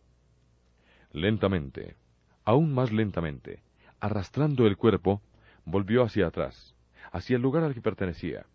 [1.12, 1.96] Lentamente,
[2.44, 3.62] aún más lentamente,
[3.98, 5.20] arrastrando el cuerpo,
[5.64, 6.76] volvió hacia atrás,
[7.10, 8.46] hacia el lugar al que pertenecía.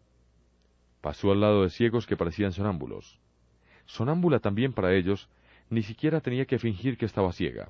[1.04, 3.20] Pasó al lado de ciegos que parecían sonámbulos.
[3.86, 5.28] Sonámbula también para ellos,
[5.70, 7.70] ni siquiera tenía que fingir que estaba ciega.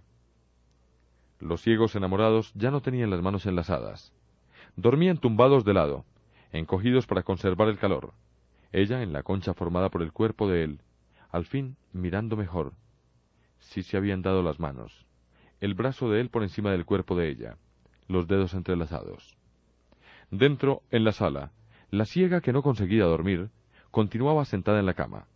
[1.39, 4.13] Los ciegos enamorados ya no tenían las manos enlazadas.
[4.75, 6.05] Dormían tumbados de lado,
[6.51, 8.13] encogidos para conservar el calor.
[8.71, 10.81] Ella en la concha formada por el cuerpo de él,
[11.31, 12.73] al fin mirando mejor.
[13.59, 15.07] Sí se habían dado las manos
[15.63, 17.55] el brazo de él por encima del cuerpo de ella,
[18.09, 19.37] los dedos entrelazados.
[20.29, 21.53] Dentro, en la sala,
[21.93, 23.51] la ciega que no conseguía dormir,
[23.91, 25.27] continuaba sentada en la cama,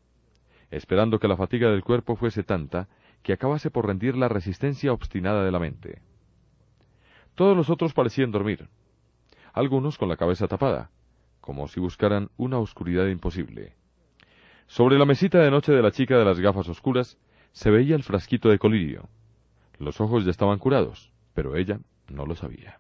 [0.71, 2.87] esperando que la fatiga del cuerpo fuese tanta
[3.21, 6.01] que acabase por rendir la resistencia obstinada de la mente.
[7.35, 8.69] Todos los otros parecían dormir,
[9.53, 10.89] algunos con la cabeza tapada,
[11.41, 13.75] como si buscaran una oscuridad imposible.
[14.65, 17.19] Sobre la mesita de noche de la chica de las gafas oscuras
[17.51, 19.09] se veía el frasquito de colirio,
[19.77, 21.79] los ojos ya estaban curados, pero ella
[22.09, 22.79] no lo sabía.